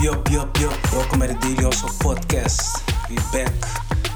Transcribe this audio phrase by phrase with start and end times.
[0.00, 0.86] yup, yup, yup.
[0.90, 2.82] Welkom bij de Daily Hustle podcast.
[3.08, 3.52] We back.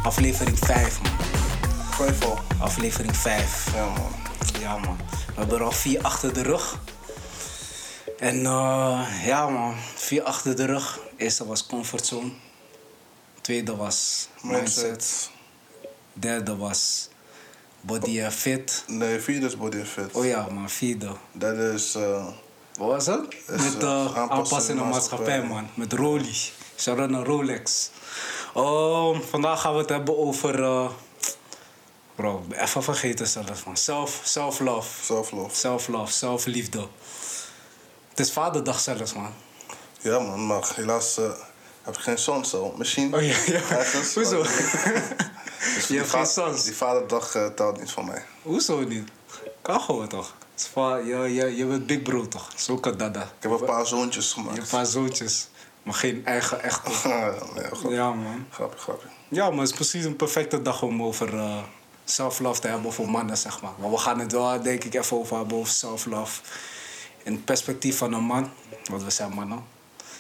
[0.03, 2.15] Aflevering 5, man.
[2.23, 2.39] Al.
[2.61, 3.75] Aflevering 5.
[3.75, 4.13] Ja, man.
[4.61, 4.97] Ja, man.
[5.27, 6.81] We hebben er al vier achter de rug.
[8.19, 9.75] En eh, ja, man.
[9.95, 11.01] Vier achter de rug.
[11.17, 12.31] Eerste was comfortzone.
[13.41, 14.83] Tweede was mindset.
[14.91, 15.31] Mindset.
[16.13, 17.09] Derde was
[17.81, 18.85] body and fit.
[18.87, 20.13] Nee, vierde is body and fit.
[20.13, 20.71] Oh ja, man.
[20.71, 21.13] Vierde.
[21.33, 21.95] Derde is...
[21.95, 22.27] eh,
[22.79, 23.21] Wat was dat?
[23.47, 25.69] Met uh, aanpassen aanpassen in de maatschappij, man.
[25.75, 26.35] Met Roly.
[26.77, 27.91] Shout-out naar Rolex.
[28.57, 30.63] Um, vandaag gaan we het hebben over...
[30.63, 30.89] eh,
[32.15, 33.77] bro, ik ben even vergeten zelfs, man.
[33.77, 35.05] Self, self-love.
[35.05, 35.57] self-love.
[35.57, 36.87] Self-love, zelfliefde.
[38.09, 39.33] Het is vaderdag zelfs, man.
[40.01, 40.47] Ja, man.
[40.47, 41.31] Maar helaas eh,
[41.83, 42.75] heb ik geen zoon zo.
[42.77, 43.15] Misschien.
[43.15, 43.61] Oh ja, ja.
[43.71, 44.43] Ergens, Hoezo?
[45.75, 46.65] Dus Je hebt geen sons?
[46.65, 48.25] Die vaderdag eh, telt niet van mij.
[48.43, 49.09] Hoezo niet?
[49.63, 50.35] Kan gewoon toch?
[50.55, 52.49] Het is va- je, je, je bent big bro toch?
[52.57, 53.23] Zo kan dada.
[53.23, 54.59] Ik heb een paar zoontjes Je hebt gemaakt.
[54.73, 55.49] een paar zoontjes.
[55.83, 56.91] Maar geen eigen echte.
[57.85, 57.93] nee.
[57.95, 58.47] Ja, man.
[58.51, 59.09] Grapje, grapje.
[59.29, 61.57] Ja, maar het is precies een perfecte dag om over eh
[62.05, 63.73] self-love te hebben voor mannen, zeg maar.
[63.79, 66.41] Maar we gaan het wel, denk ik, even over hebben over self-love.
[67.23, 68.51] In het perspectief van een man,
[68.91, 69.65] want we zijn mannen.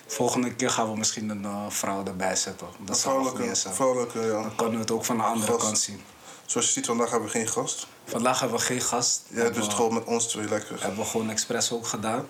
[0.06, 2.66] Volgende keer gaan we misschien een eh, vrouw erbij zetten.
[2.78, 3.74] Dat zou goed Vrouwelijke, zijn.
[3.74, 4.42] vrouwelijke, ja.
[4.42, 5.64] Dan kunnen we het ook van de andere Gast.
[5.64, 6.00] kant zien.
[6.46, 7.86] Zoals je ziet, vandaag hebben we geen gast.
[8.04, 9.22] Vandaag hebben we geen gast.
[9.28, 10.82] Ja, dus het gewoon met ons twee lekker.
[10.82, 12.28] hebben we gewoon expres ook gedaan.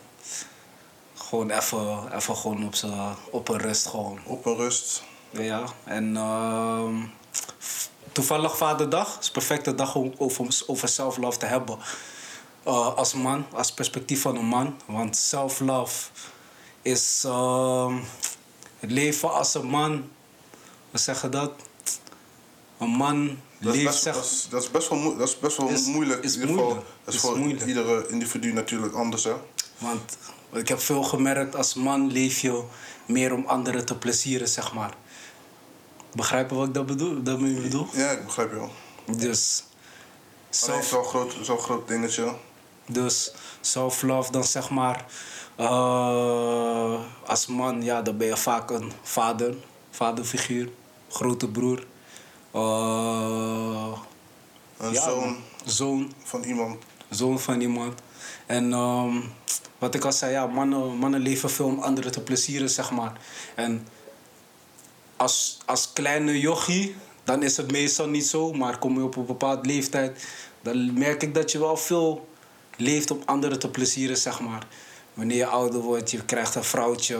[1.14, 2.74] Gewoon even, even gewoon op,
[3.30, 4.18] op een rust gewoon.
[4.24, 5.02] Op een rust.
[5.30, 6.94] Ja, en ehm,
[8.12, 9.12] toevallig Vaderdag.
[9.12, 11.78] Het is een perfecte dag om over, over self-love te hebben.
[12.62, 14.80] Eh, als man, als perspectief van een man.
[14.86, 16.10] Want self-love
[16.82, 17.96] is ehm,
[18.80, 20.10] het leven als een man.
[20.90, 21.52] We zeggen dat.
[22.78, 25.68] Een man Dat is, best, dat, is, dat is best wel, dat is best wel
[25.68, 26.24] Is- moeilijk.
[26.24, 26.84] is in ieder geval.
[27.04, 27.66] Dat is voor moeilijk.
[27.66, 29.32] iedere individu natuurlijk anders, hè?
[29.78, 30.16] Want
[30.52, 32.62] ik heb veel gemerkt, als man leef je
[33.06, 34.94] meer om anderen te plezieren, zeg maar.
[36.12, 37.22] Begrijpen wat ik dat bedoel?
[37.22, 37.86] Dat ik bedoel?
[37.92, 38.70] Ja, ik begrijp je wel.
[39.16, 39.64] Dus
[40.50, 42.34] self, zo'n groot, zo'n groot dingetje.
[42.86, 45.06] dus self-love, dan zeg maar...
[45.56, 49.54] eh, als man, ja, dan ben je vaak een vader,
[49.90, 50.68] vaderfiguur,
[51.10, 51.84] grote broer.
[52.54, 53.98] Eh,
[54.78, 56.82] Een ja, zoon zoon, van iemand.
[57.10, 58.00] zoon van iemand.
[58.46, 59.20] En ehm,
[59.78, 63.20] wat ik al zei, ja, mannen, mannen leven veel om anderen te plezieren, zeg maar.
[63.54, 63.86] En
[65.16, 68.52] als, als kleine jochie, dan is het meestal niet zo.
[68.52, 70.26] Maar kom je op een bepaalde leeftijd,
[70.62, 72.28] dan merk ik dat je wel veel
[72.76, 74.66] leeft om anderen te plezieren, zeg maar.
[75.14, 77.18] Wanneer je ouder wordt, je krijgt een vrouwtje.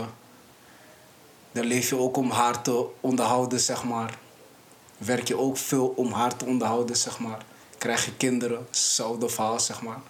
[1.53, 4.19] Dan leef je ook om haar te onderhouden, zeg maar.
[4.99, 7.45] Werk je ook veel om haar te onderhouden, zeg maar.
[7.79, 10.01] Krijg je kinderen, hetzelfde verhaal, zeg maar.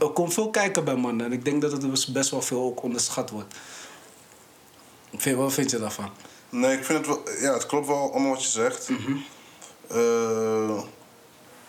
[0.00, 2.62] Er komt veel kijken bij mannen en ik denk dat het dus best wel veel
[2.62, 3.54] ook onderschat wordt.
[5.16, 6.10] Vind- Wat vind je daarvan?
[6.48, 7.22] Nee, ik vind het wel...
[7.40, 8.88] Ja, het klopt wel allemaal wat je zegt.
[8.88, 9.16] Mhm.
[9.88, 10.80] Eh,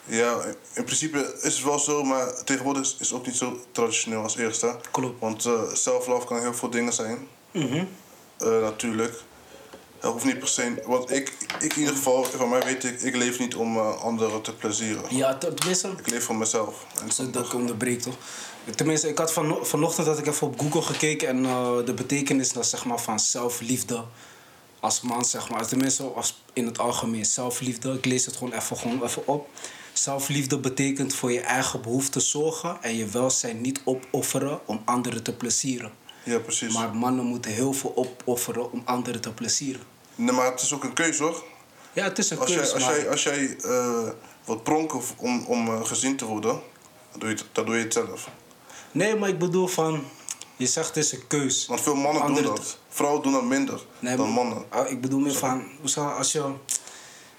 [0.05, 0.41] ja,
[0.73, 4.37] in principe is het wel zo, maar tegenwoordig is het ook niet zo traditioneel als
[4.37, 4.69] eerst, hè?
[4.91, 5.19] Klopt.
[5.19, 7.27] Want eh self-love kan heel veel dingen zijn.
[7.51, 7.85] Mhm.
[8.37, 9.23] Eh, natuurlijk.
[10.03, 10.81] Het hoeft niet per se...
[10.85, 14.01] Want ik, ik in ieder geval, van mij weet ik, ik leef niet om eh,
[14.01, 15.03] anderen te plezieren.
[15.15, 16.85] Ja, ten- tenminste, Ik leef voor mezelf.
[17.01, 18.15] En Zo dat ik onderbreek toch?
[18.75, 22.53] Tenminste, ik had van, vanochtend had ik even op Google gekeken en eh, de betekenis
[22.53, 24.03] dat, zeg maar, van zelfliefde
[24.79, 25.67] als man, zeg maar.
[25.67, 27.93] Tenminste, als in het algemeen zelfliefde.
[27.93, 29.47] Ik lees het gewoon even, gewoon even op.
[29.93, 35.33] Zelfliefde betekent voor je eigen behoeften zorgen en je welzijn niet opofferen om anderen te
[35.33, 35.91] plezieren.
[36.23, 36.73] Ja, precies.
[36.73, 39.81] Maar mannen moeten heel veel opofferen om anderen te plezieren.
[40.15, 41.43] Nee, maar het is ook een keuze, hoor.
[41.93, 42.95] Ja, het is een Als jij, keuze, als maar...
[42.95, 44.09] jij, als jij eh,
[44.45, 46.61] wat pronken om, om eh, gezien te worden,
[47.11, 48.29] dan doe, je het, dan doe je het zelf.
[48.91, 50.03] Nee, maar ik bedoel van...
[50.55, 51.65] Je zegt het is een keus.
[51.65, 52.77] Want veel mannen doen dat.
[52.89, 54.65] Vrouwen doen dat minder Nee, dan mannen.
[54.69, 55.63] Ah, Ik bedoel meer van,
[55.95, 56.53] als je,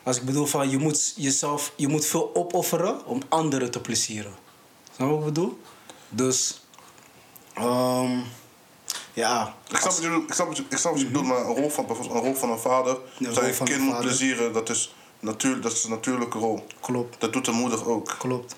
[0.03, 4.35] als ik bedoel van, je moet jezelf, je moet veel opofferen om anderen te plezieren.
[4.95, 5.59] Snap je wat ik bedoel?
[6.09, 6.63] Dus,
[7.55, 8.21] ehm,
[9.15, 9.55] ja.
[9.71, 11.71] Ik snap, wat je, ik snap, je, ik snap wat je bedoelt, maar een rol
[11.71, 14.07] van, bijvoorbeeld een rol van een vader, dat je kind moet vader.
[14.07, 16.67] plezieren, dat is, natuur, dat is een natuurlijke rol.
[16.81, 18.15] Klopt, Dat doet de moeder ook.
[18.19, 18.55] klopt.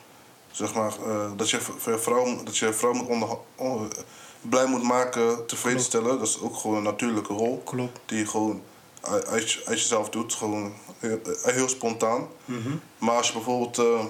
[0.50, 3.92] Zeg maar, eh, dat je voor je vrouw, dat je je vrouw moet onder, on-
[4.40, 7.62] blij moet maken, tevreden stellen, dat is ook gewoon een natuurlijke rol.
[7.64, 7.98] Klopt.
[8.06, 8.62] Die je gewoon
[9.00, 12.26] uit, uit je- uit jezelf doet, gewoon heel, heel spontaan.
[12.44, 12.70] Mhm.
[12.98, 14.04] Maar als je bijvoorbeeld eh,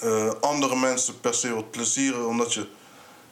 [0.00, 2.66] eh, andere mensen per se wilt plezieren, omdat je.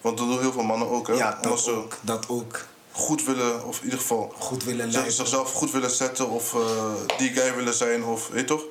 [0.00, 1.12] Want dat doen heel veel mannen ook, hè?
[1.14, 2.67] Ja, dat ze ook, dat ook.
[2.93, 5.12] goed willen, of in ieder geval Goed willen lijken.
[5.12, 8.62] zichzelf goed willen zetten, of eh, die guy willen zijn, of weet toch?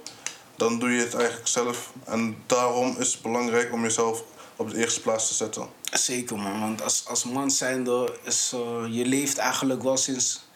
[0.55, 1.91] Dan doe je het eigenlijk zelf.
[2.03, 4.23] En daarom is het belangrijk om jezelf
[4.55, 5.67] op de eerste plaats te zetten.
[5.91, 10.47] Zeker man, want als, als man zijnde is, eh, je leeft eigenlijk wel sinds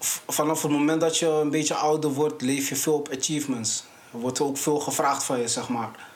[0.00, 3.84] v- vanaf het moment dat je een beetje ouder wordt, leef je veel op achievements.
[4.12, 6.08] Er wordt ook veel gevraagd van je, zeg maar.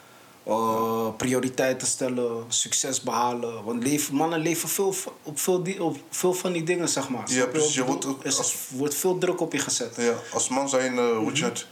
[0.48, 3.64] Eh, prioriteiten stellen, succes behalen.
[3.64, 7.30] Want leven, mannen leven veel, op, veel die, op veel van die dingen, zeg maar.
[7.30, 7.74] Ja, precies.
[7.74, 8.04] Je wordt?
[8.04, 9.94] Er wordt veel druk op je gezet.
[9.96, 11.44] Ja, als man zijn, eh hoe je Mhm.
[11.44, 11.66] het,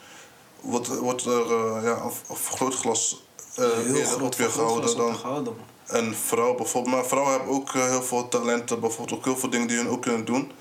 [0.60, 3.24] wordt, wordt er eh, ja, een, vergrootglas
[3.54, 3.64] eh
[3.94, 5.98] eerder op je gehouden dan je gehouden, man.
[6.00, 6.94] een vrouw bijvoorbeeld.
[6.94, 9.88] Maar vrouwen hebben ook eh, heel veel talenten, bijvoorbeeld ook heel veel dingen die hun
[9.88, 10.52] ook kunnen doen.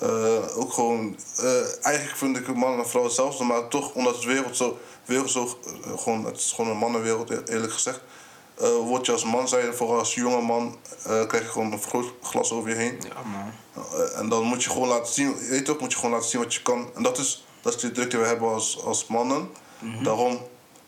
[0.00, 4.14] Eh, ook gewoon, eh, eigenlijk vind ik een man en vrouw hetzelfde, maar toch omdat
[4.14, 8.00] het wereld zo, wereld zo eh, gewoon, het is gewoon een mannenwereld e- eerlijk gezegd.
[8.84, 12.68] word je als man zijn, vooral als jonge man, krijg je gewoon een vergrootglas over
[12.70, 13.00] je heen.
[13.08, 13.84] Ja, man.
[14.14, 16.40] En dan moet je gewoon laten zien, je weet toch, moet je gewoon laten zien
[16.40, 16.90] wat je kan.
[16.94, 19.48] En dat is, dat is die druk die we hebben als, als mannen.
[20.02, 20.38] Daarom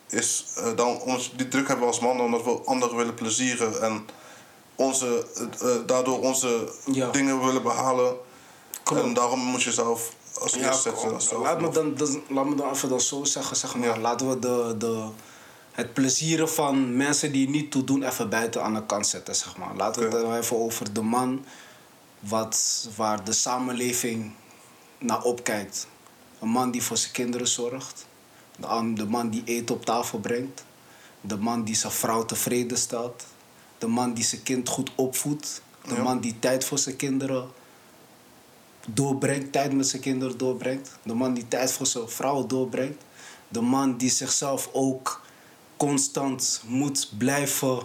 [0.09, 0.45] is,
[0.75, 4.05] dan, ons, die druk hebben we als mannen omdat we anderen willen plezieren en
[4.75, 5.25] onze,
[5.85, 7.09] daardoor onze Ja.
[7.09, 8.15] dingen willen behalen.
[8.83, 9.03] Klopt.
[9.03, 11.39] En daarom moet je zelf als Ja, eerste zetten.
[11.39, 13.87] laat, me dan, dan, laat me dan even dan zo zeggen, zeg maar.
[13.87, 13.97] Ja.
[13.99, 15.07] Laten we de, de,
[15.71, 19.57] het plezieren van mensen die niet toe doen even buiten aan de kant zetten, zeg
[19.57, 19.75] maar.
[19.75, 21.45] Laten we het dan even over de man
[22.19, 24.31] wat, waar de samenleving
[24.97, 25.87] naar opkijkt.
[26.39, 28.05] Een man die voor zijn kinderen zorgt.
[28.59, 30.63] De, de man die eten op tafel brengt.
[31.21, 33.25] De man die zijn vrouw tevreden stelt.
[33.77, 35.61] De man die zijn kind goed opvoedt.
[35.87, 36.01] De Ja.
[36.03, 37.49] man die tijd voor zijn kinderen
[38.87, 40.89] doorbrengt, tijd met zijn kinderen doorbrengt.
[41.03, 43.03] De man die tijd voor zijn vrouw doorbrengt.
[43.47, 45.21] De man die zichzelf ook
[45.77, 47.79] constant moet blijven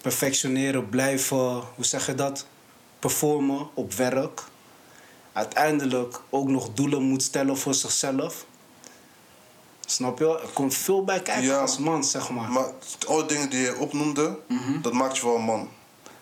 [0.00, 2.46] perfectioneren, blijven, hoe zeg je dat,
[2.98, 4.42] performen op werk.
[5.32, 8.46] Uiteindelijk ook nog doelen moet stellen voor zichzelf.
[9.86, 10.40] Snap je?
[10.40, 11.60] Er komt veel bij kijken Ja.
[11.60, 12.50] als man, zeg maar.
[12.50, 12.66] Maar
[13.06, 14.38] alle dingen die je opnoemde,
[14.82, 15.68] dat maakt je wel een man.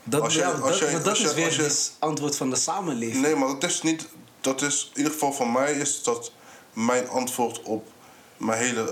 [0.05, 2.37] Dat als je- ja, als dat, jij- maar dat als je- is weer het antwoord
[2.37, 3.23] van de samenleving.
[3.23, 4.09] Nee, maar dat is niet.
[4.41, 6.33] Dat is in ieder geval van mij is dat
[6.73, 7.87] mijn antwoord op
[8.37, 8.91] mijn hele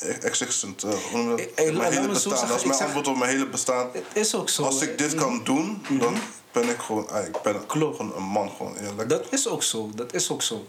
[0.00, 0.82] eh existent.
[0.82, 0.90] eh?
[0.92, 2.30] Eh, mijn hele bestaan.
[2.30, 3.88] zeggen, dat is mijn zeg- antwoord op mijn hele bestaan.
[3.92, 4.62] Het is ook zo.
[4.62, 6.14] Als ik dit kan doen, dan
[6.52, 7.96] ben ik gewoon, ik ben Klopt.
[7.96, 8.50] gewoon een man.
[8.56, 9.08] Gewoon, eerlijk.
[9.08, 10.64] Dat is ook zo, dat is ook zo.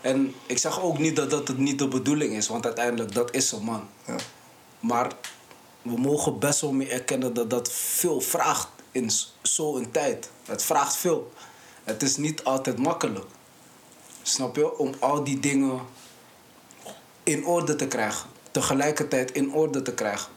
[0.00, 3.34] En ik zeg ook niet dat dat het niet de bedoeling is, want uiteindelijk dat
[3.34, 3.88] is een man.
[4.06, 4.16] Ja.
[4.80, 5.10] Maar
[5.82, 9.10] we mogen best wel meer erkennen dat dat veel vraagt in
[9.42, 10.30] zo'n tijd.
[10.46, 11.32] Het vraagt veel.
[11.84, 13.24] Het is niet altijd makkelijk.
[14.22, 14.78] Snap je?
[14.78, 15.80] Om al die dingen
[17.22, 18.28] in orde te krijgen.
[18.50, 20.30] Tegelijkertijd in orde te krijgen.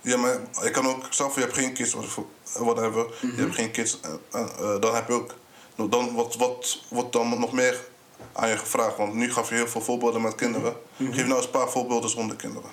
[0.00, 2.18] ja, maar je kan ook, zelf je hebt geen kids, of
[2.54, 3.36] whatever, Mhm.
[3.36, 5.34] je hebt geen kids, eh, eh, eh, dan heb je ook,
[5.74, 7.88] nou, dan wat, wat wordt dan nog meer
[8.32, 8.96] aan je gevraagd?
[8.96, 10.76] Want nu gaf je heel veel voorbeelden met kinderen.
[10.96, 11.12] Mhm.
[11.12, 12.70] Geef nou eens een paar voorbeelden zonder kinderen.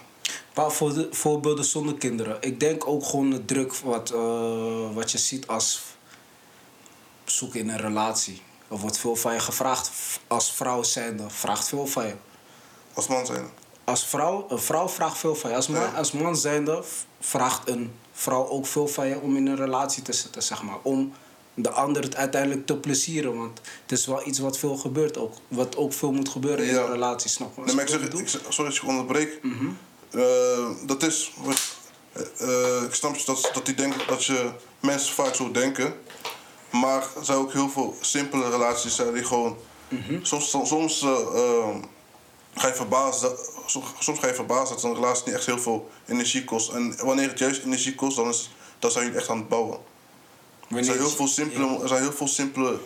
[0.58, 0.72] Paar
[1.12, 2.38] voorbeelden zonder kinderen.
[2.40, 5.82] Ik denk ook gewoon de druk wat, eh, wat je ziet als
[7.26, 8.42] zoeken in een relatie.
[8.68, 9.92] Er wordt veel van je gevraagd.
[10.28, 12.14] Als vrouw zijnde vraagt veel van je.
[12.94, 13.50] Als man zijn.
[13.84, 15.56] Als vrouw, een vrouw vraagt veel van je.
[15.56, 15.88] Als man, Ja.
[15.88, 16.84] als man zijnde
[17.20, 20.78] vraagt een vrouw ook veel van je om in een relatie te zitten, zeg maar.
[20.82, 21.14] Om
[21.54, 23.38] de ander het uiteindelijk te plezieren.
[23.38, 25.34] Want het is wel iets wat veel gebeurt ook.
[25.48, 27.56] Wat ook veel moet gebeuren in een relatie, snap je?
[27.56, 29.40] wat Nee, maar ik zeg, sorry dat je onderbreek.
[29.44, 29.52] Eh,
[30.86, 31.34] dat is.
[31.38, 31.76] wat-
[32.38, 34.50] eh, ik snap dat, dat die denken dat je
[34.80, 35.94] mensen vaak zo denken.
[36.72, 39.58] Maar er zijn ook heel veel simpele relaties zijn die gewoon.
[39.88, 40.24] Mhm.
[40.24, 41.76] Soms, soms eh, eh,
[42.56, 45.60] ga je verbazen, dat- soms, soms ga je verbazen dat een relatie niet echt heel
[45.60, 46.70] veel energie kost.
[46.72, 48.50] En wanneer het juist energie kost, dan, is,
[48.80, 49.78] dan zijn jullie echt aan het bouwen.
[50.76, 52.80] Er zijn heel veel simpele, er zijn heel veel simpele,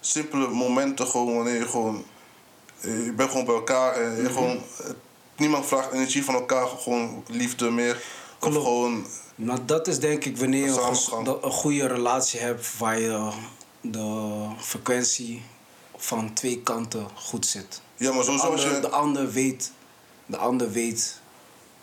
[0.00, 2.04] simpele momenten gewoon wanneer je gewoon.
[2.80, 4.22] eh, Je bent gewoon bij elkaar en Mhm.
[4.22, 4.62] je gewoon.
[5.40, 8.02] Niemand vraagt energie van elkaar, gewoon liefde meer.
[8.40, 9.06] Of gewoon.
[9.66, 10.96] Dat is denk ik wanneer je
[11.42, 13.30] een, goede relatie hebt waar je
[13.80, 15.42] de frequentie
[15.96, 17.80] van twee kanten goed zit.
[17.96, 18.80] Ja, maar De sowieso als ander, je.
[18.80, 19.72] de ander weet,
[20.26, 21.20] de ander weet,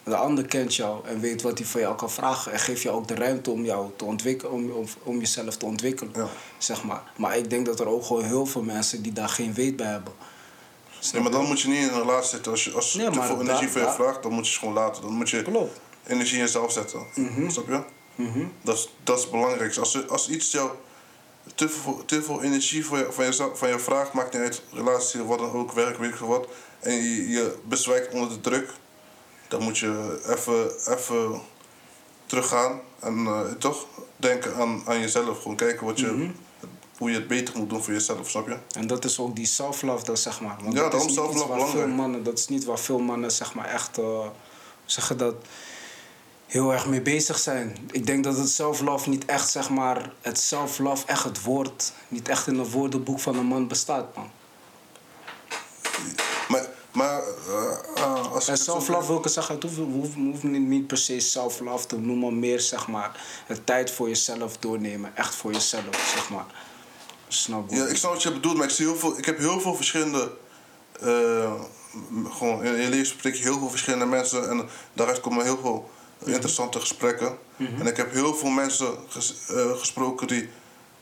[0.04, 2.96] de ander kent jou en weet wat hij van jou kan vragen en geeft jou
[2.96, 6.28] ook de ruimte om jou te ontwikkelen, om, om, om jezelf te ontwikkelen, Ja.
[6.58, 7.12] zeg maar.
[7.18, 9.88] Maar ik denk dat er ook gewoon heel veel mensen die daar geen weet bij
[9.88, 10.14] hebben.
[11.13, 12.51] Nee, maar dan moet je niet in een relatie zitten.
[12.51, 14.74] Als je als Nee, te veel energie van je vraagt, dan moet je ze gewoon
[14.74, 15.01] laten.
[15.01, 15.80] Dan moet je Klopt.
[16.08, 17.06] energie in jezelf zetten.
[17.48, 17.82] Snap je?
[18.16, 18.46] Mhm.
[18.62, 19.80] Dat is, dat is het belangrijkste.
[19.80, 20.70] Als, als iets jou
[21.56, 24.62] te veel, te veel energie van je, van, jezelf, van je vraagt, maakt niet uit,
[24.74, 26.48] relatie, wat dan ook, werk, weet ik veel wat,
[26.80, 28.70] en je, je bezwijkt onder de druk,
[29.48, 31.42] dan moet je even, even
[32.25, 33.86] teruggaan en eh, toch
[34.16, 35.42] denken aan, aan jezelf.
[35.42, 36.30] Gewoon kijken wat je, Mhm.
[36.98, 38.58] Hoe je het beter moet doen voor jezelf, snap je?
[38.72, 40.58] En dat is ook die self-love, dan zeg maar.
[40.63, 43.54] Want Ja, dat is daarom self-love veel mannen, dat is niet waar veel mannen zeg
[43.54, 44.32] maar echt, eh, hoe
[44.86, 45.36] zeg je dat,
[46.46, 47.77] heel erg mee bezig zijn.
[47.92, 52.27] Ik denk dat het self-love niet echt, zeg maar, het self-love echt het woord, niet
[52.30, 54.30] echt in het woordenboek van een man bestaat, man.
[56.48, 60.44] Maar, maar eh, eh, als En zo- self-love wil ik zeggen, het hoeft, hoeft, hoeft
[60.44, 64.58] niet, niet per se self-love te noemen, maar meer zeg maar het tijd voor jezelf
[64.58, 65.16] doornemen.
[65.16, 66.46] Echt voor jezelf, zeg maar.
[67.27, 67.69] Snap?
[67.72, 69.75] Ja, ik snap wat je bedoelt, maar ik, zie heel veel, ik heb heel veel
[69.75, 70.31] verschillende.
[71.01, 71.53] eh,
[72.29, 75.89] gewoon in je leven spreek je heel veel verschillende mensen en daaruit komen heel veel
[76.25, 77.38] interessante gesprekken.
[77.57, 80.50] En ik heb heel veel mensen ges- eh, gesproken die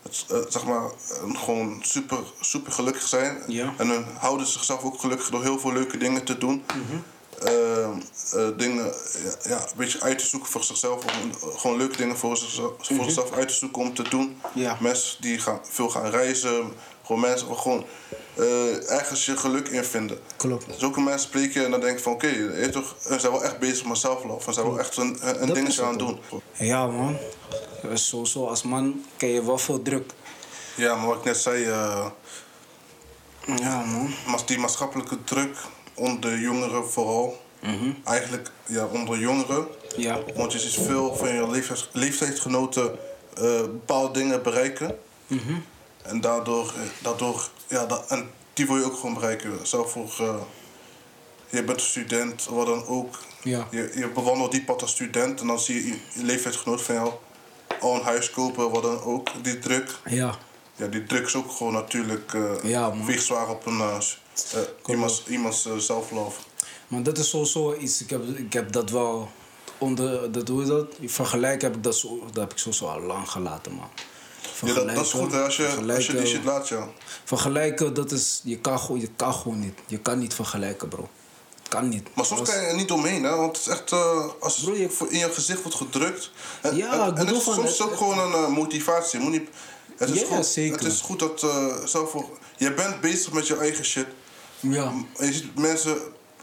[0.04, 0.90] het, eh, zeg maar,
[1.34, 3.44] gewoon super, super gelukkig zijn.
[3.48, 3.74] Ja.
[3.78, 6.64] En hun houden zichzelf ook gelukkig door heel veel leuke dingen te doen.
[7.44, 8.94] Eh, eh, dingen
[9.44, 11.04] ja, een beetje uit te zoeken voor zichzelf.
[11.04, 14.42] Om, eh, gewoon leuke dingen voor zichzelf, voor zichzelf uit te zoeken om te doen.
[14.54, 14.78] Ja.
[14.80, 16.74] Mensen die gaan, veel gaan reizen.
[17.04, 17.86] Gewoon mensen die gewoon
[18.88, 20.20] ergens je geluk in vinden.
[20.36, 20.66] Klopt.
[20.78, 23.44] Zulke mensen spreek je en dan denk je van oké, okay, toch, ze zijn wel
[23.44, 24.44] echt bezig met zelflove.
[24.44, 26.20] Ze zijn wel echt een, een, Dat dingetje aan het doen.
[26.52, 27.18] Ja man,
[27.94, 30.12] sowieso als man ken je wel veel druk.
[30.76, 31.64] Ja, maar wat ik net zei,
[33.56, 34.14] Ja man.
[34.46, 35.58] die maatschappelijke druk
[35.96, 37.44] onder jongeren vooral.
[38.04, 39.68] Eigenlijk ja, onder jongeren.
[39.98, 40.20] Ja.
[40.36, 42.92] Want je ziet veel van je leeftijds, leeftijdsgenoten
[43.38, 44.98] eh, bepaalde dingen bereiken.
[46.04, 49.60] En daardoor, eh, daardoor ja, da- en die wil je ook gewoon bereiken.
[49.68, 50.36] Zelf voor, eh,
[51.50, 53.20] je bent een student, wat dan ook.
[53.44, 53.68] Ja.
[53.72, 57.12] Je, je bewandelt die pad als student en dan zie je je, leeftijdsgenoot van jou
[57.80, 59.30] al een huis kopen, wat dan ook.
[59.44, 60.36] Die druk, Ja.
[60.76, 62.34] ja, die druk is ook gewoon natuurlijk
[62.64, 63.98] Ja, weegt zwaar op een, eh,
[64.54, 64.60] eh,
[64.92, 66.40] iemands, iemands eh, zelflove.
[66.88, 69.30] Maar dat is sowieso iets, ik heb, ik heb dat wel
[69.78, 70.86] onder, dat, hoe is dat?
[71.06, 73.90] Vergelijk heb ik dat, zo, dat heb ik sowieso al lang gelaten man.
[74.66, 76.88] Ja, dat, dat is goed hè, als je, als je die shit laat, ja.
[77.24, 79.80] Vergelijken, dat is, je kan, gewoon- je kan gewoon niet.
[79.88, 81.10] Je kan niet vergelijken bro.
[81.60, 82.08] Het kan niet.
[82.16, 83.36] Maar soms Als- kan je er niet omheen, hè?
[83.36, 86.32] Want het is echt uh, als Bro, je- het in je gezicht wordt gedrukt.
[86.62, 88.20] En, Ja, en, ik en bedoel het is, van, soms is het- het ook gewoon
[88.20, 89.20] een uh, motivatie.
[89.20, 89.50] Moet niet,
[89.98, 90.78] het, is Ja, goed, zeker.
[90.78, 92.16] het is goed dat uh, zelf.
[92.58, 94.06] Je bent bezig met je eigen shit.
[94.70, 94.94] Ja.
[95.20, 95.98] Je ziet mensen,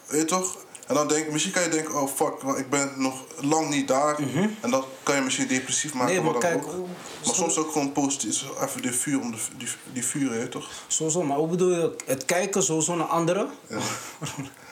[0.07, 0.57] weet je toch?
[0.87, 4.19] En dan denk misschien kan je denken, oh fuck, ik ben nog lang niet daar.
[4.61, 6.15] En dan kan je misschien depressief maken.
[6.15, 6.23] Mhm.
[6.23, 6.87] Nee, maar kijk, ook.
[7.25, 8.45] Maar soms ook gewoon positief.
[8.63, 10.71] Even die vuur om de, die, die vuur, hè, toch?
[10.87, 11.95] Sowieso, maar hoe bedoel je?
[12.05, 13.49] Het kijken sowieso naar anderen.
[13.69, 13.77] Ja.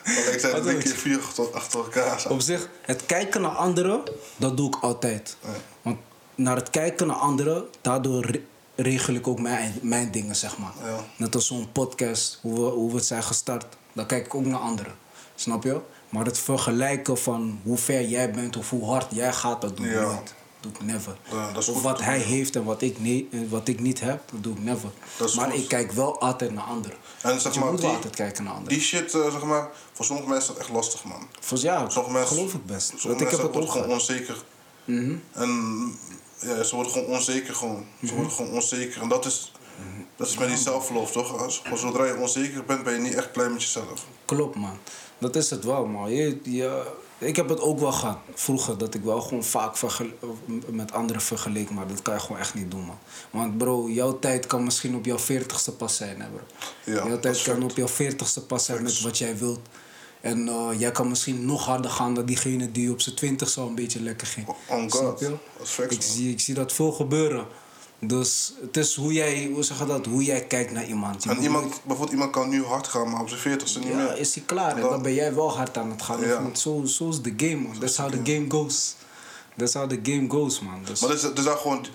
[0.03, 0.77] Want ik zei doe je?
[0.77, 1.21] keer vuur
[1.53, 2.19] achter, elkaar.
[2.19, 2.29] zo.
[2.29, 4.03] Op zich, het kijken naar anderen,
[4.35, 5.37] dat doe ik altijd.
[5.41, 5.49] Ja.
[5.81, 5.97] Want
[6.35, 8.31] naar het kijken naar anderen, daardoor
[8.81, 10.71] regel ik ook mijn, mijn dingen, zeg maar.
[10.83, 11.05] Ja.
[11.17, 14.45] Net als zo'n podcast, hoe we, hoe we het zijn gestart, dan kijk ik ook
[14.45, 14.93] naar anderen.
[15.35, 15.79] Snap je?
[16.09, 19.85] Maar het vergelijken van hoe ver jij bent of hoe hard jij gaat, dat doe
[19.85, 20.01] ik Ja.
[20.01, 20.33] nooit.
[20.59, 21.17] Dat doe ik never.
[21.31, 23.99] Ja, dat is of wat hij heeft en wat ik, nee, eh, wat ik niet
[23.99, 24.89] heb, dat doe ik never.
[25.35, 25.59] Maar goed.
[25.59, 26.97] ik kijk wel altijd naar anderen.
[27.21, 28.73] En zeg Want je maar, moet die- altijd kijken naar anderen.
[28.73, 31.27] Die shit, eh, zeg maar, voor sommige mensen is dat echt lastig, man.
[31.39, 33.03] Volgens ja, Sommige mensen, geloof ik best.
[33.03, 34.43] Want ik heb het ook gewoon onzeker.
[34.85, 35.15] Mhm.
[35.31, 35.49] En
[36.41, 37.85] ja, ze worden gewoon onzeker gewoon.
[37.99, 38.15] Ze Mhm.
[38.15, 39.01] worden gewoon onzeker.
[39.01, 39.51] En dat is,
[40.15, 41.37] dat is met die zelfverlof, toch?
[41.41, 44.05] Als, als zodra je onzeker bent, ben je niet echt blij met jezelf.
[44.25, 44.77] Klopt, man.
[45.17, 46.11] Dat is het wel, man.
[46.11, 49.75] Je, je, ik heb het ook wel gehad vroeger, dat ik wel gewoon vaak
[50.67, 52.97] met anderen vergeleek, maar dat kan je gewoon echt niet doen, man.
[53.31, 56.43] Want bro, jouw tijd kan misschien op jouw veertigste pas zijn, hè, bro.
[56.93, 59.59] Ja, jouw tijd kan op jouw veertigste pas zijn met wat jij wilt.
[60.21, 63.67] En eh, jij kan misschien nog harder gaan dan diegene die op zijn twintigste al
[63.67, 64.47] een beetje lekker ging.
[64.67, 65.19] On God.
[65.19, 65.31] Dat
[65.63, 67.45] is facts, ik, zie, ik zie dat veel gebeuren.
[67.99, 71.23] Dus het is hoe jij, hoe zeg je dat, hoe jij kijkt naar iemand.
[71.23, 73.95] Je En iemand, bijvoorbeeld iemand kan nu hard gaan, maar op zijn veertigste niet ja,
[73.95, 74.17] meer.
[74.17, 74.75] is hij klaar.
[74.75, 76.19] En Dan- dan ben jij wel hard aan het gaan.
[76.21, 76.41] Ja.
[76.43, 77.79] Want Zo, zo is de game, man.
[77.79, 78.95] That's how the game goes.
[79.57, 80.83] That's how the game goes, man.
[80.85, 81.85] Dus, Maar dat is, dat is dan gewoon,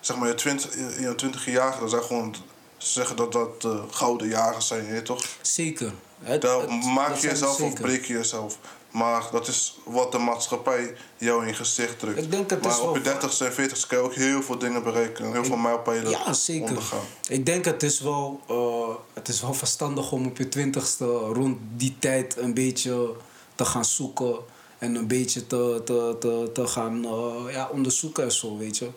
[0.00, 2.34] zeg maar, je 20, je- 20 jaren, dat zijn gewoon,
[2.76, 5.24] ze zeggen dat dat eh, gouden jaren zijn, je toch?
[5.42, 5.92] zeker.
[6.22, 8.58] Het- Daar het- maak je jezelf of breek je jezelf.
[8.90, 12.18] Maar dat is wat de maatschappij jou in gezicht drukt.
[12.18, 14.58] Ik denk het maar is op je 30ste en 40ste kan je ook heel veel
[14.58, 15.24] dingen bereiken.
[15.24, 16.68] En heel veel mijlpalen Ja, zeker.
[16.68, 17.00] ondergaan.
[17.28, 21.58] Ik denk het is wel, eh, het is wel verstandig om op je twintigste rond
[21.76, 23.10] die tijd een beetje
[23.54, 24.36] te gaan zoeken.
[24.78, 28.88] En een beetje te, te, te, te gaan eh, ja, onderzoeken en zo, weet je.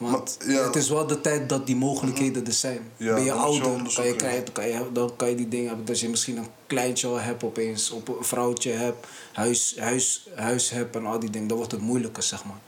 [0.00, 0.64] Want Maar, ja.
[0.64, 2.90] het is wel de tijd dat die mogelijkheden er zijn.
[2.96, 5.86] Ja, ben je ouder, kan je, krijgen, kan je, dan kan je die dingen hebben.
[5.86, 10.70] Dat je misschien een kleintje al hebt opeens, op een vrouwtje hebt, huis, huis, huis
[10.70, 11.48] hebt en al die dingen.
[11.48, 12.60] Dan wordt het moeilijker, zeg maar.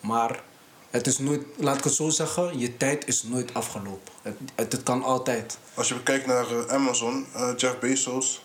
[0.00, 0.42] Maar
[0.90, 4.12] het is nooit, laat ik het zo zeggen, je tijd is nooit afgelopen.
[4.22, 5.58] Het, het, het kan altijd.
[5.74, 8.44] Als je kijkt naar eh, Amazon, eh, Jeff Bezos.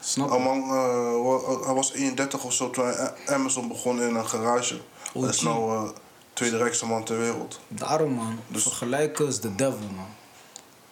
[0.00, 0.30] Snap?
[0.30, 4.80] Alman, eh, hij was 31 of zo toen hij Amazon begon in een garage.
[5.12, 5.92] Hij is nou
[6.32, 7.60] tweede rijkste man ter wereld.
[7.68, 8.38] Daarom, man.
[8.48, 10.06] Dus- Vergelijken is de devil, man.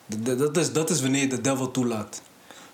[0.06, 2.22] De, de- dat, is, dat is wanneer je de devil toelaat.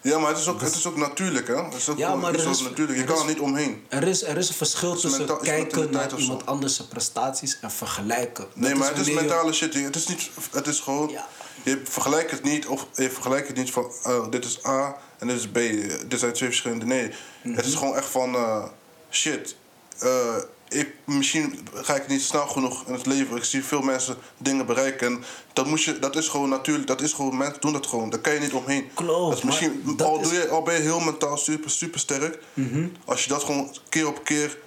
[0.01, 1.55] Ja, maar het is ook, het is ook natuurlijk, hè?
[1.65, 2.99] Het is ook Ja, maar is- natuurlijk.
[2.99, 3.85] Je er kan is- er niet omheen.
[3.89, 7.71] Er is, er is een verschil tussen menta- kijken naar iemand anders zijn prestaties en
[7.71, 8.47] vergelijken.
[8.55, 9.75] Nee, Dat maar het is je- mentale shit.
[9.75, 11.27] Het is niet, het is gewoon, Ja.
[11.65, 15.27] je vergelijkt het niet of je vergelijkt het niet van, oh, dit is A en
[15.27, 15.55] dit is B.
[16.11, 16.85] Dit zijn twee verschillende.
[16.85, 18.65] Nee, het is gewoon echt van, eh,
[19.11, 19.57] shit.
[19.99, 20.37] eh,
[20.69, 23.37] ik, misschien ga ik niet snel genoeg in het leven.
[23.37, 25.07] Ik zie veel mensen dingen bereiken.
[25.07, 26.87] En dat, moet je, dat is gewoon natuurlijk.
[26.87, 28.11] Dat is gewoon, mensen doen dat gewoon.
[28.11, 28.89] Daar kan je niet omheen.
[28.95, 30.35] Klopt, Dat is misschien, dat al, is- Mhm.
[30.35, 32.39] doe je, al ben je heel mentaal super, super sterk.
[33.05, 34.59] Als je dat gewoon keer op keer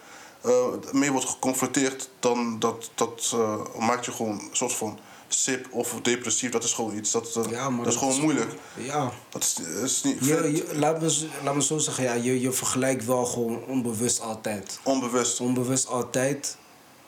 [0.42, 0.52] eh,
[0.92, 5.00] mee wordt geconfronteerd, dan dat, dat eh, maakt je gewoon een soort van
[5.34, 6.52] sip of depressief.
[6.52, 7.12] Dat is gewoon iets.
[7.12, 8.52] Dat, Ja, maar dat is gewoon moeilijk.
[8.78, 9.12] Ja.
[9.30, 12.42] Dat is, is niet Je, je, laat, me, zo- laat me zo zeggen, ja, je,
[12.42, 14.80] je vergelijkt wel gewoon onbewust altijd.
[14.84, 15.40] onbewust.
[15.40, 16.58] Onbewust altijd.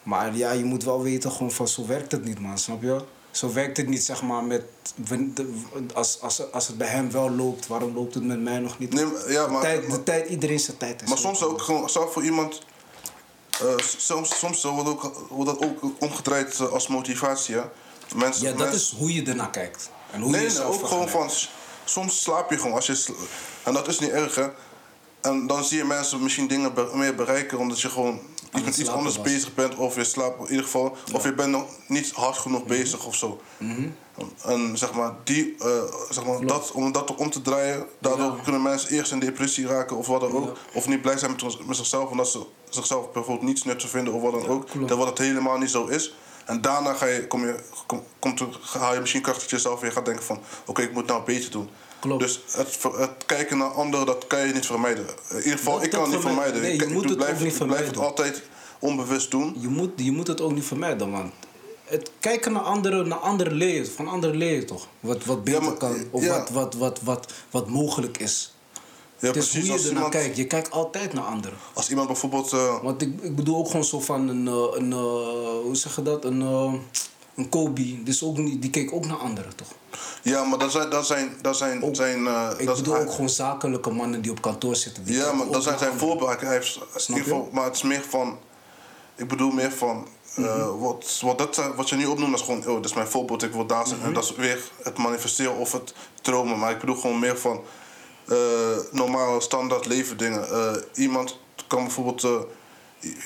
[0.04, 2.58] Maar ja, je moet wel weten gewoon van zo werkt het niet, man.
[2.58, 3.02] Snap je?
[3.32, 4.64] Zo werkt het niet, zeg maar, met...
[5.94, 8.94] Als, als, als het bij hem wel loopt, waarom loopt het met mij nog niet?
[8.94, 12.24] Nee, maar- de, tijd, de tijd, iedereen zijn tijd is maar soms ook gewoon, voor
[12.24, 12.62] iemand.
[13.52, 17.56] eh, soms soms wordt, ook, wordt dat ook omgedraaid eh, als motivatie.
[17.56, 17.62] Hè?
[18.16, 19.90] Mensen, Ja, dat mensen- is hoe je ernaar kijkt.
[20.12, 21.30] En hoe Nee, je nee, ook gewoon van.
[21.86, 22.96] Soms slaap je gewoon als je.
[22.96, 23.14] sla-
[23.64, 24.48] En dat is niet erg, hè?
[25.22, 28.20] En dan zie je mensen misschien dingen be- meer bereiken omdat je gewoon
[28.56, 29.26] iets met iets anders was.
[29.26, 29.76] bezig bent.
[29.76, 30.98] Of je slaapt in ieder geval.
[31.14, 33.42] Of je bent nog niet hard genoeg bezig of zo.
[33.58, 33.88] Mhm.
[34.46, 35.68] En zeg maar, die, eh,
[36.10, 38.44] zeg maar dat, om dat om te draaien, daardoor Ja.
[38.44, 40.46] kunnen mensen eerst in depressie raken of wat dan ook.
[40.46, 40.52] Ja.
[40.74, 41.32] Of niet blij zijn
[41.68, 44.70] met, zichzelf omdat ze zichzelf bijvoorbeeld niets nuttig vinden of wat dan ook.
[44.70, 46.14] Terwijl het helemaal niet zo is.
[46.46, 47.56] En daarna ga je, kom je,
[47.86, 50.40] kom, komt haal je misschien kracht dat je zelf weer gaat denken van...
[50.66, 51.70] oké, ik moet nou beter doen.
[52.00, 52.22] Klopt.
[52.24, 55.06] Dus het, het kijken naar anderen, dat kan je niet vermijden.
[55.30, 56.62] In ieder geval, Dat- ik kan het niet vermij- vermijden.
[56.62, 58.42] nee, je ik moet het ook blijf, niet ik blijf het altijd
[58.80, 59.56] onbewust doen.
[59.60, 61.34] Je moet, je moet het ook niet vermijden, want
[61.86, 64.88] het kijken naar anderen, naar anderen leer je, van anderen leer je toch?
[65.00, 66.38] Wat, wat beter maar- kan, of ja.
[66.38, 68.51] wat, wat, wat, wat, wat mogelijk is.
[69.22, 70.38] Ja, het is hoe je kijkt.
[70.38, 71.58] Je kijkt altijd naar anderen.
[71.74, 72.54] als iemand bijvoorbeeld...
[72.54, 75.96] eh, Want ik, ik bedoel ook gewoon zo van een, eh, een eh, hoe zeg
[75.96, 76.26] je dat?
[76.26, 76.42] Een,
[77.36, 79.68] een Kobe, dus ook niet, die keek ook naar anderen toch?
[80.22, 80.90] ja, maar dat zijn...
[80.90, 82.20] Dat zijn, dat zijn, Ook- zijn
[82.58, 85.04] Ik dat bedoel ook gewoon zakelijke mannen die op kantoor zitten.
[85.04, 86.38] die Ja, maar dat zijn zijn voorbeelden.
[86.40, 88.38] Hij heeft, geval, maar het is meer van...
[89.16, 90.08] Ik bedoel meer van...
[90.36, 90.78] Mhm.
[90.80, 92.68] wat, wat, dat, wat je nu opnoemt, dat is gewoon...
[92.68, 94.00] Oh, dat is mijn voorbeeld, ik wil daar zijn.
[94.00, 94.08] Mhm.
[94.08, 96.60] En dat is weer het manifesteren of het dromen.
[96.60, 97.62] Maar ik bedoel gewoon meer van...
[98.28, 98.38] eh,
[98.92, 100.50] normale, standaard leven dingen.
[100.50, 102.24] Eh, iemand kan bijvoorbeeld...
[102.24, 102.32] eh,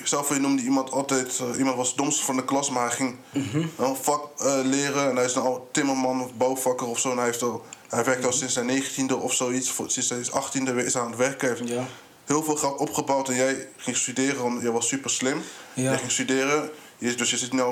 [0.04, 1.40] zelf je noemde iemand altijd...
[1.40, 3.66] eh, iemand was het domste van de klas, maar hij ging Mhm.
[3.76, 5.08] een vak eh, leren.
[5.10, 7.10] En hij is nou timmerman of bouwvakker of zo.
[7.10, 9.74] En hij, heeft al, hij werkt al sinds zijn negentiende of zoiets.
[9.86, 11.48] Sinds zijn achttiende is hij aan het werken.
[11.48, 11.86] Heeft Ja.
[12.24, 13.28] heel veel geld opgebouwd.
[13.28, 15.42] En jij ging studeren, want jij was super slim.
[15.74, 15.82] Ja.
[15.82, 16.70] Jij ging studeren.
[16.98, 17.62] Je, dus je zit nu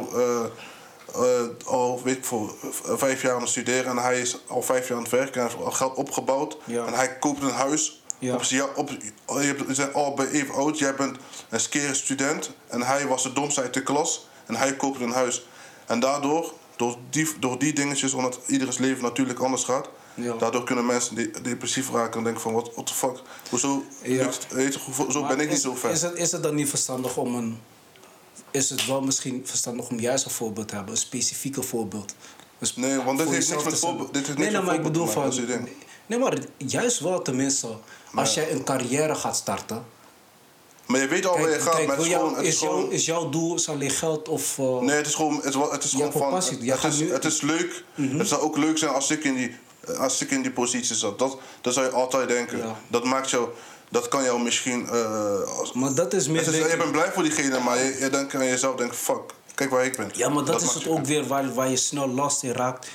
[1.67, 3.91] al, weet ik veel, v- vijf jaar aan het studeren.
[3.91, 5.41] En hij is al vijf jaar aan het werken.
[5.43, 6.57] En heeft al geld opgebouwd.
[6.65, 6.87] Ja.
[6.87, 8.03] En hij koopt een huis.
[8.19, 8.35] Ja.
[8.35, 8.41] Op,
[8.77, 8.91] op,
[9.41, 10.79] je hebt- je bent al bij even oud.
[10.79, 11.17] Jij bent
[11.49, 12.51] een skere student.
[12.67, 14.29] En hij was de domste uit de klas.
[14.47, 15.47] En hij koopt een huis.
[15.87, 19.89] En daardoor, door die, door die dingetjes, omdat ieders leven natuurlijk anders gaat.
[20.15, 20.35] Ja.
[20.39, 23.23] Daardoor kunnen mensen de- depressief raken en denken van, wat what the fuck?
[23.51, 24.23] Hoezo, Ja.
[24.25, 24.47] lukt-
[25.13, 25.91] zo ben ik niet zo ver?
[25.91, 27.61] Is het, is het dan niet verstandig om een.
[28.51, 32.15] Is het wel misschien verstandig om juist een voorbeeld te hebben, een specifieke voorbeeld?
[32.61, 35.27] Sp- Nee, want dit heeft niks met voorbeeld- dit heeft Nee, maar ik bedoel van.
[35.27, 35.41] is
[36.07, 37.69] Nee, maar juist wel tenminste.
[38.15, 39.85] Als jij een carrière gaat starten.
[40.87, 42.37] Maar je weet al waar je gaat, kijk maar het wil is jou- gewoon...
[42.39, 42.55] Het is,
[42.95, 44.59] is jouw, is doel is alleen geld of.
[44.59, 46.31] eh, nee, het is gewoon, het is, het is gewoon van...
[46.31, 46.73] passie.
[46.73, 47.15] Het, is, nu- Mhm.
[47.15, 47.85] het is leuk.
[47.95, 49.57] Het zou ook leuk zijn als ik in die,
[49.99, 51.19] als ik in die positie zat.
[51.19, 52.59] Dat, dat zou je altijd denken.
[52.59, 52.81] Ja.
[52.89, 53.49] Dat maakt jou...
[53.89, 54.89] Dat kan jou misschien...
[54.89, 56.41] eh, als, Maar dat is meer.
[56.41, 59.21] is, denk je bent blij voor diegene, maar je, je denkt aan jezelf, denkt fuck,
[59.55, 60.11] kijk waar ik ben.
[60.13, 62.89] Ja, maar dat, is het ook weer waar, waar je snel last in raakt.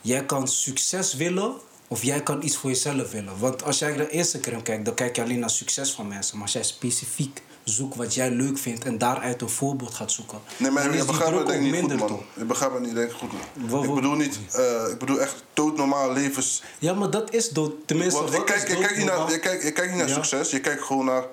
[0.00, 1.54] Jij kan succes willen
[1.88, 3.38] of jij kan iets voor jezelf willen.
[3.38, 6.34] Want als jij naar Instagram kijkt, dan kijk je alleen naar succes van mensen.
[6.34, 10.38] Maar als jij specifiek zoekt wat jij leuk vindt en daaruit een voorbeeld gaat zoeken.
[10.56, 12.22] Nee, maar je begrijpt me druk denk ik niet goed, man.
[12.36, 13.30] Je begrijpt me niet denk ik goed,
[13.70, 13.84] man.
[13.84, 14.38] Ik bedoel niet...
[14.52, 16.62] eh, ik bedoel echt doodnormaal levens...
[16.78, 17.72] Ja, maar dat is dood.
[17.86, 20.04] Tenminste, Want je kijkt niet naar, niet Ja.
[20.04, 20.08] Mhm.
[20.08, 21.24] succes, je kijkt gewoon naar...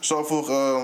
[0.00, 0.82] Stel voor, eh,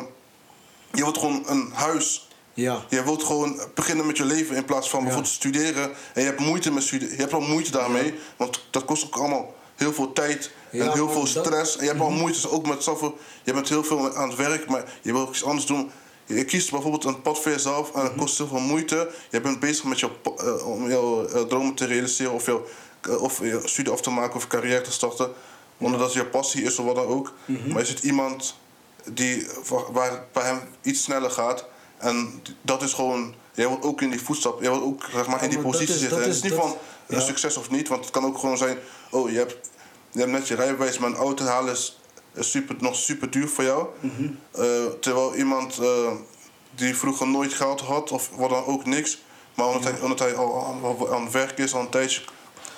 [0.93, 2.29] je wilt gewoon een huis.
[2.55, 2.85] Ja.
[2.89, 5.91] Je wilt gewoon beginnen met je leven in plaats van bijvoorbeeld studeren.
[6.15, 7.15] En je hebt moeite met studeren.
[7.15, 10.93] Je hebt al moeite daarmee, want dat kost ook allemaal heel veel tijd Ja, en
[10.93, 11.31] heel veel Mhm.
[11.31, 11.77] stress.
[11.77, 13.19] En je hebt al moeite ook met zoveel.
[13.43, 15.91] Je bent heel veel aan het werk, maar je wil ook iets anders doen.
[16.27, 18.21] Je kiest bijvoorbeeld een pad voor jezelf en dat Mhm.
[18.21, 19.11] kost heel veel moeite.
[19.31, 22.65] Je bent bezig met jouw, pa- eh, om jouw eh, dromen te realiseren of, jouw,
[23.01, 25.33] eh, of je studie af te maken of carrière te starten.
[25.79, 27.33] Omdat dat je passie is of wat dan ook.
[27.45, 27.69] Mhm.
[27.73, 28.55] Maar je ziet iemand
[29.13, 29.47] die,
[29.93, 31.65] waar- bij hem iets sneller gaat.
[31.99, 35.37] En dat is gewoon, jij wilt ook in die voetstap, jij wilt ook zeg maar,
[35.37, 36.19] Ja, in die positie is- zitten.
[36.19, 36.77] is- het is niet dat- van
[37.09, 37.21] ja.
[37.21, 38.79] succes of niet, want het kan ook gewoon zijn,
[39.11, 39.57] oh je hebt
[40.11, 42.01] je hebt net je rijbewijs, maar een auto halen is,
[42.35, 43.87] is super, nog super duur voor jou.
[44.01, 44.31] Mhm.
[44.51, 46.11] Eh, terwijl iemand eh,
[46.75, 49.19] die vroeger nooit geld had, of wat dan ook niks,
[49.55, 50.67] maar omdat, hij, omdat hij al
[51.11, 52.21] aan, het werk is al een tijdje,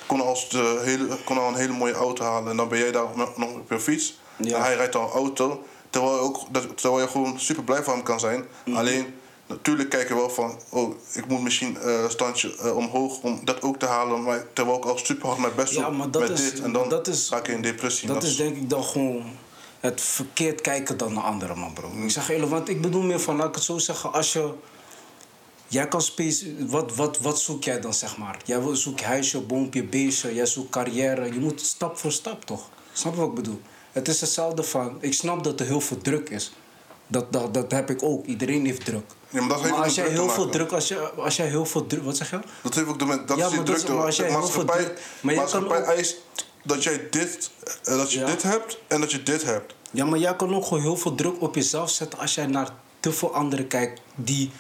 [0.07, 2.51] kon als de hele, kon al een hele mooie auto halen.
[2.51, 4.19] En dan ben jij daar nog op je fiets.
[4.37, 4.57] Ja.
[4.57, 5.65] En hij rijdt al een auto.
[5.91, 8.45] Terwijl je, ook, dat, terwijl je gewoon super blij van hem kan zijn.
[8.65, 8.77] Mhm.
[8.77, 9.15] Alleen,
[9.51, 10.59] natuurlijk kijk je wel van...
[10.69, 14.23] Oh, ik moet misschien eh, een standje eh, omhoog om dat ook te halen.
[14.23, 16.61] Maar terwijl ik al super hard mijn best Ja, doe met is- dit.
[16.61, 18.09] En dan dat is- raak je in depressie.
[18.09, 19.23] Dat is denk ik dan gewoon
[19.81, 21.91] het verkeerd kijken dan naar anderen, man, bro.
[22.05, 24.53] Ik zeg eerlijk, want ik bedoel meer van, laat ik het zo zeggen, als je...
[25.67, 28.37] Jij kan speci- wat, wat, wat zoek jij dan, zeg maar?
[28.45, 31.25] Jij wil zoek huisje, boompje, beestje, jij zoekt carrière.
[31.33, 32.69] Je moet stap voor stap, toch?
[32.93, 33.61] Snap je wat ik bedoel?
[33.93, 36.53] Het is hetzelfde van, ik snap dat er heel veel druk is.
[37.11, 38.27] Dat, dat, dat heb ik ook.
[38.27, 39.05] Iedereen heeft druk.
[39.29, 41.87] Ja, maar dat heeft als jij heel veel druk, als, je, als jij heel veel
[41.87, 42.39] druk, wat zeg je?
[42.63, 43.93] Dat heeft ook de, dat Ja, is die drukte.
[43.93, 46.17] maar als jij De heel veel maatschappij, druk- maar maatschappij eist
[46.65, 47.51] dat jij dit,
[47.85, 48.27] eh, dat je Ja.
[48.27, 49.75] dit hebt en dat je dit hebt.
[49.91, 52.69] Ja, maar jij kan ook gewoon heel veel druk op jezelf zetten als jij naar
[53.01, 54.51] te veel anderen kijkt die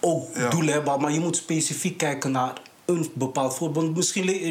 [0.00, 0.48] ook Ja.
[0.48, 1.00] doelen hebben.
[1.00, 2.52] Maar je moet specifiek kijken naar
[2.84, 3.96] een bepaald voorbeeld.
[3.96, 4.50] Misschien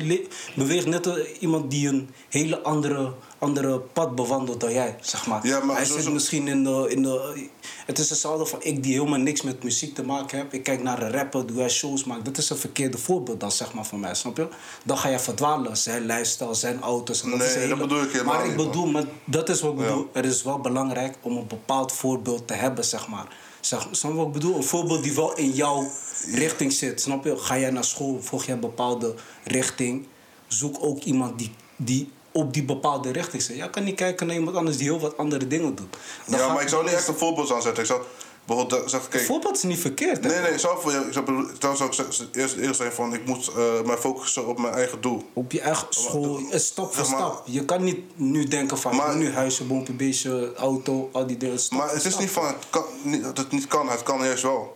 [0.55, 5.47] beweegt net iemand die een hele andere, andere pad bewandelt dan jij, zeg maar.
[5.47, 7.47] Ja, maar Hij zo- zit zo- misschien in de, in de...
[7.85, 10.53] Het is hetzelfde van ik die helemaal niks met muziek te maken heb.
[10.53, 12.25] Ik kijk naar een rapper, die hij shows maakt.
[12.25, 14.47] Dat is een verkeerde voorbeeld dan, zeg maar, voor mij, snap je?
[14.85, 15.77] Dan ga je verdwalen.
[15.77, 17.21] Zijn lifestyle, zijn auto's.
[17.23, 19.73] En dat Nee, is dat bedoel ik helemaal Maar ik bedoel, maar dat is wat
[19.73, 19.85] ik Ja.
[19.85, 20.07] bedoel.
[20.13, 23.27] Het is wel belangrijk om een bepaald voorbeeld te hebben, zeg maar.
[23.59, 24.55] Zeg, snap je wat ik bedoel?
[24.55, 25.87] Een voorbeeld die wel in jouw
[26.33, 27.01] richting zit.
[27.01, 27.37] Snap je?
[27.37, 30.07] Ga jij naar school, volg jij een bepaalde richting.
[30.47, 33.55] Zoek ook iemand die, die op die bepaalde richting zit.
[33.55, 35.97] Jij kan niet kijken naar iemand anders die heel wat andere dingen doet.
[36.27, 37.83] Dan ja, maar ik zou niet echt een voorbeeld aanzetten.
[37.83, 38.01] Ik zou
[38.45, 39.25] bijvoorbeeld zeggen, kijk...
[39.25, 40.21] Voorbeeld is niet verkeerd?
[40.21, 41.25] Nee, nee, ik zou je, ik zou,
[41.59, 44.73] dan zou ik zeggen, eerst, eerst zijn van, ik moet eh mij focussen op mijn
[44.73, 45.29] eigen doel.
[45.33, 47.43] Op je eigen school, eh, stap voor Zeg stap.
[47.45, 51.59] Je kan niet nu denken van, Maar- nu huisje, boompje, beestje, auto, al die dingen.
[51.59, 52.19] Stap Maar het is stap.
[52.19, 54.75] niet van, het kan, niet, dat het niet kan, het kan juist wel.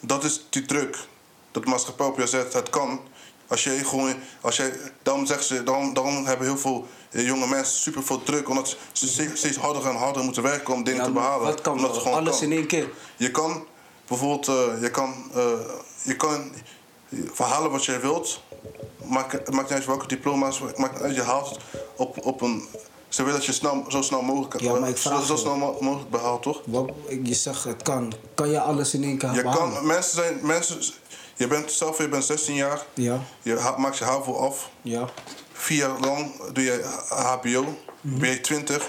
[0.00, 0.98] Dat is die druk.
[1.50, 3.00] Dat maatschappij op je zet, het kan.
[3.52, 7.46] Als jij gewoon, als jij, daarom zeggen ze, daarom, daarom hebben heel veel eh, jonge
[7.46, 8.48] mensen super veel druk.
[8.48, 11.46] Omdat ze steeds, harder en harder moeten werken om dingen Ja, te behalen.
[11.46, 12.50] Wat kan omdat gewoon Alles kan.
[12.50, 12.88] in één keer.
[13.16, 13.64] Je kan
[14.08, 15.42] bijvoorbeeld, eh, je kan, eh,
[16.02, 16.52] je kan
[17.32, 18.40] verhalen wat jij wilt.
[19.04, 21.58] Maakt maakt niet uit welke diploma's, maakt uit, je haalt
[21.96, 22.64] op, op een...
[23.08, 25.38] Ze willen dat je snel, zo snel mogelijk, Ja, maar ik zo, vraag zo je-
[25.38, 26.60] snel mo- mogelijk behaalt, toch?
[26.66, 26.90] Wat,
[27.22, 28.12] je zegt het kan.
[28.34, 29.72] Kan je alles in één keer Je behalen?
[29.74, 30.78] kan, mensen zijn, mensen,
[31.42, 34.70] je bent zelf, je bent 16 jaar, Ja, je maakt je HAVO af.
[34.82, 35.08] ja.
[35.52, 38.18] Vier jaar lang doe je HBO, Mhm.
[38.18, 38.88] ben je 20 en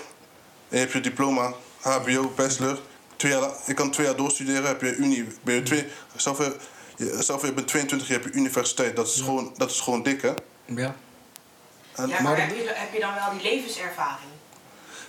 [0.70, 2.80] je hebt je diploma, HBO, bachelor.
[3.16, 5.86] Twee jaar, je kan twee jaar doorstuderen, heb je unie, ben je twee,
[6.16, 6.56] zelf, je,
[6.98, 8.96] je- zelf je bent 22, je hebt je universiteit.
[8.96, 10.32] Dat is, gewoon, dat is gewoon dik, hè?
[10.66, 10.96] Ja.
[11.96, 14.30] En- Ja, maar, Maar- heb, je, heb je dan wel die levenservaring?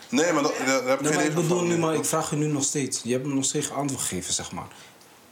[0.09, 2.04] nee, maar dat, daar heb ik Nee, geen maar ik leven bedoel nu, maar ik
[2.04, 3.00] vraag je nu nog steeds.
[3.04, 4.66] Je hebt me nog steeds antwoord gegeven, zeg maar.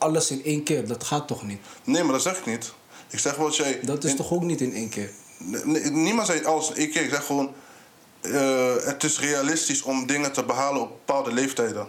[0.03, 1.59] Alles in één keer, dat gaat toch niet?
[1.85, 2.73] Nee, maar dat zeg ik niet.
[3.11, 3.81] Ik zeg wel dat jij...
[3.83, 5.11] Dat is in- toch ook niet in één keer?
[5.39, 7.03] Nee, niemand zei alles in één keer.
[7.03, 7.53] Ik zeg gewoon...
[8.21, 11.89] eh, het is realistisch om dingen te behalen op bepaalde leeftijden.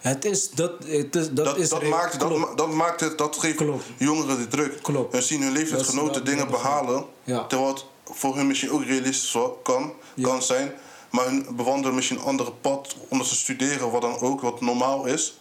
[0.00, 3.36] Het is, dat, het is, dat, Dat, is dat, maakt, dat, dat maakt het, dat
[3.36, 3.84] geeft Klopt.
[3.98, 4.82] jongeren de druk.
[4.82, 5.14] Klopt.
[5.14, 7.04] En zien hun leeftijdsgenoten dingen behalen.
[7.24, 7.46] Ja.
[7.46, 10.24] Terwijl het voor hun misschien ook realistisch kan, Ja.
[10.28, 10.72] kan zijn.
[11.10, 15.06] Maar hun bewandelen misschien een andere pad omdat ze studeren, wat dan ook, wat normaal
[15.06, 15.40] is.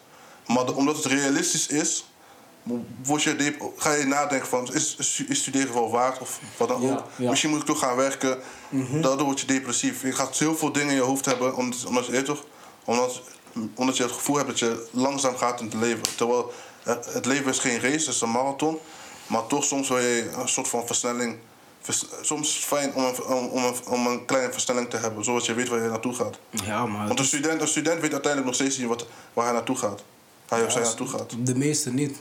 [0.56, 2.06] Maar de- omdat het realistisch is,
[3.04, 4.96] word je ga je nadenken van, is,
[5.28, 6.98] is studeren wel waard of wat dan Ja, ook.
[6.98, 7.06] ja.
[7.18, 7.30] Mhm.
[7.30, 8.40] Misschien moet ik toch gaan werken.
[9.02, 10.02] Daardoor word je depressief.
[10.02, 12.44] Je gaat heel veel dingen in je hoofd hebben, omdat, omdat, je, toch,
[12.86, 13.22] omdat,
[13.76, 16.04] omdat je het gevoel hebt dat je langzaam gaat in het leven.
[16.16, 16.52] Terwijl
[16.84, 18.78] het, het leven is geen race, het is een marathon.
[19.28, 21.38] Maar toch soms wil je een soort van versnelling.
[21.82, 25.24] vers- soms is het fijn om een, om, een, om een kleine versnelling te hebben,
[25.24, 26.38] zodat je weet waar je naartoe gaat.
[26.50, 29.54] Ja, maar Want een student, een student weet uiteindelijk nog steeds niet wat, waar hij
[29.54, 30.04] naartoe gaat.
[30.50, 31.36] Waar zij naartoe gaat.
[31.44, 32.18] de meeste niet.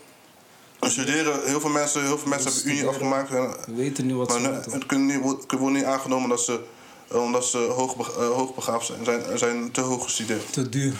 [0.81, 3.31] En studeren, heel veel mensen, heel veel mensen hebben unie afgemaakt.
[3.31, 4.73] En, We weten nu wat maar ze moeten.
[4.73, 6.61] het kunnen niet, wordt- kunnen worden niet aangenomen dat ze,
[7.09, 9.05] eh, omdat ze hoog, eh, hoogbegaafd zijn.
[9.05, 9.38] zijn.
[9.38, 10.53] zijn te hoog gestudeerd.
[10.53, 10.95] Te duur.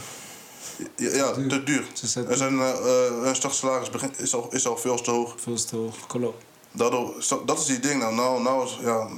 [0.97, 1.49] Ja, ja duur.
[1.49, 1.85] te duur.
[1.93, 5.35] Ze zijn Er zijn, eh, hun startsalaris is al, is al veel te hoog.
[5.37, 5.95] Veel te hoog.
[6.07, 6.45] Klopt.
[6.73, 7.15] Daardoor,
[7.47, 8.15] dat is die ding nou.
[8.15, 9.09] Nou, nou is, ja,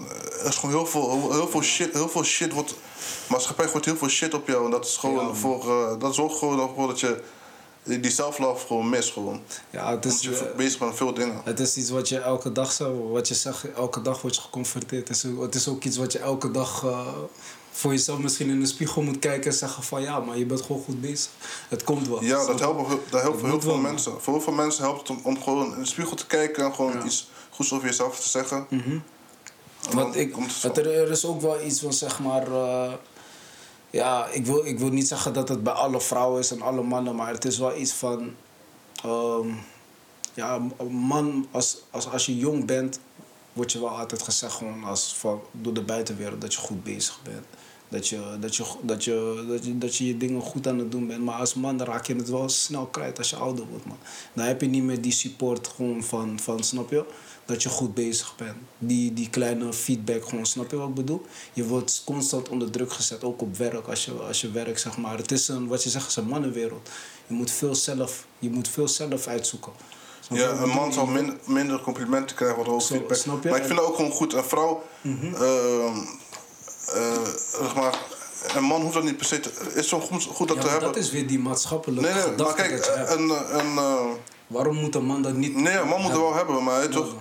[0.40, 1.92] er is gewoon heel veel, heel, veel shit.
[1.92, 2.74] Heel veel shit wordt,
[3.28, 4.64] maatschappij gooit heel veel shit op jou.
[4.64, 7.22] En dat is gewoon Ja, voor, eh, dat zorgt gewoon ervoor dat je
[8.00, 9.12] die self-love gewoon mist.
[9.12, 9.40] Gewoon.
[9.70, 11.40] Ja, het is, je eh, bezig bent met veel dingen.
[11.44, 14.40] het is iets wat je elke dag zou, wat je zegt, elke dag word je
[14.40, 15.08] geconfronteerd.
[15.08, 17.06] Het is, ook- het is ook iets wat je elke dag eh,
[17.72, 20.60] voor jezelf misschien in de spiegel moet kijken en zeggen van ja, maar je bent
[20.62, 21.30] gewoon goed bezig.
[21.68, 22.22] Het komt wel.
[22.24, 23.90] Ja, dat helpt, dat helpt voor heel veel wel, man.
[23.90, 24.12] mensen.
[24.20, 26.74] Voor heel veel mensen helpt het om, om gewoon in de spiegel te kijken en
[26.74, 27.04] gewoon Ja.
[27.04, 28.66] iets goeds over jezelf te zeggen.
[28.70, 28.98] Mhm.
[29.94, 30.68] Want ik, het zo.
[30.68, 32.46] er, er is ook wel iets van zeg maar.
[32.46, 32.92] eh,
[33.90, 36.82] ja, ik wil, ik wil niet zeggen dat het bij alle vrouwen is en alle
[36.82, 38.34] mannen, maar het is wel iets van.
[39.04, 39.48] ehm,
[40.34, 43.00] ja, man, als, als, als je jong bent,
[43.52, 47.20] wordt je wel altijd gezegd gewoon als van, door de buitenwereld dat je goed bezig
[47.22, 47.44] bent.
[47.88, 50.90] Dat je, dat, je, dat, je, dat, je, dat je je dingen goed aan het
[50.90, 51.24] doen bent.
[51.24, 53.98] Maar als man raak je het wel snel kwijt als je ouder wordt, man.
[54.32, 57.04] Dan heb je niet meer die support gewoon van, van snap je?
[57.50, 58.56] Dat je goed bezig bent.
[58.78, 61.26] Die, die kleine feedback gewoon, snap je wat ik bedoel?
[61.52, 63.86] Je wordt constant onder druk gezet, ook op werk.
[63.86, 65.16] Als je, als je werkt, zeg maar.
[65.16, 66.88] Het is een, wat je zegt, is een mannenwereld.
[67.26, 69.72] Je moet veel zelf, je moet veel zelf uitzoeken.
[70.32, 73.16] Ja, een man zal min- minder complimenten krijgen, wat Zo, feedback.
[73.16, 73.48] snap je?
[73.48, 74.32] Maar ik vind het ook gewoon goed.
[74.32, 75.96] Een vrouw, ehm,
[76.94, 77.24] eh,
[77.60, 77.98] zeg maar,
[78.54, 79.50] een man hoeft dat niet per se te...
[79.74, 80.88] is zo goed, goed dat Ja, te hebben.
[80.92, 84.04] dat is weer die maatschappelijke nee, nee, maar kijk, een, een, eh,
[84.46, 85.54] Waarom moet een man dat niet...
[85.56, 86.64] nee, een man moet het wel hebben?
[86.64, 86.88] maar Ja.
[86.88, 87.14] toch...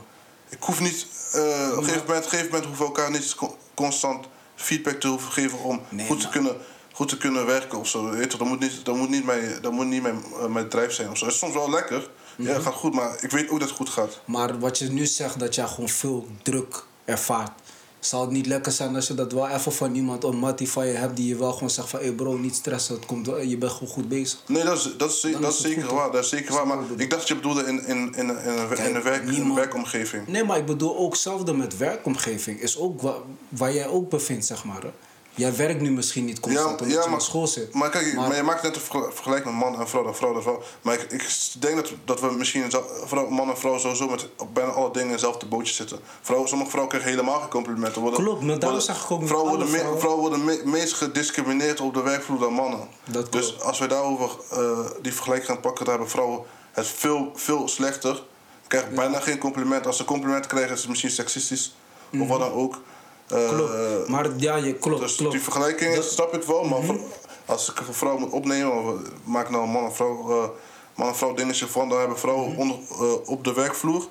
[0.50, 1.06] Ik hoef niet...
[1.34, 5.08] eh, op een gegeven moment, gegeven moment hoeven we elkaar niet co- constant feedback te
[5.08, 6.56] hoeven geven om Nee, goed, te kunnen,
[6.94, 8.10] goed te kunnen werken of zo.
[8.10, 10.70] Weet je, dat moet niet, dat moet niet, mijn, dat moet niet mijn, eh, mijn
[10.70, 11.26] drijf zijn of zo.
[11.26, 12.10] Het is soms wel lekker.
[12.36, 12.54] Ja, Mhm.
[12.54, 14.22] het gaat goed, maar ik weet ook dat het goed gaat.
[14.26, 17.52] Maar wat je nu zegt, dat jij gewoon veel druk ervaart.
[18.00, 20.88] Zou het niet lekker zijn als je dat wel even van iemand, een mattie van
[20.88, 23.58] je hebt, die je wel gewoon zegt van, hé bro, niet stressen, het komt, je
[23.58, 24.40] bent gewoon goed bezig.
[24.48, 26.12] Nee, dat is, dat is, dat zeker goed, waar.
[26.12, 26.68] Dat is zeker waar.
[26.68, 28.50] Maar ik dacht je bedoelde in, in, in, in, een- in,
[28.96, 30.28] een, werk, in een niemand- werkomgeving.
[30.28, 32.62] Nee, maar ik bedoel ook hetzelfde met werkomgeving.
[32.62, 33.18] Is ook wa-
[33.50, 34.82] waar jij ook bevindt, zeg maar.
[34.82, 34.90] Hè?
[35.36, 37.74] Jij werkt nu misschien niet constant omdat je op school zit.
[37.74, 40.04] Maar kijk, Maar- maar, je maakt net een vergel- vergelijking met man en vrouw.
[40.04, 40.62] Dat vrouw.
[40.82, 42.72] Maar ik, ik denk dat, dat we misschien
[43.06, 46.00] vrouw, man en vrouw sowieso met op bijna alle dingen in hetzelfde bootje zitten.
[46.22, 48.02] Vrouw, sommige vrouwen krijgen helemaal geen complimenten.
[48.02, 50.00] Worden, Klopt, maar daarom zeg ik ook vrouwen worden, me- vrouwen.
[50.00, 52.88] vrouwen worden me- meest gediscrimineerd op de werkvloer dan mannen.
[53.04, 53.64] Dat dus klopt.
[53.64, 56.40] als wij daarover eh, die vergelijking gaan pakken, dan hebben vrouwen
[56.72, 58.24] het veel, veel slechter.
[58.68, 59.86] Krijgen bijna geen compliment.
[59.88, 61.76] Als ze complimenten krijgen, is het misschien seksistisch.
[62.20, 62.82] Of wat dan ook.
[63.30, 63.56] Eh, Mhm.
[63.56, 64.08] Klopt.
[64.08, 65.32] Maar ja, je, klopt, dus klopt.
[65.32, 66.14] die vergelijking Dat- Mhm.
[66.14, 67.00] snap ik wel, maar voor-
[67.46, 70.50] als ik een vrouw moet opnemen, of eh, maak nou een man en vrouw, eh,
[70.96, 72.60] man en vrouw dingetje van, dan hebben vrouwen Mhm.
[72.60, 72.78] onder,
[73.26, 74.08] op de werkvloer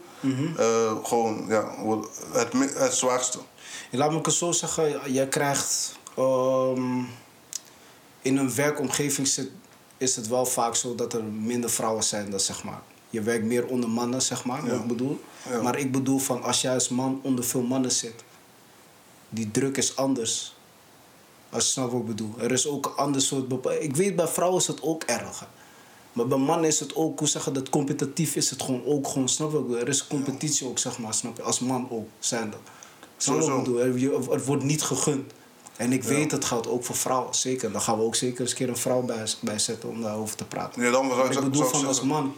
[0.57, 1.74] eh, gewoon ja,
[2.33, 3.38] het, het zwaarste.
[3.90, 6.98] Laat me het zo zeggen, jij krijgt ehm,
[8.22, 9.50] in een werkomgeving zit,
[9.96, 12.81] is het wel vaak zo dat er minder vrouwen zijn dan zeg maar.
[13.11, 14.70] Je werkt meer onder mannen, zeg maar, Ja.
[14.70, 15.20] wat ik bedoel.
[15.50, 15.62] Ja.
[15.62, 18.14] Maar ik bedoel van als jij als man onder veel mannen zit,
[19.29, 20.57] die druk is anders.
[21.51, 22.35] Als je snapt wat ik bedoel.
[22.38, 25.47] Er is ook een ander soort Ik weet, bij vrouwen is het ook erger.
[26.12, 29.29] Maar bij mannen is het ook, hoe zeggen dat competitief is het gewoon ook gewoon,
[29.29, 29.53] snap je?
[29.53, 29.83] wat ik bedoel?
[29.83, 31.43] Er is competitie ook, zeg maar, snap je?
[31.43, 32.61] Als man ook, zijn dat.
[33.17, 33.81] Snap wat ik bedoel?
[33.81, 35.33] Er, je- er wordt niet gegund.
[35.77, 37.73] En ik weet, dat geldt ook voor vrouwen, zeker.
[37.73, 40.37] Dan gaan we ook zeker eens een keer een vrouw bij, bij zetten om daarover
[40.37, 40.83] te praten.
[40.83, 42.33] Ja, dan ik, ik bedoel van als man,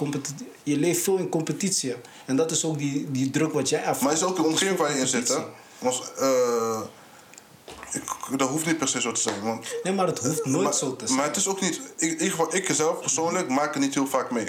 [0.62, 1.94] je leeft veel in competitie.
[2.26, 4.00] En dat is ook die, die druk wat jij ervaart.
[4.00, 5.35] Maar is ook de omgeving waar je in zit, hè?
[5.80, 6.80] Want, eh,
[7.92, 8.02] ik,
[8.38, 9.42] dat hoeft niet per se zo te zijn.
[9.42, 11.18] Want, Nee, maar het hoeft nooit maar, zo te zijn.
[11.18, 11.80] Maar het is ook niet...
[11.96, 14.48] In ieder geval, ik zelf persoonlijk maak er niet heel vaak mee.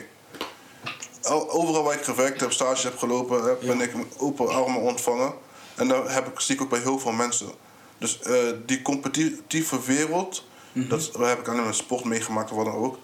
[1.23, 5.33] Al- Overal waar ik gewerkt heb, stage heb gelopen, heb, ben ik open armen ontvangen.
[5.75, 7.51] En dat heb ik, zie ik ook bij heel veel mensen.
[7.97, 10.87] Dus eh, die competitieve wereld, Mhm.
[10.89, 12.97] dat heb ik alleen met sport meegemaakt of wat dan ook.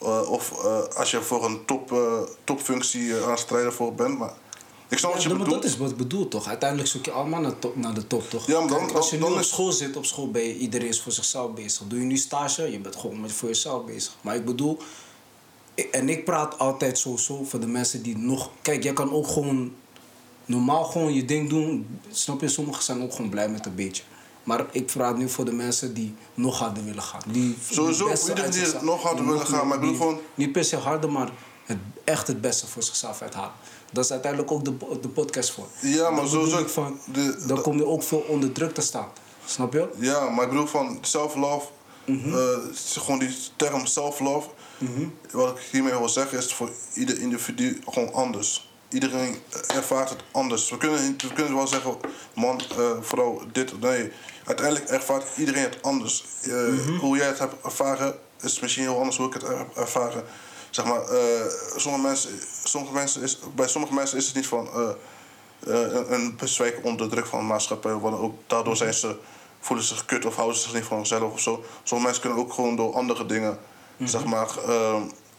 [0.00, 0.52] Eh, of
[0.96, 1.92] als je voor een top,
[2.44, 4.18] topfunctie aan het strijden voor bent.
[4.18, 4.32] Maar
[4.88, 5.62] ik snap Ja, wat je maar bedoelt.
[5.62, 6.46] dat is wat ik bedoel toch?
[6.48, 8.46] Uiteindelijk zoek je allemaal naar, top, naar de top toch?
[8.46, 10.42] Ja, maar dan- Kijk, als je dan- nu dan op school zit, op school ben
[10.42, 11.82] je iedereen is voor zichzelf bezig.
[11.86, 14.16] Doe je nu stage, je bent gewoon met voor jezelf bezig.
[14.20, 14.78] Maar ik bedoel,
[15.90, 18.50] en ik praat altijd sowieso voor de mensen die nog.
[18.62, 19.72] Kijk, jij kan ook gewoon
[20.44, 22.00] normaal gewoon je ding doen.
[22.10, 22.48] Snap je?
[22.48, 24.02] Sommigen zijn ook gewoon blij met een beetje.
[24.42, 27.20] Maar ik praat nu voor de mensen die nog harder willen gaan.
[27.26, 30.64] Die Sowieso, iedereen die nog harder willen gaan, maar ik bedoel die- gewoon- Niet per
[30.64, 31.30] se harder, maar
[31.64, 33.52] het, echt het beste voor zichzelf uithalen.
[33.92, 35.66] Dat is uiteindelijk ook de, de podcast voor.
[35.80, 39.08] Ja, maar sowieso- ik Van, de- dan kom je ook veel onder druk te staan.
[39.44, 39.88] Snap je?
[39.98, 41.66] Ja, maar ik bedoel van self-love,
[42.04, 42.34] Mhm.
[42.34, 44.48] eh, gewoon die term self-love.
[45.30, 48.70] Wat ik hiermee wil zeggen is voor ieder individu gewoon anders.
[48.88, 49.36] Iedereen
[49.74, 50.70] ervaart het anders.
[50.70, 51.96] We kunnen, we kunnen wel zeggen,
[52.34, 54.12] man, eh, vrouw, dit, nee.
[54.44, 56.24] Uiteindelijk ervaart iedereen het anders.
[56.42, 56.96] Eh, Mhm.
[56.96, 60.24] Hoe jij het hebt ervaren is misschien heel anders hoe ik het heb ervaren.
[60.76, 62.30] Zeg maar, eh, sommige mensen,
[62.64, 64.68] sommige mensen is, bij sommige mensen is het niet van...
[64.74, 64.88] eh,
[65.66, 67.92] eh, een, een bezwijk onder druk van de maatschappij.
[67.92, 69.16] Want ook daardoor zijn ze,
[69.60, 71.64] voelen ze zich kut of houden ze zich niet van zichzelf of zo.
[71.82, 73.58] Sommige mensen kunnen ook gewoon door andere dingen,
[73.98, 74.48] zeg maar,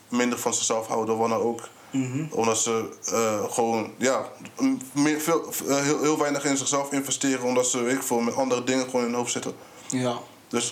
[0.09, 1.17] minder van zichzelf houden.
[1.17, 1.67] Dan ook.
[2.31, 2.89] Omdat ze
[3.49, 4.31] gewoon, ja,
[4.91, 7.45] meer, veel, heel, heel weinig in zichzelf investeren.
[7.45, 9.53] Omdat ze, weet ik veel, met andere dingen gewoon in hun hoofd zitten.
[9.87, 10.17] Ja.
[10.47, 10.71] Dus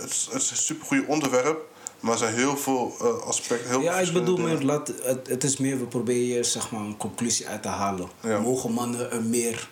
[0.00, 1.74] het, is, het is een supergoed onderwerp.
[2.06, 3.68] Maar er zijn heel veel eh, aspecten.
[3.70, 6.80] Heel Ja, ik bedoel meer, laat, het, het is meer, we proberen hier zeg maar,
[6.80, 8.08] een conclusie uit te halen.
[8.22, 8.38] Ja.
[8.40, 9.68] Mogen mannen er meer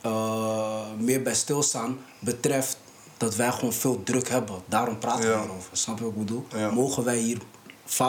[0.00, 2.78] eh, meer bij stilstaan betreft
[3.16, 4.56] dat wij gewoon veel druk hebben.
[4.66, 5.40] Daarom praten Ja.
[5.40, 5.70] we erover.
[5.72, 6.46] Snap je wat ik bedoel?
[6.56, 6.70] Ja.
[6.70, 7.38] Mogen wij hier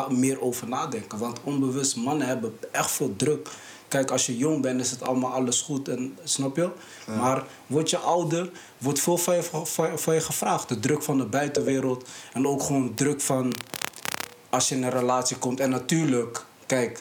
[0.10, 1.18] meer over nadenken?
[1.18, 3.50] Want onbewust mannen hebben echt veel druk.
[3.88, 6.70] Kijk, als je jong bent is het allemaal alles goed en snap je?
[7.18, 9.68] Maar word je ouder, wordt veel van je, van,
[10.00, 10.70] van je gevraagd.
[10.70, 13.54] De druk van de buitenwereld en ook gewoon druk van
[14.50, 15.60] als je in een relatie komt.
[15.60, 17.00] En natuurlijk, kijk,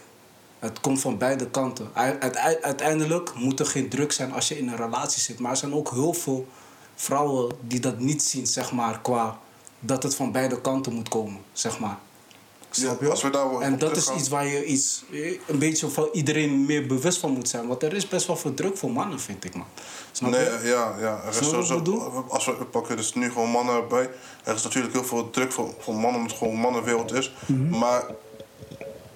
[0.59, 1.91] het komt van beide kanten.
[1.95, 5.39] Ui- uite- Uiteindelijk moet er geen druk zijn als je in een relatie zit.
[5.39, 6.47] Maar er zijn ook heel veel
[6.95, 9.39] vrouwen die dat niet zien, zeg maar, qua
[9.81, 11.99] dat het van beide kanten moet komen, zeg maar.
[12.81, 13.11] Snap je?
[13.11, 16.65] als we daar en dat is iets waar je iets, eh, een beetje van iedereen
[16.65, 17.67] meer bewust van moet zijn.
[17.67, 19.67] Want er is best wel veel druk voor mannen, vind ik, man.
[20.13, 20.61] Snap Nee, je?
[20.63, 21.21] ja, ja.
[21.25, 24.11] Er is sowieso, als we pakken dus nu gewoon mannen erbij.
[24.45, 27.35] Er is natuurlijk heel veel druk voor, voor mannen, omdat het gewoon mannenwereld is.
[27.47, 27.79] Mhm.
[27.79, 28.05] Maar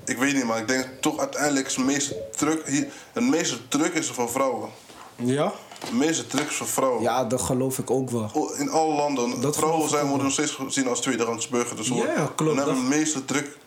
[0.05, 2.87] ik weet niet, maar ik denk toch uiteindelijk is het meeste druk hier.
[3.13, 4.69] Het meeste druk is er voor vrouwen.
[5.17, 5.53] Ja?
[5.81, 7.03] Het meeste druk voor vrouwen.
[7.03, 8.53] Ja, dat geloof ik ook wel.
[8.59, 9.41] In alle landen.
[9.41, 11.77] Dat vrouwen zijn, worden nog steeds gezien als tweederangs burger.
[11.77, 12.39] Dus Ja, klopt.
[12.39, 13.59] we hebben het meeste druk.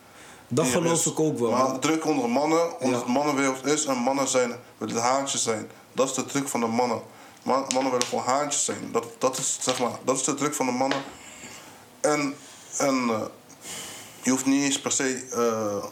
[0.48, 1.50] Dat geloof ik ook wel.
[1.50, 3.04] Maar de druk onder mannen, omdat Ja.
[3.06, 5.70] het mannenwereld is en mannen zijn, willen haantjes zijn.
[5.92, 7.00] Dat is de druk van de mannen.
[7.42, 8.88] Man- mannen willen gewoon haantjes zijn.
[8.92, 10.98] Dat, dat, is, zeg maar, dat is de druk van de mannen.
[12.00, 12.34] En,
[12.78, 13.20] en eh,
[14.22, 15.84] je hoeft niet eens per se eh,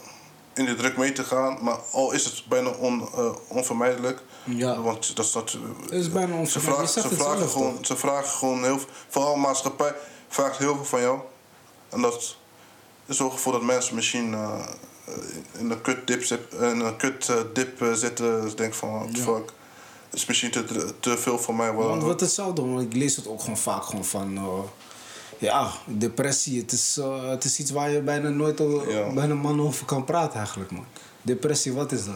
[0.55, 4.21] in de druk mee te gaan, maar al is het bijna on, eh, onvermijdelijk.
[4.43, 4.81] Ja.
[4.81, 5.57] Want dat is dat.
[5.81, 6.61] Het is bijna Ze, onvermijdelijk.
[6.63, 7.85] vragen, Je zegt ze, het vragen zelf, gewoon, toch?
[7.85, 8.89] ze vragen gewoon heel veel.
[9.09, 9.95] Vooral maatschappij
[10.27, 11.19] vraagt heel veel van jou.
[11.89, 12.35] En dat
[13.07, 14.59] zorgt ervoor dat mensen misschien eh,
[15.57, 18.41] in een kut dip, in een kut, eh, dip eh, zitten.
[18.41, 19.23] Dus denk van, what the Ja.
[19.23, 19.51] fuck.
[20.09, 21.73] Het is misschien te, te veel voor mij.
[21.73, 24.39] Want Wat, wat hetzelfde, want ik lees het ook gewoon vaak gewoon van...
[25.43, 29.09] ja, depressie, het is, eh, het is iets waar je bijna nooit over, Ja.
[29.13, 30.85] bijna man over kan praten eigenlijk, man.
[31.21, 32.15] Depressie, wat is dat?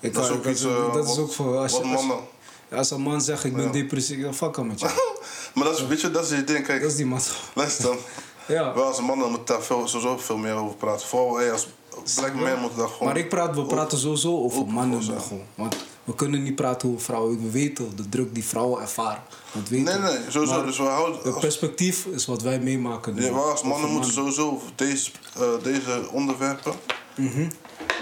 [0.00, 1.56] Ik Dat is ook iets, eh, dat is ook voor...
[1.58, 2.24] Als, je, als, mannen-
[2.72, 3.70] als een man zegt, ik ben Ja.
[3.70, 4.86] depressief, dan fuck hem met je.
[5.54, 6.66] maar dat is, weet je, dat is het ding.
[6.66, 7.20] Kijk, Dat is die man.
[7.54, 7.96] luister dan.
[8.48, 8.74] Ja.
[8.74, 11.06] Wel als mannen moeten daar veel, sowieso veel meer over praten.
[11.06, 11.66] Vooral hey, als
[12.14, 13.08] black man moeten daar gewoon...
[13.08, 15.42] Maar ik praat, we praten sowieso over mannen gewoon.
[15.54, 17.42] Want we kunnen niet praten over vrouwen.
[17.42, 19.22] We weten de druk die vrouwen ervaren.
[19.52, 20.54] Dat weten Nee, nee, sowieso.
[20.54, 21.20] Maar Dus we houden...
[21.22, 23.24] Het perspectief is wat wij meemaken nu.
[23.24, 26.74] Ja, maar als mannen moeten sowieso deze, eh, deze onderwerpen
[27.16, 27.48] Mhm.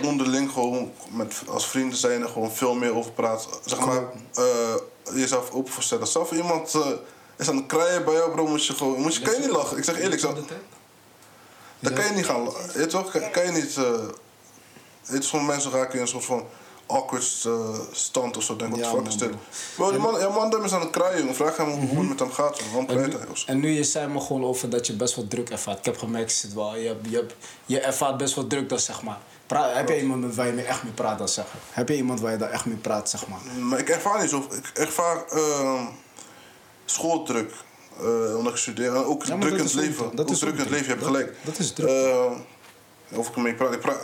[0.02, 3.50] onderling gewoon met, als vrienden zijn er gewoon veel meer over praten.
[3.64, 4.02] Zeg maar,
[4.34, 4.74] eh,
[5.14, 6.06] jezelf open voorstellen.
[6.06, 6.86] Zelf iemand eh,
[7.36, 9.50] is aan het krijgen bij jou, bro, moet je gewoon, moet je, kan je niet
[9.50, 9.76] lachen.
[9.76, 10.34] Ik zeg eerlijk, zo,
[11.80, 13.30] dan kan je niet gaan lachen.
[13.30, 16.44] Kan, je niet, sommige mensen raken in een soort van
[16.86, 18.56] awkward eh, stand of zo.
[18.56, 19.30] Denk, wat Ja, de fuck is dit?
[19.76, 19.90] bro.
[19.90, 21.34] Die man, ja, man, die is aan het jongen.
[21.34, 22.60] Vraag hem hoe het met hem gaat.
[22.60, 22.90] Waarom Mhm.
[22.92, 23.28] En krijgt nu, hij?
[23.30, 23.46] of zo?
[23.46, 25.78] en nu je zei me gewoon over dat je best wel druk ervaart.
[25.78, 27.34] Ik heb gemerkt, je, zit wel, je, hebt, je, hebt,
[27.66, 29.18] je ervaart best wel druk, dat zeg maar.
[29.46, 31.44] Pra- heb je iemand met waar je mee echt mee praat, dat zeg?
[31.70, 33.38] Heb je iemand waar je daar echt mee praat, zeg maar?
[33.60, 34.46] Maar ik ervaar niet zo.
[34.50, 35.84] Ik ervaar ehm,
[36.84, 37.52] schooldruk.
[38.00, 38.94] eh, omdat ik studeer.
[38.96, 40.16] En ook Ja, druk dat in het leven.
[40.16, 41.36] dat ook is druk in het leven, je hebt Dat- gelijk.
[41.42, 41.88] dat is druk.
[41.88, 43.72] Eh, of ik ermee praat.
[43.72, 43.98] Ik praat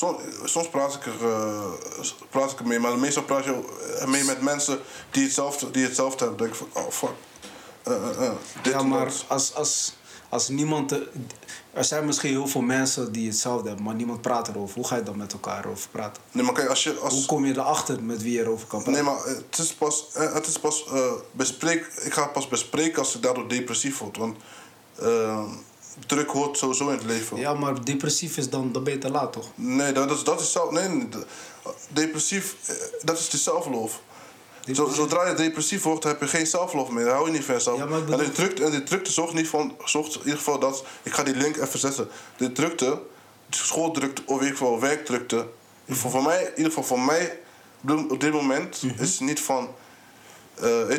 [0.00, 1.72] soms, soms praat ik er eh,
[2.30, 3.62] praat ik ermee, maar meestal praat je
[4.00, 4.78] ermee met mensen
[5.10, 6.38] die hetzelfde, die hetzelfde hebben.
[6.38, 7.14] Denk ik van, oh fuck.
[7.82, 8.32] Eh, eh,
[8.62, 9.24] dit ja, maar dat.
[9.28, 9.96] als, als,
[10.28, 10.92] als niemand...
[10.92, 11.08] Er,
[11.72, 14.74] er zijn misschien heel veel mensen die hetzelfde hebben, maar niemand praat erover.
[14.74, 16.22] Hoe ga je dan met elkaar over praten?
[16.32, 16.90] Nee, maar kijk, als je.
[16.90, 19.04] Hoe Als, kom je erachter met wie je erover kan praten?
[19.04, 20.88] nee, maar het is pas, het is pas
[21.32, 24.16] bespreek, ik ga het pas bespreken als ik daardoor depressief word.
[24.16, 24.36] Want
[26.06, 27.36] druk hoort sowieso in het leven.
[27.38, 29.46] Ja, maar depressief is dan, dan ben je te laat, toch?
[29.54, 30.70] Nee, dat is, dat is zelf.
[30.70, 31.24] Nee, nee, de-
[31.88, 34.00] depressief, eh, dat is de zelflof.
[34.74, 37.04] Zo, zodra je depressief wordt, heb je geen zelflof meer.
[37.04, 37.78] Dan hou je niet van jezelf.
[37.78, 39.76] Ja, En die drukte, en die drukte zorgt niet van.
[39.84, 40.84] Zorgt in ieder geval dat.
[41.02, 42.08] Ik ga die link even zetten.
[42.36, 42.98] De drukte,
[43.50, 45.36] schooldrukte, of in ieder geval werkdrukte.
[45.36, 45.44] In
[45.86, 47.38] ieder geval voor mij, in ieder geval voor mij
[48.08, 49.02] op dit moment Mhm.
[49.02, 49.68] is het niet van.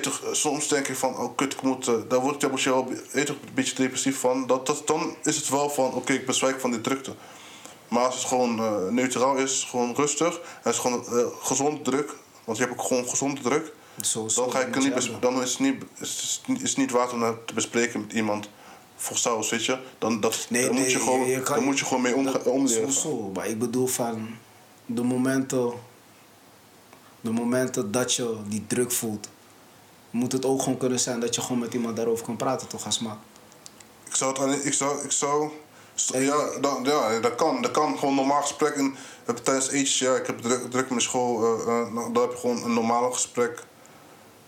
[0.02, 2.86] Toch, soms denk ik van, oh kut, ik moet, eh, daar word ik daar wel
[3.12, 4.48] toch, een beetje depressief van.
[4.48, 7.14] Dat, dat, dan is het wel van, oké, ik bezwijk van die drukte.
[7.88, 8.56] Maar als het gewoon
[8.94, 11.04] neutraal is, gewoon rustig, en het is gewoon
[11.42, 14.94] gezond druk, want je hebt ook gewoon gezonde druk, Zo, zo, dan, ga ik niet
[14.94, 15.22] hebben.
[15.22, 18.50] dan is het niet, is, is niet waard om dat te bespreken met iemand
[18.96, 19.78] voor saus, weet je.
[19.98, 22.32] Dan, dat, Nee, dan, nee, moet, je gewoon, je dan moet je gewoon mee omga-
[22.32, 22.92] Dat- omleren.
[22.92, 23.32] Zo, zo.
[23.34, 24.30] Maar ik bedoel van
[24.86, 25.72] de momenten,
[27.22, 29.28] de momenten dat je die druk voelt,
[30.12, 32.86] moet het ook gewoon kunnen zijn dat je gewoon met iemand daarover kan praten, toch,
[32.86, 33.18] als?
[34.08, 35.50] Ik zou het alleen, ik zou, ik zou,
[35.96, 37.62] ja, dat, ja, dat kan.
[37.62, 38.74] Dat kan gewoon een normaal gesprek.
[38.76, 38.96] En,
[39.44, 42.64] tijdens etentjes, ja, ik heb druk, druk in mijn school, nou, dan heb je gewoon
[42.64, 43.64] een normaal gesprek.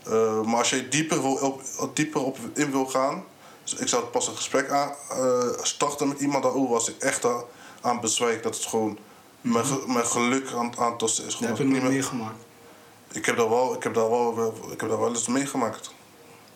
[0.02, 1.62] Eh, maar als je dieper, wil, op,
[1.94, 3.24] dieper op in wil gaan,
[3.62, 4.92] dus ik zou het pas een gesprek aan,
[5.62, 7.42] starten met iemand daarover als ik echt aan,
[7.80, 8.42] aan bezwijk.
[8.42, 8.98] Dat het gewoon
[9.40, 11.36] mijn, ge- mijn geluk aan, aan het tasten is.
[11.36, 12.36] Dat heb ik niet meegemaakt.
[13.14, 15.90] Ik heb daar wel, ik heb daar wel, ik heb daar wel eens meegemaakt.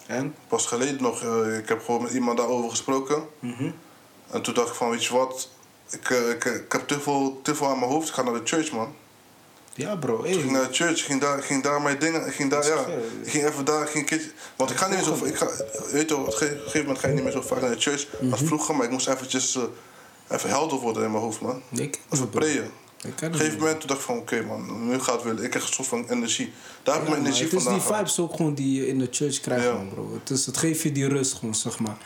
[0.07, 0.35] En?
[0.49, 3.23] Pas geleden nog, eh, ik heb gewoon met iemand daarover gesproken.
[3.39, 3.71] Mhm.
[4.31, 5.49] En toen dacht ik van, weet je wat,
[5.91, 8.09] ik, eh, ik, ik heb te veel, te veel aan mijn hoofd.
[8.09, 8.95] Ik ga naar de church, man.
[9.75, 10.23] Ja, bro.
[10.25, 10.51] Ik ging Hey.
[10.53, 12.85] naar de church, ik ging daar, ik ging daar mijn dingen, ik ging daar, ja,
[13.23, 15.37] ik ging even daar, ik ging een keertje, want ik ga niet meer zo, ik
[15.37, 15.49] ga,
[15.93, 17.81] weet je op een ge- gegeven moment ga je niet meer zo vaak naar de
[17.81, 18.33] church Mhm.
[18.33, 19.63] als vroeger, maar ik moest eventjes, eh,
[20.29, 21.63] even helder worden in mijn hoofd, man.
[21.71, 22.71] Ik Even prayen.
[23.05, 25.45] Ik ken Op een gegeven moment dacht ik van, oké man, nu gaat het willen.
[25.45, 26.53] Ik krijg een soort van energie.
[26.83, 28.99] Daar heb ik Ja, mijn energie het is die vibes ook gewoon die je in
[28.99, 29.73] de church krijgt, Ja.
[29.73, 30.13] man, bro.
[30.21, 31.97] Het, is, het geeft je die rust gewoon, zeg maar.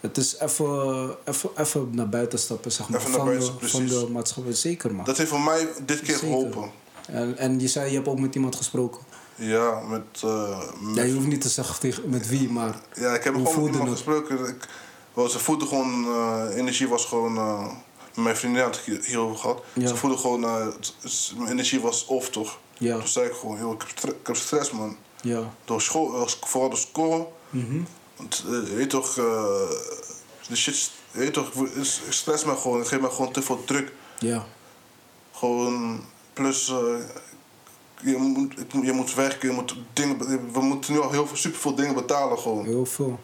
[0.00, 2.98] Het is even, even, even naar buiten stappen, zeg maar.
[3.00, 4.52] Even naar van, buiten, de, van de maatschappij.
[4.52, 5.04] Zeker, man.
[5.04, 6.18] Dat heeft voor mij dit keer Zeker.
[6.28, 6.70] geholpen.
[7.06, 9.00] En, en je zei, je hebt ook met iemand gesproken.
[9.34, 12.74] Ja, met, eh, met Ja, je hoeft niet te zeggen tegen, met wie, maar...
[12.94, 13.88] Ja, ik heb gewoon met iemand het?
[13.98, 14.46] gesproken.
[14.48, 14.68] Ik,
[15.14, 17.66] wel, ze voelde gewoon, eh, energie was gewoon, eh,
[18.14, 19.62] mijn vriendin had ik hier- hierover gehad.
[19.72, 19.88] Ja.
[19.88, 22.58] Ze voelde gewoon, het- mijn energie was off toch.
[22.78, 22.98] Ja.
[22.98, 24.96] Toen zei ik gewoon, joh, ik heb, stre- ik heb stress man.
[25.22, 25.54] Ja.
[25.64, 27.36] Door school, eh, vooral door school.
[27.50, 27.80] Mhm.
[28.16, 28.44] Want,
[28.74, 29.24] weet toch, eh,
[30.48, 32.80] de shit, weet toch, ik stress me gewoon.
[32.80, 33.92] Ik geef me gewoon te veel druk.
[34.18, 34.44] Ja.
[35.32, 36.66] Gewoon, plus,
[38.02, 40.18] je, moet, je moet werken, je moet dingen,
[40.52, 42.64] we moeten nu al heel veel, superveel dingen betalen gewoon.
[42.64, 43.20] Heel veel.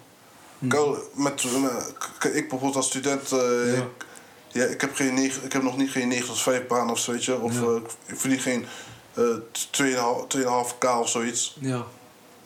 [0.69, 3.37] Kijk, met, met- ik bijvoorbeeld als student, Ja.
[3.77, 4.07] ik,
[4.53, 6.99] ja, ik, heb geen negen, ik heb nog niet geen 9 tot 5 baan of
[6.99, 7.41] zo, weet je.
[7.41, 7.61] Of Ja.
[7.67, 7.75] eh,
[8.07, 8.67] ik verdien geen
[9.15, 11.57] eh 2,5 2,5 k of zoiets.
[11.61, 11.85] Ja.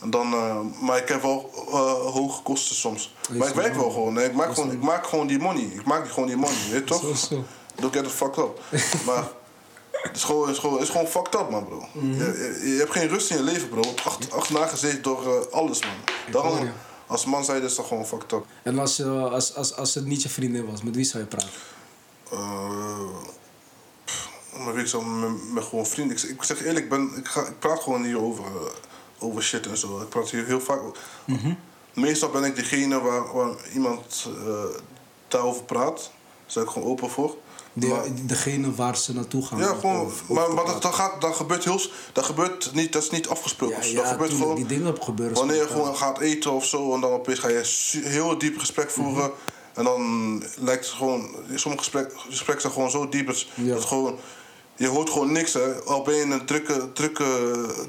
[0.01, 3.15] En dan, eh, maar ik heb wel eh, hoge kosten soms.
[3.31, 4.17] Is maar ik werk wel gewoon.
[4.17, 4.25] hè.
[4.25, 5.63] Ik maak gewoon, ik maak gewoon die money.
[5.65, 7.01] Ik maak gewoon die money, weet je toch?
[7.01, 7.45] Zo, zo.
[7.75, 8.61] Don't get it fucked up.
[9.07, 9.25] maar
[9.91, 11.87] het is gewoon, het is gewoon, het is gewoon fucked up, man, bro.
[11.93, 12.07] Mhm.
[12.13, 13.83] je, je, je hebt geen rust in je leven, bro.
[14.05, 15.91] Acht, achterna gezeten door eh, alles, man.
[16.31, 16.71] Daarom,
[17.07, 18.45] als man zei, is dat gewoon fucked up.
[18.63, 21.29] En als, je, als, als, als het niet je vriendin was, met wie zou je
[21.29, 21.49] praten?
[24.66, 26.16] Weet ik zo, met, met gewoon vrienden.
[26.16, 28.61] Ik, zeg- ik zeg eerlijk, ik, ben, ik, ga, ik praat gewoon hier over, eh,
[29.18, 30.01] over shit en zo.
[30.01, 30.81] Ik praat hier heel vaak.
[30.83, 31.57] over-
[31.93, 34.55] Meestal ben ik degene waar, waar iemand eh,
[35.29, 35.97] daarover praat.
[36.47, 37.37] Daar ben ik gewoon open voor.
[37.72, 39.59] De, Maar- degene waar ze naartoe gaan.
[39.59, 40.12] ja, gewoon.
[40.29, 41.81] maar maar dat, dat, gaat, dat gebeurt heel.
[42.12, 43.89] Dat gebeurt niet, dat is niet afgesproken.
[43.91, 44.55] Ja, dat gebeurt gewoon.
[44.55, 45.37] die dingen gebeuren.
[45.37, 47.62] Wanneer je gewoon gaat eten of zo en dan opeens ga je
[48.05, 49.31] heel diep gesprek voeren.
[49.75, 51.29] En dan lijkt het gewoon.
[51.55, 53.27] Sommige gesprek, gesprekken zijn gewoon zo diep.
[53.27, 53.75] Dat, Ja.
[53.75, 54.18] dat gewoon,
[54.77, 55.53] je hoort gewoon niks.
[55.53, 55.75] Hè.
[55.85, 57.25] Al ben je in een drukke, drukke,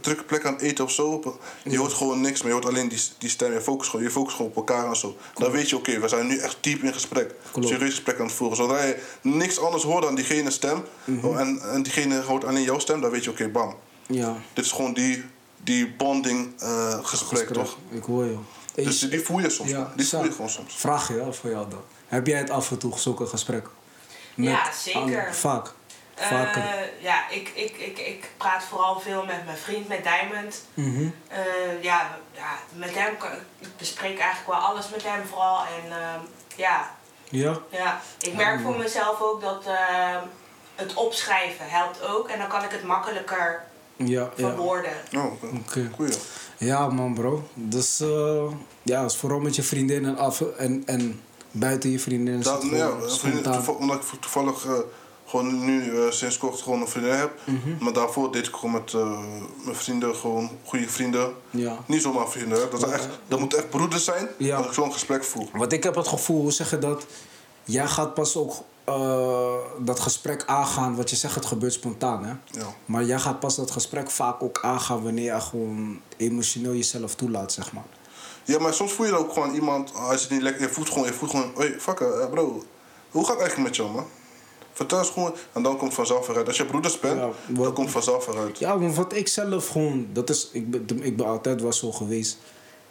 [0.02, 1.36] drukke plek aan het eten of zo.
[1.64, 3.54] Je hoort gewoon niks, maar je hoort alleen die, die stem.
[3.54, 5.16] Je focust gewoon, je focust gewoon op elkaar en zo.
[5.36, 7.36] Dan weet je, oké, we zijn nu echt diep in gesprek.
[7.52, 7.68] Klopt.
[7.68, 8.58] Serieus gesprek aan het voeren.
[8.58, 10.84] Zodra je niks anders hoort dan diegene stem.
[11.04, 11.38] Mhm.
[11.38, 13.76] en, en diegene hoort alleen jouw stem, dan weet je, oké, bam.
[14.08, 15.24] Ja, Dit is gewoon die,
[15.64, 17.78] die bonding eh, gesprek, toch?
[17.90, 18.36] Ik hoor je.
[18.76, 19.70] Dus die voel je soms.
[19.70, 20.76] ja, die voel je gewoon soms.
[20.76, 21.84] Vraag je voor jou dan.
[22.08, 23.72] Heb jij het af en toe zulke gesprekken?
[24.36, 25.34] Ja, zeker.
[25.34, 25.72] vaak.
[26.16, 26.62] Vaker.
[26.62, 30.62] Eh, ja, ik, ik, ik, ik praat vooral veel met mijn vriend, met Diamond.
[30.74, 31.08] Mhm.
[31.28, 35.60] Eh, ja, ja, met hem kan ik bespreek eigenlijk wel alles met hem vooral.
[35.60, 36.20] En ehm,
[36.56, 36.92] ja,
[37.30, 37.58] Ja?
[37.70, 40.22] ja, ik merk voor mezelf ook dat ehm,
[40.76, 42.30] het opschrijven helpt ook.
[42.30, 43.64] En dan kan ik het makkelijker
[43.96, 44.30] Ja, ja.
[44.36, 44.94] verwoorden.
[45.16, 45.90] Oh, oké.
[45.94, 46.10] Oké.
[46.58, 47.44] Ja, man, bro.
[47.54, 48.44] Dus eh,
[48.84, 52.38] ja, is vooral met je vriendin en, af, en, en buiten je vriendin.
[52.40, 54.74] Is Dat, ja, gewoon vriendin, omdat ik toevallig eh,
[55.26, 57.40] gewoon nu eh, sinds kort gewoon een vriendin heb.
[57.44, 57.84] Mhm.
[57.84, 58.94] Maar daarvoor deed ik gewoon met
[59.64, 61.34] mijn vrienden, gewoon goede vrienden.
[61.50, 61.78] Ja.
[61.86, 62.70] Niet zomaar vrienden, hè.
[62.70, 64.58] Dat, echt, dat moet echt broeders zijn Ja.
[64.58, 65.48] dat ik zo'n gesprek voer.
[65.54, 67.06] Want ik heb het gevoel, hoe zeg je dat?
[67.64, 68.54] Jij gaat pas ook
[68.86, 70.96] eh, dat gesprek aangaan.
[70.96, 72.34] Wat je zegt, het gebeurt spontaan, hè?
[72.60, 72.68] Ja.
[72.86, 77.52] Maar jij gaat pas dat gesprek vaak ook aangaan wanneer je gewoon emotioneel jezelf toelaat,
[77.52, 77.86] zeg maar.
[78.44, 81.06] ja, maar soms voel je ook gewoon iemand, als het niet lekker je voelt gewoon,
[81.08, 82.64] je voelt gewoon, hey, fuck, eh, bro,
[83.12, 84.06] hoe gaat het eigenlijk met jou, man?
[84.74, 86.48] Vertel eens gewoon, en dan komt vanzelf eruit.
[86.48, 88.60] Als je broeders bent, Ja, dan komt vanzelf eruit.
[88.60, 91.92] Ja, want wat ik zelf gewoon, dat is, ik ben, ik ben altijd wel zo
[91.92, 92.38] geweest.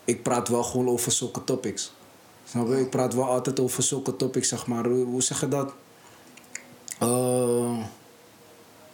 [0.05, 1.93] Ik praat wel gewoon over zulke topics.
[2.45, 2.81] Snap je?
[2.81, 4.87] Ik praat wel altijd over zulke topics, zeg maar.
[4.87, 5.73] Hoe zeg je dat?
[6.99, 7.79] Eh,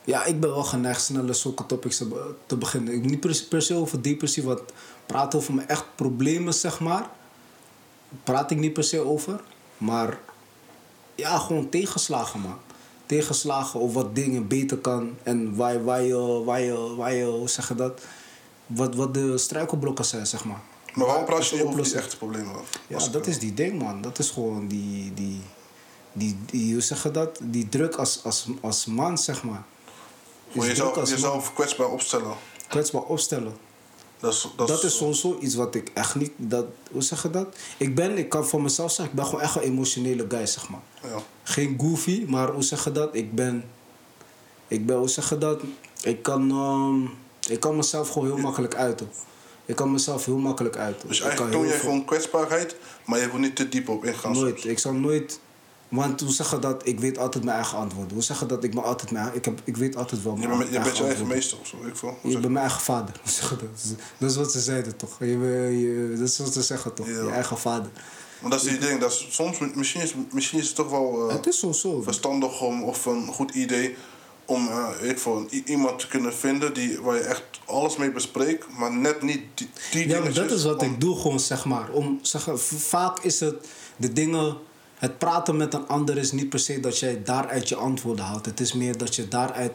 [0.05, 2.95] ja, ik ben wel geneigd sneller zulke topics te, te beginnen.
[2.95, 4.63] Ik niet per, per se over depressie, wat
[5.07, 7.11] praten over mijn echt problemen, zeg maar.
[8.25, 9.41] Praat ik niet per se over.
[9.79, 10.19] Maar
[11.15, 12.57] ja, gewoon tegenslagen, man.
[13.07, 15.17] Tegenslagen of wat dingen beter kan.
[15.23, 18.01] En waar, je- waar, je, waar, je, waar je, hoe zeg je dat?
[18.67, 20.61] Wat, wat de struikelblokken zijn, zeg maar.
[20.95, 22.53] Maar waarom praat je niet over die echte problemen?
[22.87, 24.01] Ja, dat is die ding, man.
[24.03, 25.41] Dat is gewoon die, die,
[26.13, 27.39] die, die hoe zeg je dat?
[27.43, 29.65] Die druk als, als, als man, zeg maar.
[30.47, 32.35] Is druk jezelf, jezelf kwetsbaar opstellen.
[32.69, 33.53] Kwetsbaar opstellen.
[34.21, 36.33] Dat is, dat Dat is sowieso iets wat ik echt niet...
[36.37, 37.57] Dat, hoe zeg je dat?
[37.77, 40.69] Ik ben, ik kan voor mezelf zeggen, ik ben gewoon echt een emotionele guy, zeg
[40.69, 40.81] maar.
[41.03, 41.23] Ja.
[41.43, 43.15] Geen goofy, maar hoe zeg je dat?
[43.15, 43.65] Ik ben...
[44.69, 45.61] Ik ben, hoe zeg je dat?
[46.03, 46.51] Ik kan...
[46.51, 47.03] ehm,
[47.53, 49.11] Ik kan mezelf gewoon heel makkelijk uiten.
[49.67, 51.09] Ik kan mezelf heel makkelijk uiten.
[51.09, 54.33] Dus eigenlijk toon jij veel- gewoon kwetsbaarheid, maar je wil niet te diep op ingaan.
[54.33, 54.55] Nooit.
[54.55, 54.65] soms.
[54.65, 55.41] Ik zal nooit...
[55.91, 56.87] Want hoe zeggen dat?
[56.87, 58.13] Ik weet altijd mijn eigen antwoorden.
[58.13, 58.65] Hoe zeggen dat?
[58.65, 59.35] Ik ben altijd mijn...
[59.35, 61.67] Ik, heb, ik weet altijd wel Je mijn bent, je bent je eigen meester of
[61.67, 61.77] zo.
[61.87, 62.17] Ik veel.
[62.21, 63.15] Hoe Je bent mijn eigen vader.
[63.49, 63.61] Dat?
[64.19, 65.17] Dat is wat ze zeiden toch?
[65.19, 67.07] Je, je, dat is wat ze zeggen toch?
[67.07, 67.13] Ja.
[67.23, 67.91] Je eigen vader.
[68.41, 69.01] Maar dat is die ding.
[69.01, 72.03] Dat is, soms, misschien is, misschien is het toch wel eh, Het is zo zo.
[72.03, 73.97] verstandig om, of een goed idee
[74.45, 78.13] om eh, ik veel, i- iemand te kunnen vinden die, waar je echt alles mee
[78.13, 81.41] bespreekt, maar net niet die, die Ja, maar dat is wat om- ik doe gewoon,
[81.41, 81.91] zeg maar.
[81.91, 83.67] Om, zeg, vaak is het
[83.97, 84.57] de dingen...
[85.01, 88.47] Het praten met een ander is niet per se dat jij daaruit je antwoorden haalt.
[88.47, 89.73] Het is meer dat je daaruit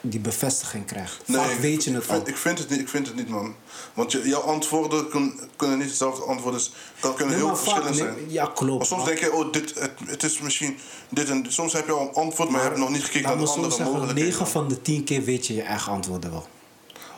[0.00, 1.22] die bevestiging krijgt.
[1.26, 2.22] Vaak ik- weet je het ik, al.
[2.24, 3.54] Ik vind het niet, ik vind het niet man.
[3.94, 6.74] Want je, jouw antwoorden kun- kunnen niet hetzelfde antwoorden zijn.
[7.00, 8.14] Kan, kunnen Nee, heel verschillend nee, zijn.
[8.28, 8.78] Ja, klopt.
[8.78, 10.76] Maar soms maar- denk je, oh, dit, het, het is misschien
[11.08, 13.38] dit en soms heb je al een antwoord, maar, je hebt nog niet gekeken naar
[13.38, 14.24] de andere mogelijkheden.
[14.24, 16.46] 9 van de 10 keer weet je je eigen antwoorden wel.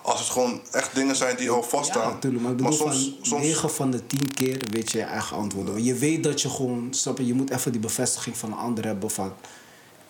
[0.03, 2.09] Als het gewoon echt dingen zijn die al vaststaan.
[2.09, 2.61] Ja, natuurlijk.
[2.61, 5.85] Maar soms, soms 9 van de 10 keer weet je je eigen antwoorden.
[5.85, 8.85] Je weet dat je gewoon, snap je, je moet even die bevestiging van een ander
[8.85, 9.33] hebben van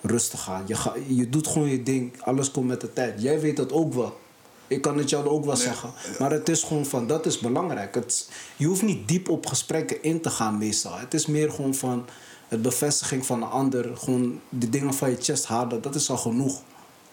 [0.01, 0.63] rustig aan.
[0.67, 3.21] Je, ga, je doet gewoon je ding, alles komt met de tijd.
[3.21, 4.19] Jij weet dat ook wel.
[4.67, 5.93] Ik kan het jou ook wel Nee, zeggen.
[6.19, 7.95] Maar het is gewoon van, dat is belangrijk.
[7.95, 10.97] Het, je hoeft niet diep op gesprekken in te gaan meestal.
[10.97, 12.05] Het is meer gewoon van
[12.47, 13.97] het bevestiging van een ander.
[13.97, 16.61] Gewoon de dingen van je chest halen, dat is al genoeg.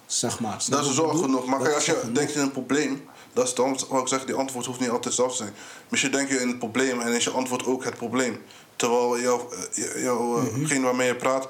[0.09, 0.64] Zeg maar.
[0.68, 1.22] Dat is bedoel?
[1.22, 1.46] genoeg.
[1.46, 4.24] Maar kijk, als al je denkt in een probleem, dat is dan wat ik zeg,
[4.24, 5.54] die antwoord hoeft niet altijd hetzelfde te zijn.
[5.88, 8.42] Misschien denk je in het probleem en is je antwoord ook het probleem.
[8.76, 10.59] Terwijl jouw, eh, jouw, Mhm.
[10.61, 11.44] degene waarmee je praat,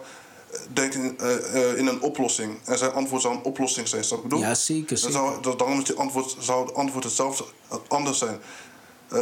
[0.51, 1.19] eh, denkt in,
[1.77, 2.59] in een oplossing.
[2.65, 4.41] En zijn antwoord zou een oplossing zijn, snap ik bedoel?
[4.41, 5.13] Ja, zeker, Dan zeker.
[5.13, 7.45] zou, dat- daarom is die antwoord, zou het antwoord hetzelfde
[7.89, 8.41] anders zijn.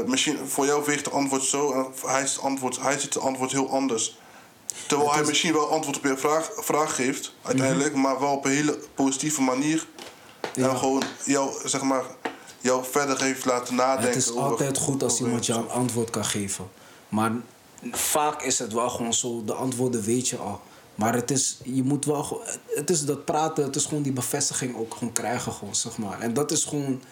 [0.07, 3.23] Misschien voor jou weegt het antwoord zo en hij, is het antwoord, hij ziet het
[3.23, 4.19] antwoord heel anders.
[4.87, 8.51] Terwijl hij misschien wel antwoord op je vraag, vraag geeft, uiteindelijk, maar wel op een
[8.51, 9.87] hele positieve manier.
[9.87, 10.61] Mhm.
[10.61, 10.69] Ja.
[10.69, 12.05] En gewoon jou, zeg maar,
[12.61, 14.09] jou verder heeft laten nadenken.
[14.09, 16.69] Het is altijd goed als iemand jou een antwoord kan geven.
[17.09, 17.33] Maar
[17.93, 20.61] vaak is het wel gewoon zo, de antwoorden weet je al.
[20.95, 24.77] Maar het is, je moet wel, het is dat praten, het is gewoon die bevestiging
[24.77, 26.21] ook gewoon krijgen, gewoon, zeg maar.
[26.21, 27.03] En dat is gewoon,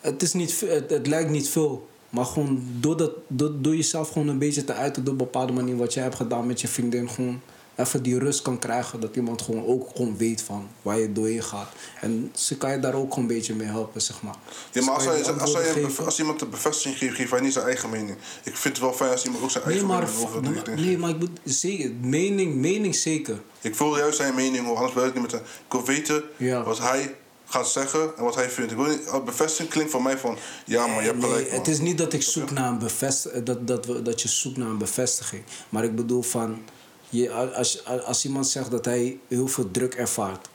[0.00, 1.88] het, is niet, het lijkt niet veel.
[2.14, 5.52] Maar gewoon door, dat, door, door jezelf gewoon een beetje te uiten op een bepaalde
[5.52, 7.40] manier wat jij hebt gedaan met je vriendin, gewoon
[7.76, 9.00] even die rust kan krijgen.
[9.00, 11.68] Dat iemand gewoon ook gewoon weet van waar je doorheen gaat.
[12.00, 14.34] En ze kan je daar ook gewoon een beetje mee helpen, zeg maar.
[14.72, 15.32] Ja, maar als, je
[15.80, 18.16] als, als iemand een bevestiging geeft, geeft hij niet zijn eigen mening.
[18.44, 20.62] Ik vind het wel fijn als iemand ook zijn Nee, eigen maar, mening over die
[20.62, 23.40] dingen nee, maar ik moet zeker, mening, mening zeker.
[23.60, 25.40] Ik wil juist zijn mening horen, anders wil ik niet met hem.
[25.40, 26.62] Ik wil weten Ja.
[26.62, 27.14] wat hij
[27.54, 28.70] gaat zeggen en wat hij vindt.
[28.70, 30.36] Ik wil niet, oh, bevestiging klinkt voor mij van,
[30.66, 31.58] ja man, je hebt gelijk man.
[31.58, 34.56] het is niet dat ik zoek naar een bevestiging, dat, dat, we, dat je zoekt
[34.56, 35.42] naar een bevestiging.
[35.68, 36.62] Maar ik bedoel van,
[37.08, 40.48] je, als, als iemand zegt dat hij heel veel druk ervaart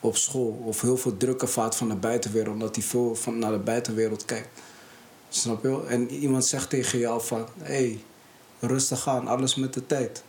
[0.00, 3.52] op school, of heel veel druk ervaart van de buitenwereld, omdat hij veel van, naar
[3.52, 4.48] de buitenwereld kijkt.
[5.28, 5.68] Snap je?
[5.68, 5.88] wel?
[5.88, 8.04] En iemand zegt tegen jou van, hé, hey,
[8.60, 10.22] rustig aan, alles met de tijd.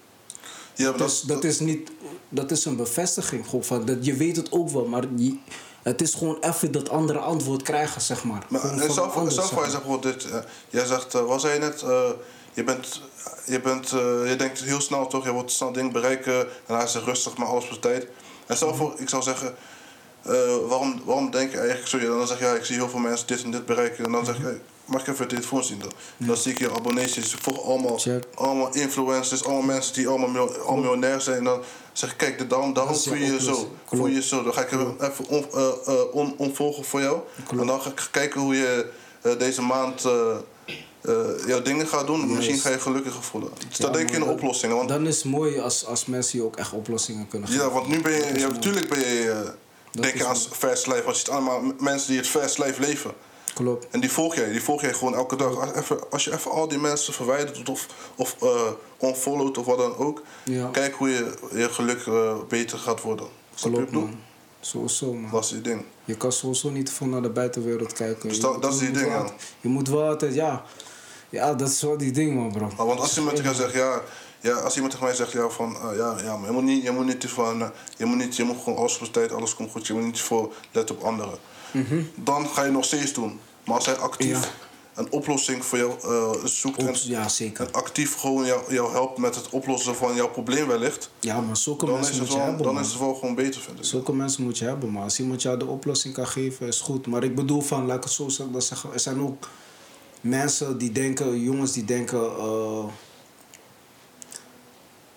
[0.75, 1.91] ja, maar dat, Dus dat is niet,
[2.29, 3.45] dat is een bevestiging.
[3.45, 5.38] Gewoon van, dat, je weet het ook wel, maar je,
[5.84, 8.45] het is gewoon even dat andere antwoord krijgen, zeg maar.
[8.49, 9.32] Maar en voor, zeg voor, hij maar.
[9.32, 9.51] zegt
[9.84, 10.32] bijvoorbeeld dit.
[10.32, 11.82] eh, jij zegt, eh, wat zei je net?
[11.82, 12.09] eh,
[12.53, 13.01] je bent,
[13.45, 16.39] je, bent je denkt heel snel toch, je wilt snel dingen bereiken.
[16.65, 18.07] En hij zegt rustig, maar alles zijn tijd.
[18.45, 19.55] En stel voor, ik zou zeggen,
[20.67, 21.97] waarom, waarom denk je eigenlijk zo?
[21.97, 24.05] Ja, dan zeg je, ja, ik zie heel veel mensen dit en dit bereiken.
[24.05, 24.61] En dan zeg je, hey,
[24.92, 25.92] mag ik even de telefoon zien dan?
[26.18, 28.24] Dan zie ik je abonnees, je volgt allemaal, Check.
[28.36, 31.38] allemaal influencers, allemaal mensen die allemaal mil- al miljonair zijn.
[31.38, 31.62] En dan
[31.94, 33.72] zeg ik, kijk, dit- daarom, daarom Dat is voel je je zo.
[33.86, 34.44] Voel je zo.
[34.44, 37.20] Dan ga ik even even on, eh, eh, on, onvolgen voor jou.
[37.46, 37.62] Klopt.
[37.62, 38.89] En dan ga ik kijken hoe je
[39.22, 40.02] eh, deze maand
[41.48, 42.34] jouw dingen gaat doen.
[42.34, 43.50] Misschien ga je gelukkiger voelen.
[43.68, 44.76] Dus Ja, dan denk je in dat- oplossingen.
[44.76, 47.64] Want, Dan is het mooi als, als mensen je ook echt oplossingen kunnen geven.
[47.66, 49.32] ja, want nu ben je, Dat ja, natuurlijk ben je,
[49.94, 51.04] eh, denk aan fast life.
[51.04, 53.12] Als je het allemaal mensen die het fast life leven.
[53.54, 53.88] Klopt.
[53.91, 55.56] En die volg jij, die volg jij gewoon elke dag.
[55.60, 58.36] Als, even, als je even al die mensen verwijdert of, of
[59.02, 60.22] unfollowt of wat dan ook.
[60.43, 60.70] Ja.
[60.72, 63.28] Kijk hoe je, je geluk eh, beter gaat worden.
[63.56, 64.08] Snap je wat ik Klopt, bedoel?
[64.20, 64.30] man.
[64.60, 65.32] Sowieso, man.
[65.32, 65.86] Dat is die ding.
[66.06, 68.28] Je kan sowieso niet veel naar de buitenwereld kijken.
[68.28, 69.26] Dus Je dat- dat is je die ding, ja.
[69.62, 70.64] Je moet wel altijd, ja...
[71.30, 72.68] Ja, dat is wel die ding, man, bro.
[72.78, 74.02] Maar want als iemand tegen zegt, ja,
[74.39, 76.84] ja, als iemand tegen mij zegt, ja, van, eh, ja, ja, maar je moet niet,
[76.84, 79.56] je moet niet te eh, je moet niet, je moet gewoon alles zijn tijd, alles
[79.56, 81.38] komt goed, je moet niet veel letten op anderen.
[82.15, 83.39] Dan ga je nog steeds doen.
[83.65, 84.41] Maar als hij actief Mhm.
[84.41, 84.49] Ja.
[85.01, 87.65] een oplossing voor jou eh, zoekt en, ja, zeker.
[87.67, 91.57] en actief gewoon jou, jou helpt met het oplossen van jouw probleem wellicht, Ja, maar
[91.57, 92.84] zulke dan, mensen is het, moet je wel, hebben, dan man.
[92.84, 93.86] is het wel gewoon beter, vind ik.
[93.86, 97.07] Zulke mensen moet je hebben, maar als iemand jou de oplossing kan geven, is goed.
[97.07, 99.47] Maar ik bedoel van, laat ik het zo zeggen, er zijn ook
[100.22, 102.84] mensen die denken, jongens die denken, eh,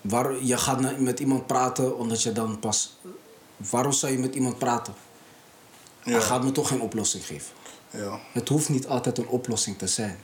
[0.00, 2.96] waar, je gaat met iemand praten omdat je dan pas,
[3.70, 4.94] waarom zou je met iemand praten?
[6.04, 7.52] Hij gaat me toch geen oplossing geven.
[7.90, 8.20] Ja.
[8.32, 10.18] Het hoeft niet altijd een oplossing te zijn.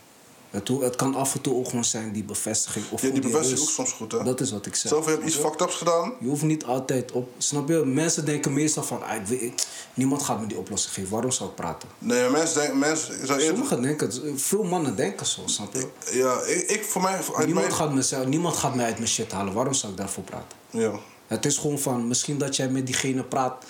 [0.51, 2.85] Het, het kan af en toe ook gewoon zijn die bevestiging.
[2.91, 3.63] Of Ja, die bevestiging rust.
[3.69, 4.23] ook soms goed, hè?
[4.25, 4.91] Dat is wat ik zeg.
[4.93, 6.13] Zelf je iets fucked ups gedaan.
[6.21, 7.29] Je hoeft niet altijd op.
[7.39, 7.75] Snap je?
[7.85, 9.03] Mensen denken meestal van.
[9.03, 11.11] ah, ik weet- niemand gaat me die oplossing geven.
[11.11, 11.89] Waarom zou ik praten?
[11.99, 14.39] Nee, maar mensen denken, mensen, zou Sommigen denken.
[14.41, 15.41] Veel mannen denken zo.
[15.45, 15.89] Snap je?
[16.13, 19.33] ja, ik, ik voor mij, Niemand mijn, gaat, me, niemand gaat mij uit mijn shit
[19.33, 19.53] halen.
[19.53, 20.59] Waarom zou ik daarvoor praten?
[20.71, 20.99] ja.
[21.27, 22.09] Het is gewoon van.
[22.09, 23.65] Misschien dat jij met diegene praat.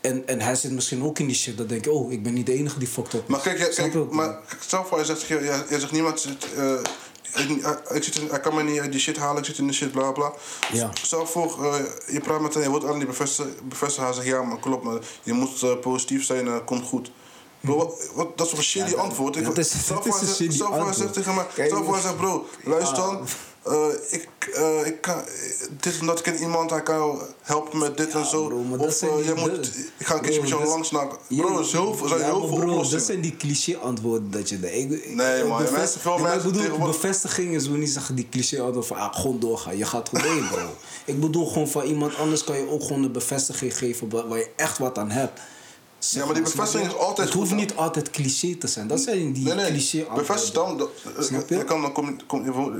[0.00, 1.56] En, en hij zit misschien ook in die shit.
[1.56, 3.28] Dan denk je, oh, ik ben niet de enige die fucked up.
[3.28, 6.72] Maar kijk, jij- kijk maar stel voor, hij zegt, jij, zegt niemand zit, eh,
[7.42, 9.66] ik, eh, ik zit in, kan me niet uit die shit halen, ik zit in
[9.66, 10.32] de shit, bla bla.
[10.72, 10.90] Ja.
[11.02, 11.74] Stel voor, eh,
[12.12, 14.84] je praat met hem, je wordt aan die bevestigen, bevestigen, hij zegt ja, maar klopt,
[14.84, 17.10] maar je moet positief zijn, komt goed.
[17.60, 19.36] Bro, wat, wat, dat is een shitty antwoord.
[19.36, 20.96] Ik, dat is- dat is een shitty stel voor, hij antwoord.
[20.96, 23.04] zegt tegen mij, voor, hij zegt bro, luister Ja.
[23.04, 23.26] dan.
[23.70, 25.22] Eh, ik, eh, ik kan,
[25.80, 28.46] dit en dat, ik iemand, hij kan helpen met dit en zo.
[28.46, 31.06] bro, of zijn eh, moet, ik ga een keertje met jou langs naar...
[31.28, 32.90] Bro, er zijn heel veel oplossingen.
[32.90, 34.56] Dat zijn die cliché-antwoorden dat je...
[34.80, 37.68] Ik, ik- Nee, man, bevest- mensen- veel Nee, maar mensen Ik bedoel, tegenwoordig- bevestiging is,
[37.68, 38.96] niet zeggen die cliché-antwoord van...
[38.96, 39.76] Ah, gewoon doorgaan.
[39.76, 40.66] Je gaat gewoon bro.
[41.12, 44.08] ik bedoel gewoon van iemand anders kan je ook gewoon een bevestiging geven...
[44.28, 45.40] waar je echt wat aan hebt.
[46.10, 48.86] Ja, maar die bevestiging is altijd Het hoeft goed, niet altijd cliché te zijn.
[48.86, 50.26] Dat zijn die Nee, nee, cliché-antwoorden.
[50.26, 50.78] bevestig dan.
[50.78, 51.64] dat- Snap je?
[51.64, 51.92] kan dan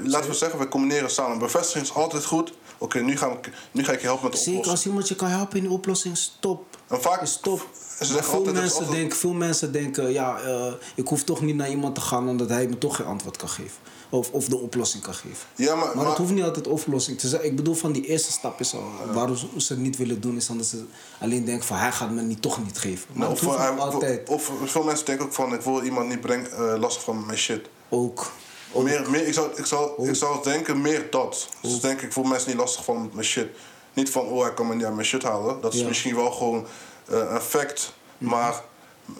[0.05, 1.39] laten we zeggen, we combineren samen.
[1.39, 2.53] Bevestiging is altijd goed.
[2.79, 4.77] Oké, nu, gaan we- nu ga ik je helpen met de Zeker oplossing.
[4.77, 6.65] als iemand je kan helpen in de oplossing, stop.
[6.89, 7.69] En vaak- stop.
[8.01, 11.57] ze veel, altijd mensen altijd- denken, veel mensen denken, ja, eh, ik hoef toch niet
[11.57, 13.77] naar iemand te gaan omdat hij me toch geen antwoord kan geven.
[14.11, 15.47] Of, of de oplossing kan geven.
[15.55, 17.45] Ja, maar, Maar, maar, het hoeft niet altijd oplossing te zijn.
[17.45, 18.83] Ik bedoel, van die eerste stap is al.
[19.13, 20.85] Waarom ze- het niet willen doen, is omdat ze
[21.21, 23.07] alleen denken van hij gaat me niet, toch niet geven.
[23.13, 24.29] Maar nou, of, niet altijd.
[24.29, 27.39] of veel mensen denken ook van, ik wil iemand niet brengen eh, lastig van mijn
[27.39, 27.69] shit.
[27.89, 28.31] Ook.
[28.75, 31.49] Meer, meer, ik, zou, ik, zou, ik zou denken meer dat.
[31.63, 33.49] Dus denk ik, wil mensen niet lastig van mijn shit.
[33.95, 35.61] Niet van, oh, hij kan me niet aan mijn shit halen.
[35.61, 35.87] Dat is Ja.
[35.89, 36.67] misschien wel gewoon
[37.09, 37.93] eh, een fact.
[38.19, 38.63] Maar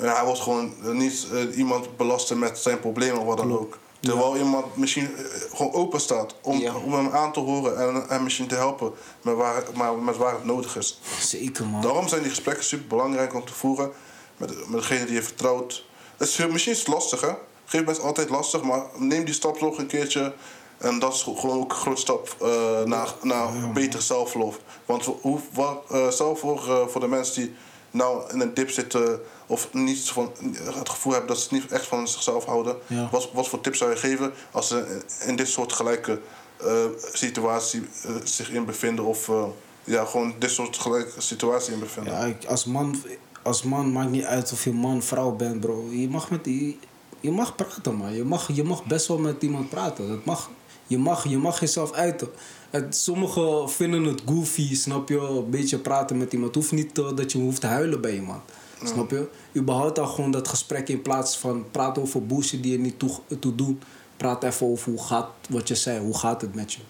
[0.01, 3.79] eh, hij wordt gewoon eh, niet iemand belasten met zijn problemen of wat dan ook.
[4.01, 5.25] Terwijl iemand misschien eh,
[5.55, 6.75] gewoon open staat om, Ja.
[6.75, 8.93] om hem aan te horen en, en misschien te helpen
[9.23, 11.01] met waar, maar met waar het nodig is.
[11.21, 11.81] Zeker, man.
[11.83, 13.91] Daarom zijn die gesprekken super belangrijk om te voeren
[14.37, 15.85] met, met degene die je vertrouwt.
[16.17, 17.33] Het is, misschien is het lastig, hè?
[17.65, 20.35] Geef mensen altijd lastig, maar neem die stap toch een keertje.
[20.79, 24.59] En dat is gewoon ook een grote stap eh, naar, naar beter zelflof.
[24.87, 27.55] Want hoe, wat, eh, eh, voor de mensen die
[27.91, 29.21] nou in een dip zitten
[29.51, 30.33] of niet van,
[30.79, 32.77] het gevoel hebben dat ze het niet echt van zichzelf houden.
[32.87, 33.09] Ja.
[33.13, 36.21] Wat, wat voor tips zou je geven als ze in dit soort gelijke
[36.57, 39.05] eh, situatie eh, zich in bevinden?
[39.05, 39.45] Of eh,
[39.85, 42.13] ja, gewoon dit soort gelijke situatie in bevinden?
[42.13, 43.03] Ja, ik- als man,
[43.43, 45.89] als man maakt niet uit of je man, vrouw bent, bro.
[45.91, 46.79] Je mag met die,
[47.21, 48.15] je mag praten, man.
[48.15, 50.09] Je mag, je mag best wel met iemand praten.
[50.09, 50.51] Dat mag.
[50.87, 52.29] Je mag, je mag jezelf uiten.
[52.71, 55.19] Het, sommigen vinden het goofy, snap je?
[55.19, 56.55] Een beetje praten met iemand.
[56.55, 58.41] Het hoeft niet dat je hoeft te huilen bij iemand.
[58.85, 59.29] Snap je?
[59.57, 63.11] Überhaupt al gewoon dat gesprek in plaats van praten over bullshit die je niet toe,
[63.41, 63.83] toe doet.
[64.17, 66.81] Praat even over hoe gaat, wat je zei, hoe gaat het met je?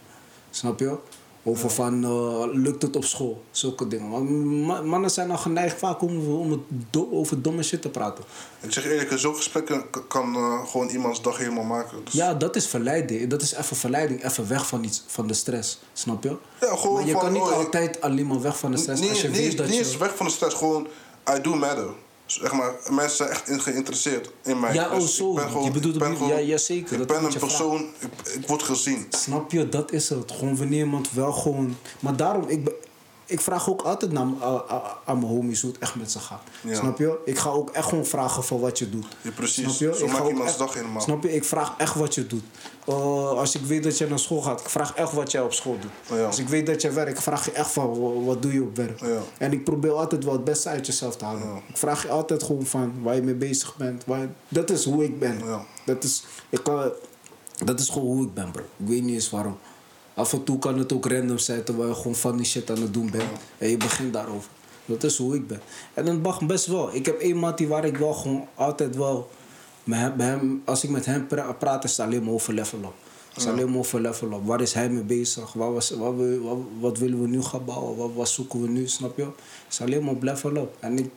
[0.51, 0.97] Snap je?
[1.43, 3.43] Over van, eh, lukt het op school?
[3.51, 4.11] Zulke dingen.
[4.11, 6.61] Want ma- mannen zijn al geneigd vaak om, om het
[6.91, 8.25] do- over domme shit te praten.
[8.61, 11.99] Ik zeg eerlijk, zo'n gesprek kan, eh, gewoon iemands dag helemaal maken.
[12.05, 13.27] Dus, Ja, dat is verleiding.
[13.31, 14.25] Dat is even verleiding.
[14.25, 15.79] Even weg van, iets, van de stress.
[15.93, 16.37] Snap je?
[16.61, 19.01] Ja, gewoon maar je van, kan niet oh, altijd alleen maar weg van de stress.
[19.01, 19.81] niet, als je niet, weet dat niet je...
[19.85, 20.87] eens weg van de stress, gewoon
[21.37, 21.89] I do matter.
[22.27, 24.75] Zeg maar, mensen zijn echt geïnteresseerd in mij.
[24.75, 25.31] Ja, oh, Dus zo.
[25.31, 26.93] ik ben gewoon- Je bedoelt ik ben gewoon- ja, ja, zeker.
[26.93, 29.07] Ik Dat ben een persoon, ik, ik word gezien.
[29.09, 30.33] Snap je, dat is het.
[30.33, 31.77] Gewoon wanneer iemand wel gewoon.
[32.01, 32.71] Maar daarom, ik,
[33.29, 36.11] ik vraag ook altijd naar, m- a- a- aan mijn homies hoe het echt met
[36.13, 36.43] ze gaat.
[36.61, 36.75] Ja.
[36.75, 37.19] Snap je?
[37.25, 39.07] Ik ga ook echt gewoon vragen van wat je doet.
[39.23, 39.77] Ja, precies.
[39.77, 39.99] Snap je?
[39.99, 41.01] Zo Ik maak ga iemands echt- dag helemaal.
[41.01, 41.35] Snap je?
[41.35, 42.43] Ik vraag echt wat je doet.
[42.89, 42.95] Uh,
[43.31, 45.77] als ik weet dat je naar school gaat, ik vraag echt wat jij op school
[45.81, 46.19] doet.
[46.19, 46.25] Ja.
[46.27, 48.77] Als ik weet dat je werkt, vraag je echt van wa- wat doe je op
[48.77, 49.01] werk.
[49.01, 49.19] Ja.
[49.39, 51.57] En ik probeer altijd wel het beste uit jezelf te halen.
[51.69, 54.05] Ik vraag je altijd gewoon van waar je mee bezig bent.
[54.07, 55.41] Waar, dat is hoe ik ben.
[55.85, 56.91] Dat, is, ik kan,
[57.65, 58.63] dat is gewoon hoe ik ben, bro.
[58.77, 59.59] Ik weet niet eens waarom.
[60.19, 62.95] Af en toe kan het ook random zijn terwijl je gewoon funny shit aan het
[62.95, 63.31] doen bent.
[63.59, 64.51] En je begint daarover.
[64.85, 65.61] Dat is hoe ik ben.
[65.95, 66.95] En dat mag best wel.
[66.95, 69.31] Ik heb één maat die waar ik wel gewoon altijd wel...
[69.85, 72.95] Met hem, als ik met hem pra- praat, is het alleen maar over level up.
[73.29, 74.45] Het is alleen maar over level up.
[74.47, 75.53] Waar is hij mee bezig?
[75.53, 77.97] Waar was, wat, wat, wat willen we nu gaan bouwen?
[77.97, 78.89] Wat, wat zoeken we nu?
[78.89, 79.23] Snap je?
[79.23, 79.33] Het
[79.71, 80.77] is alleen maar op level up.
[80.81, 81.11] En ik,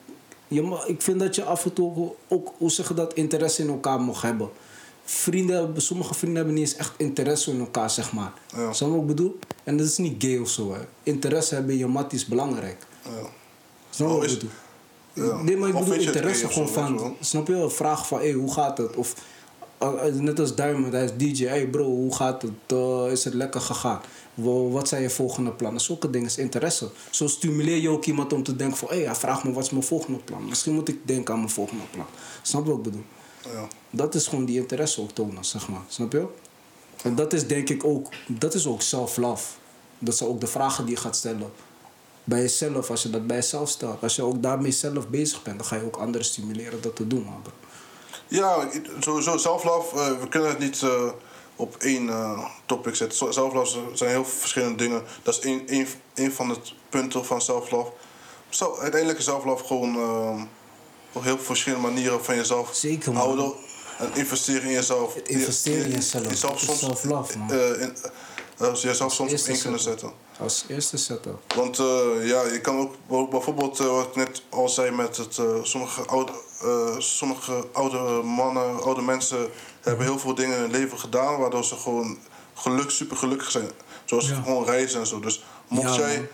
[0.48, 3.62] je ik vind dat je af en toe ook, ook, hoe zeg je dat, interesse
[3.62, 4.50] in elkaar mag hebben.
[5.14, 8.34] Vrienden, sommige vrienden hebben niet eens echt interesse in elkaar, zeg maar.
[8.56, 8.74] Ja.
[8.74, 9.40] Snap ik bedoel?
[9.64, 10.80] En dat is niet gay of zo, hè.
[11.04, 12.86] Interesse hebben in je mat is belangrijk.
[13.04, 13.10] Ja.
[13.90, 15.30] Snap je Oh, is- ik bedoel?
[15.30, 15.42] ja.
[15.42, 16.98] Nee, maar ik Of bedoel interesse gewoon zo, van...
[16.98, 17.16] wel?
[17.20, 17.54] Snap je?
[17.56, 18.96] Een vraag van, hey, hoe gaat het?
[18.96, 19.16] Of
[19.84, 21.46] uh, uh, net als Diamond, hij is DJ.
[21.46, 22.52] Hey bro, hoe gaat het?
[22.74, 24.02] Uh, is het lekker gegaan?
[24.34, 25.82] Wa- Wat zijn je volgende plannen?
[25.82, 26.90] Zulke dingen is interesse.
[27.10, 28.88] Zo stimuleer je ook iemand om te denken van...
[28.90, 30.46] hé, hey, hij vraagt me wat is mijn volgende plan.
[30.48, 32.06] Misschien moet ik denken aan mijn volgende plan.
[32.42, 33.04] Snap je wat ik bedoel?
[33.44, 33.68] Ja.
[33.90, 35.82] Dat is gewoon die interesse ook tonen, zeg maar.
[35.88, 36.26] Snap je?
[37.04, 38.08] En dat is denk ik ook...
[38.28, 39.46] Dat is ook self-love.
[40.00, 41.52] Dat zijn ook de vragen die je gaat stellen.
[42.24, 44.02] Bij jezelf, als je dat bij jezelf stelt.
[44.04, 45.58] Als je ook daarmee zelf bezig bent...
[45.58, 47.44] dan ga je ook anderen stimuleren dat te doen, man.
[48.28, 48.70] Ja,
[49.00, 50.00] sowieso zelflove.
[50.00, 51.10] eh, we kunnen het niet eh,
[51.56, 53.34] op één eh, topic zetten.
[53.34, 55.04] Zelflove zijn heel verschillende dingen.
[55.24, 56.56] Dat is één, één, één van de
[56.90, 57.92] punten van zelflove.
[58.50, 60.42] Zo, uiteindelijk is zelflove gewoon eh,
[61.14, 63.22] op heel verschillende manieren van jezelf Zeker, man.
[63.24, 63.54] houden.
[63.98, 65.14] En investeren in jezelf.
[65.14, 67.52] Het investeren in jezelf, Jezelf soms, self-love, man.
[67.52, 67.96] eh, in,
[68.58, 70.12] eh, jezelf soms één kunnen zetten.
[70.40, 71.40] Als eerste zetten.
[71.56, 71.86] Want eh,
[72.28, 76.32] ja, je kan ook ook bijvoorbeeld, wat ik net al zei, met het, sommige, oude,
[76.98, 79.50] sommige oude mannen, oude mensen
[79.82, 82.18] hebben heel veel dingen in hun leven gedaan, waardoor ze gewoon
[82.54, 83.70] geluk, super gelukkig zijn.
[84.06, 84.42] Zoals Ja.
[84.42, 85.20] gewoon reizen en zo.
[85.20, 86.16] Dus mocht Ja, jij.
[86.18, 86.28] man.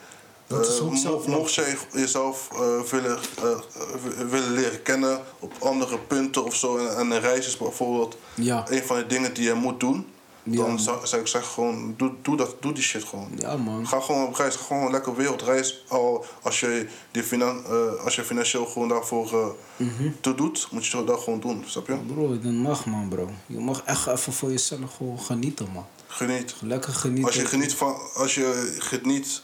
[0.48, 5.98] Dat is eh, ook mocht jij jezelf eh, willen, eh, willen leren kennen op andere
[6.00, 8.66] punten of zo, en, en een reis is bijvoorbeeld Ja.
[8.70, 10.08] een van de dingen die je moet doen,
[10.44, 13.30] Ja, dan zou, zou ik zeggen: gewoon, doe, doe, dat, doe die shit gewoon.
[13.38, 13.88] Ja, man.
[13.88, 15.84] Ga gewoon op reis, ga gewoon lekker wereldreis.
[15.88, 17.66] Al als je, die finan,
[18.04, 20.10] als je financieel gewoon daarvoor Mhm.
[20.22, 21.96] te doet, moet je dat gewoon doen, snap je?
[22.14, 23.30] Bro, dat mag, man, bro.
[23.46, 25.86] Je mag echt even voor jezelf gewoon genieten, man.
[26.08, 26.56] Geniet.
[26.60, 27.26] Lekker genieten.
[27.26, 29.42] Als je geniet van, als je geniet,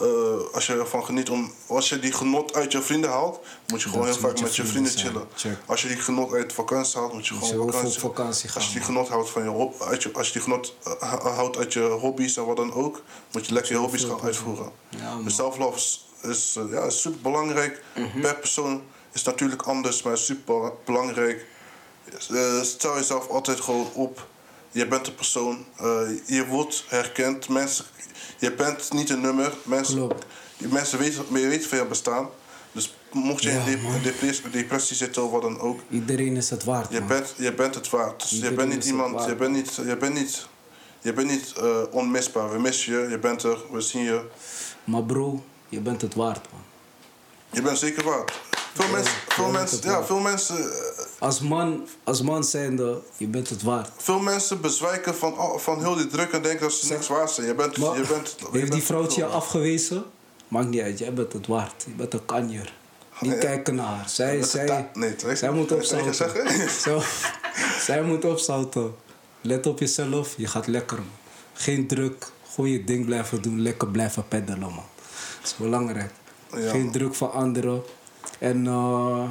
[0.00, 3.82] eh, als je ervan geniet om, als je die genot uit je vrienden haalt, moet
[3.82, 5.28] je gewoon Dat heel vaak met je vrienden vrienden chillen.
[5.34, 5.56] Check.
[5.66, 8.72] Als je die genot uit vakantie haalt, moet je gewoon vakantie, vakantie Als je gaan,
[8.72, 11.80] die genot houdt van je uit je, als je die genot eh, houdt uit je
[11.80, 14.70] hobby's en wat dan ook, moet je lekker je hobby's gaan uitvoeren.
[14.88, 17.82] Ja, dus self-love is, is, eh, ja, is super belangrijk.
[17.94, 18.20] Mhm.
[18.20, 18.82] Per persoon
[19.12, 21.46] is natuurlijk anders, maar super belangrijk.
[22.62, 24.26] Stel jezelf altijd gewoon op.
[24.70, 25.64] Je bent een persoon.
[26.26, 27.48] je wordt herkend.
[27.48, 27.84] Mensen,
[28.44, 29.52] je bent niet een nummer.
[29.62, 30.24] Mensen, Klopt.
[30.56, 32.28] die mensen weten, weten van je bestaan.
[32.72, 35.80] Dus mocht je Ja, in depressie, depressie zitten of wat dan ook.
[35.90, 37.08] Iedereen is het waard, Je man.
[37.08, 38.20] bent, je bent het waard.
[38.30, 39.14] Dus je bent niet iemand.
[39.14, 39.28] waard.
[39.28, 40.46] Je bent niet, je bent niet,
[41.00, 42.52] je bent niet eh, onmisbaar.
[42.52, 43.08] We missen je.
[43.08, 43.58] Je bent er.
[43.72, 44.24] We zien je.
[44.84, 46.60] Maar bro, je bent het waard, man.
[47.50, 48.32] Je bent zeker waard.
[48.74, 53.48] Veel mensen, veel mensen, ja, veel mensen, eh, Als man, als man zijnde, je bent
[53.48, 53.90] het waard.
[53.96, 57.30] veel mensen bezwijken van, al- van heel die druk en denken dat ze niks waard
[57.30, 57.46] zijn.
[57.46, 60.04] Je bent, Maar je bent, je heeft bent die vrouwtje je afgewezen?
[60.48, 61.82] Maakt niet uit, jij bent het waard.
[61.86, 62.72] Je bent een kanjer.
[63.20, 63.38] Die Nee.
[63.38, 64.08] kijken naar haar.
[64.08, 66.14] Zij, zij, nee, zij moet opzouten.
[66.14, 66.70] zeggen?
[66.70, 67.02] Zo,
[67.80, 68.94] zij moet opzouten.
[69.40, 71.06] Let op jezelf, je gaat lekker, man.
[71.52, 74.84] Geen druk, gewoon je ding blijven doen, lekker blijven peddelen, man.
[75.40, 76.10] Dat is belangrijk.
[76.56, 76.92] Ja, Geen man.
[76.92, 77.82] druk van anderen.
[78.44, 79.28] En eh,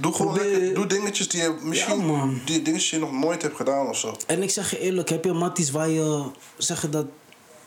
[0.00, 3.42] Doe gewoon Probeer- lekker, doe dingetjes die je misschien, die dingetjes die je nog nooit
[3.42, 4.16] hebt gedaan of zo.
[4.26, 6.22] En ik zeg je eerlijk, heb je matties waar je
[6.56, 7.06] zeg je dat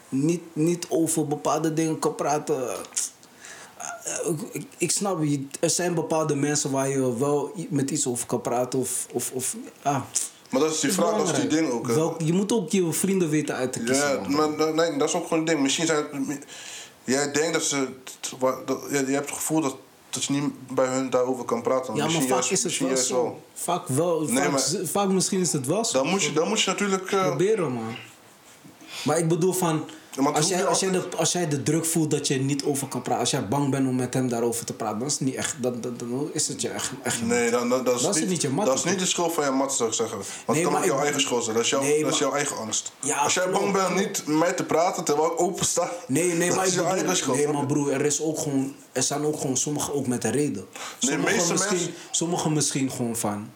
[0.10, 2.70] niet, niet over bepaalde dingen kan praten?
[3.78, 4.30] Eh,
[4.78, 5.24] Ik, snap
[5.60, 8.80] er zijn bepaalde mensen waar je wel met iets over kan praten.
[8.80, 10.02] Of, of, of ah,
[10.50, 11.66] Maar dat is die is vraag, dat is die belangrijk.
[11.66, 11.88] ding ook.
[11.88, 11.94] hè.
[11.94, 14.10] Welk- je moet ook je vrienden weten uit te kiezen.
[14.10, 14.56] Ja, man.
[14.56, 15.60] maar nee, dat is ook gewoon een ding.
[15.62, 16.06] Misschien zijn
[17.04, 17.88] jij denkt dat ze,
[18.66, 19.76] dat, je hebt het gevoel dat,
[20.14, 20.44] dat je niet
[20.76, 21.86] bij hun daarover kan praten.
[21.94, 23.42] ja, maar Misschien vaak juist- is het misschien wel zo.
[23.54, 24.22] Vaak wel.
[24.22, 25.98] Nee, vaak, maar- vaak misschien is het wel zo.
[26.02, 27.12] Dan moet je, dan moet je natuurlijk.
[27.12, 27.96] eh, Proberen, man.
[29.04, 29.86] Maar ik bedoel van...
[30.16, 32.64] Ja, als, jij, als, jij de, altijd- als jij de druk voelt dat je niet
[32.64, 33.20] over kan praten...
[33.22, 35.00] Als jij bang bent om met hem daarover te praten...
[35.00, 35.56] Dan is het niet echt...
[35.62, 37.30] Dan, dan, dan is het je echt, echt niet.
[37.30, 39.34] Nee, dan, dan, dat, is is niet, niet je mat, dat is niet de schuld
[39.34, 40.18] van je mat, zou ik zeggen.
[40.18, 41.56] Want Nee, het kan ook jouw eigen schuld zijn.
[41.56, 42.92] Dat is, Nee, dat is maar- jouw eigen angst.
[43.00, 44.02] Ja, Als jij bang bent klopt.
[44.02, 45.92] niet met mij te praten terwijl ik open sta.
[46.08, 47.38] Nee, nee, dat maar is jouw eigen schuld.
[47.38, 50.32] nee, maar broer, er, is ook gewoon, er zijn ook gewoon sommigen ook met een
[50.32, 50.66] reden.
[51.00, 53.50] Sommigen misschien, mensen- sommigen misschien gewoon van...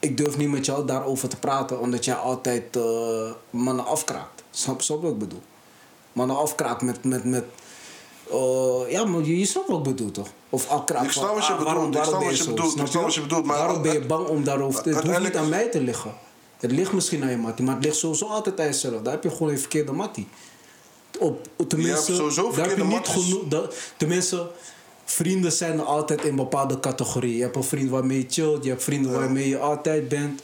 [0.00, 2.82] Ik durf niet met jou daarover te praten, omdat jij altijd eh,
[3.50, 4.37] mannen afkraakt.
[4.50, 5.42] Snap, snap wat ik bedoel?
[6.12, 7.04] Mannen afkraakt met...
[7.04, 7.44] met, met
[8.30, 10.28] eh, ja, maar je, je snapt wat ik bedoel, toch?
[10.50, 10.70] Of Ik
[11.10, 12.50] snap van, wat je bedoelt, waarom, ik snap wat je zo?
[12.50, 14.88] bedoelt, ik Snap wat je bedoelt, maar- waarom ben je bang om daarover te...
[14.88, 16.14] Het hoeft niet aan mij te liggen.
[16.58, 19.02] Het ligt misschien aan je mattie, maar het ligt sowieso altijd aan jezelf.
[19.02, 20.28] Daar heb je gewoon een verkeerde mattie.
[21.18, 23.68] Op, tenminste, hebt sowieso daar heb je niet genoeg.
[23.96, 24.50] Tenminste,
[25.04, 27.36] vrienden zijn er altijd in bepaalde categorieën.
[27.36, 30.42] Je hebt een vriend waarmee je chillt, je hebt vrienden waarmee je altijd bent.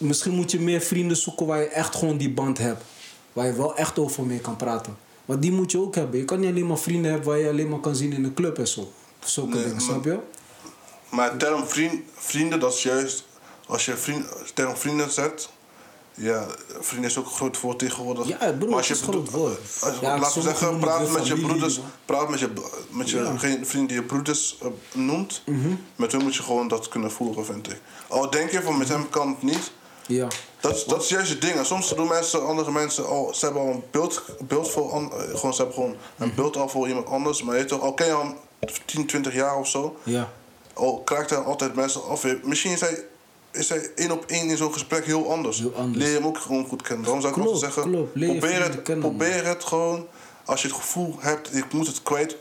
[0.00, 2.84] Misschien moet je meer vrienden zoeken waar je echt gewoon die band hebt.
[3.32, 4.96] Waar je wel echt over mee kan praten.
[5.24, 6.18] Want die moet je ook hebben.
[6.18, 8.34] Je kan niet alleen maar vrienden hebben waar je alleen maar kan zien in de
[8.34, 8.92] club en zo.
[9.24, 10.18] Zulke Nee, dingen, snap je?
[11.10, 13.24] Maar term vriend, vrienden, dat is juist.
[13.66, 15.48] Als je vriend, term vrienden zet.
[16.14, 16.46] Ja,
[16.80, 18.28] vrienden is ook een groot woord tegenwoordig.
[18.28, 19.58] Ja, broer, Maar als het je is een groot woord.
[19.80, 21.80] als- Ja, laten we sommigen zeggen, praat met je broeders.
[22.04, 22.48] Praat met je,
[22.90, 23.22] met je Ja.
[23.22, 23.38] Mhm.
[23.38, 25.42] geen vrienden die je broeders eh, noemt.
[25.96, 27.80] Met hun moet je gewoon dat kunnen voeren, vind ik.
[28.08, 29.70] Al denk je van met hem kan het niet.
[30.10, 30.28] Ja.
[30.60, 31.54] Dat, is- dat is juist het ding.
[31.54, 35.36] En soms doen mensen, andere mensen al, ze hebben al een beeld, beeld voor, eh,
[35.38, 37.42] gewoon, ze hebben gewoon een beeld al voor iemand anders.
[37.42, 38.34] Maar je weet toch, al ken je hem
[38.84, 40.28] 10, 20 jaar of zo, Ja.
[40.74, 42.24] al krijgt hij altijd mensen af.
[42.42, 43.04] Misschien is hij,
[43.50, 45.58] is hij één op één in zo'n gesprek heel anders.
[45.58, 45.96] Heel anders.
[46.04, 47.04] Leer je hem ook gewoon goed kennen.
[47.04, 48.12] Daarom zou ik Klopt, altijd zeggen, klopt.
[48.12, 48.98] Probeer, het, man.
[48.98, 50.06] probeer het gewoon.
[50.44, 52.36] Als je het gevoel hebt, ik moet het kwijt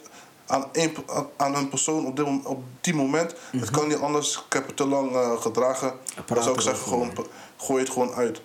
[0.45, 0.93] aan, één,
[1.37, 3.33] aan, een persoon op, dit, op die moment.
[3.51, 5.93] Het kan niet anders, ik heb het te lang eh, gedragen.
[6.25, 7.11] Dan zou ik zeggen, gewoon,
[7.59, 8.41] gooi het gewoon uit.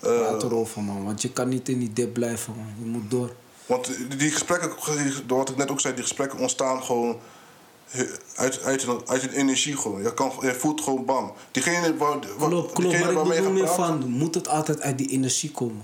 [0.00, 1.04] Eh, Praat erover, man.
[1.04, 2.66] Want je kan niet in die dip blijven, man.
[2.78, 3.32] Je moet door.
[3.66, 7.18] Want die- gesprekken, die- wat ik net ook zei, die gesprekken ontstaan gewoon
[8.34, 10.02] uit, uit, uit een energie gewoon.
[10.02, 11.32] Je, kan, je voelt gewoon bam.
[11.50, 12.90] Diegene, waar, waar, Klopt, klopt.
[12.90, 15.82] diegene Maar ik bedoel meer van, moet het altijd uit die energie komen?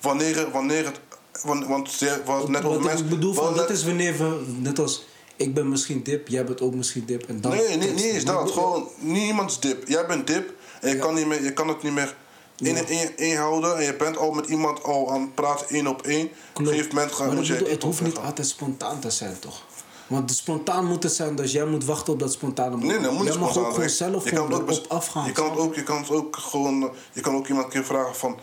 [0.00, 1.00] wanneer, wanneer het...
[1.42, 3.04] Want, want net over Wat mensen...
[3.04, 5.04] ik bedoel, van, dat is wanneer we, net als,
[5.36, 7.22] ik ben misschien dip, jij bent ook misschien dip.
[7.28, 8.50] En dan Nee, niet, niet ik dat.
[8.50, 9.88] Gewoon, niemand is dip.
[9.88, 11.00] Jij bent dip en je, Ja.
[11.02, 12.14] kan, niet meer, je kan het niet meer
[12.56, 13.76] in, in, inhouden.
[13.76, 16.26] En je bent al met iemand al aan het praten één op één.
[16.54, 19.10] Op een gegeven moment ga, moet ik je het het hoeft niet altijd spontaan te
[19.10, 19.62] zijn, toch?
[20.06, 22.88] Want de spontaan moet het zijn, dus jij moet wachten op dat spontane moment.
[22.90, 25.26] Nee, nee, moet niet jij mag ook gewoon zelf Je gewoon ook bes- afgaan.
[25.26, 27.72] Je kan het ook, je kan het ook gewoon, eh, je kan ook iemand een
[27.72, 28.38] keer vragen van,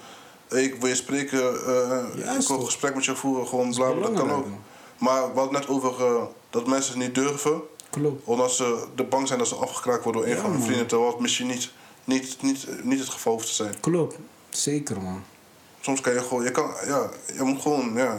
[0.47, 3.73] hey, ik wil je spreken, eh, ik Juist, wil een gesprek met je voeren, gewoon
[3.73, 4.45] bla dat kan ook.
[4.97, 8.25] Maar we hadden net over eh, dat mensen het niet durven, Klopt.
[8.25, 10.87] omdat ze de bang zijn dat ze afgekraakt worden door een Ja, van hun vrienden,
[10.87, 11.71] terwijl het misschien niet,
[12.07, 13.79] niet, niet, niet het geval hoeft te zijn.
[13.79, 14.15] Klopt.
[14.49, 15.23] Zeker, man.
[15.81, 18.17] Soms kan je gewoon, je kan, ja, je moet gewoon, ja,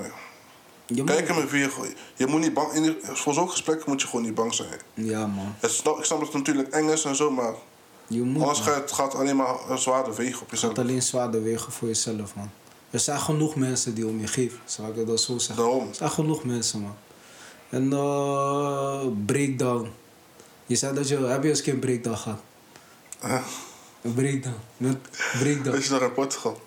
[0.87, 4.07] Je kijken met wie je, je moet niet bang, in, voor zo'n gesprek moet je
[4.09, 4.81] gewoon niet bang zijn.
[4.95, 5.55] Ja, man.
[5.61, 7.55] Het snap, ik snap dat het natuurlijk eng is en zo, maar
[8.07, 8.69] Je moet, Anders man.
[8.69, 10.75] gaat het gaat alleen maar zwaarder wegen op Het jezelf.
[10.77, 12.51] gaat alleen zwaarder wegen voor jezelf, man.
[12.91, 15.65] Er zijn genoeg mensen die om je geven, zal ik het dat zo zeggen.
[15.65, 15.89] Daarom.
[15.89, 16.97] Er zijn genoeg mensen, man.
[17.69, 19.89] En eh breakdown.
[20.67, 21.17] Je zei dat je...
[21.19, 22.39] Heb je eens een keer een breakdown gehad?
[23.23, 23.43] Ja.
[24.03, 24.57] Een breakdown.
[24.77, 24.97] Met
[25.39, 25.71] breakdown.
[25.77, 26.61] Weet je nog in Portugal?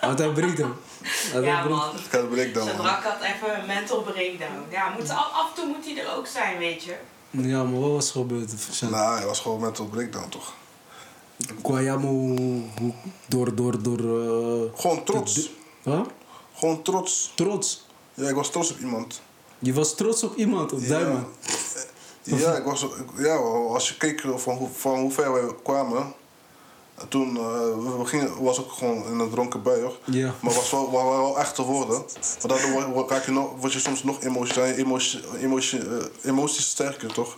[0.00, 0.72] Wat een breakdown?
[1.32, 1.90] Ja, een man.
[1.96, 2.68] Ik had een breakdown.
[2.70, 4.52] Zodra ik had even een mental breakdown.
[4.70, 6.96] Ja, moet, af, af en toe moet hij er ook zijn, weet je.
[7.30, 8.52] Ja, maar wat was er gebeurd?
[8.90, 10.52] Nou, hij was gewoon mental breakdown toch?
[11.62, 12.08] Guayamo,
[12.78, 12.92] hoe-
[13.28, 13.98] door, door, door...
[13.98, 15.50] eh, Gewoon trots.
[15.82, 16.00] Huh?
[16.54, 17.32] Gewoon trots.
[17.34, 17.86] Trots.
[18.14, 19.20] Ja, ik was trots op iemand.
[19.58, 21.26] Je was trots op iemand, op Duimen.
[22.22, 22.86] Ja, ik was,
[23.16, 26.14] ja, als je keek van hoe, van hoe ver wij kwamen.
[27.08, 27.42] Toen eh,
[27.98, 29.98] we gingen, was ook gewoon in een dronken bui hoor.
[30.04, 30.34] Ja.
[30.40, 31.98] Maar was wel, was wel echt te worden.
[31.98, 36.68] Maar daardoor word- word, je nog, word je soms nog emotie, emotie, emotie, eh, emoties
[36.68, 37.36] sterker toch?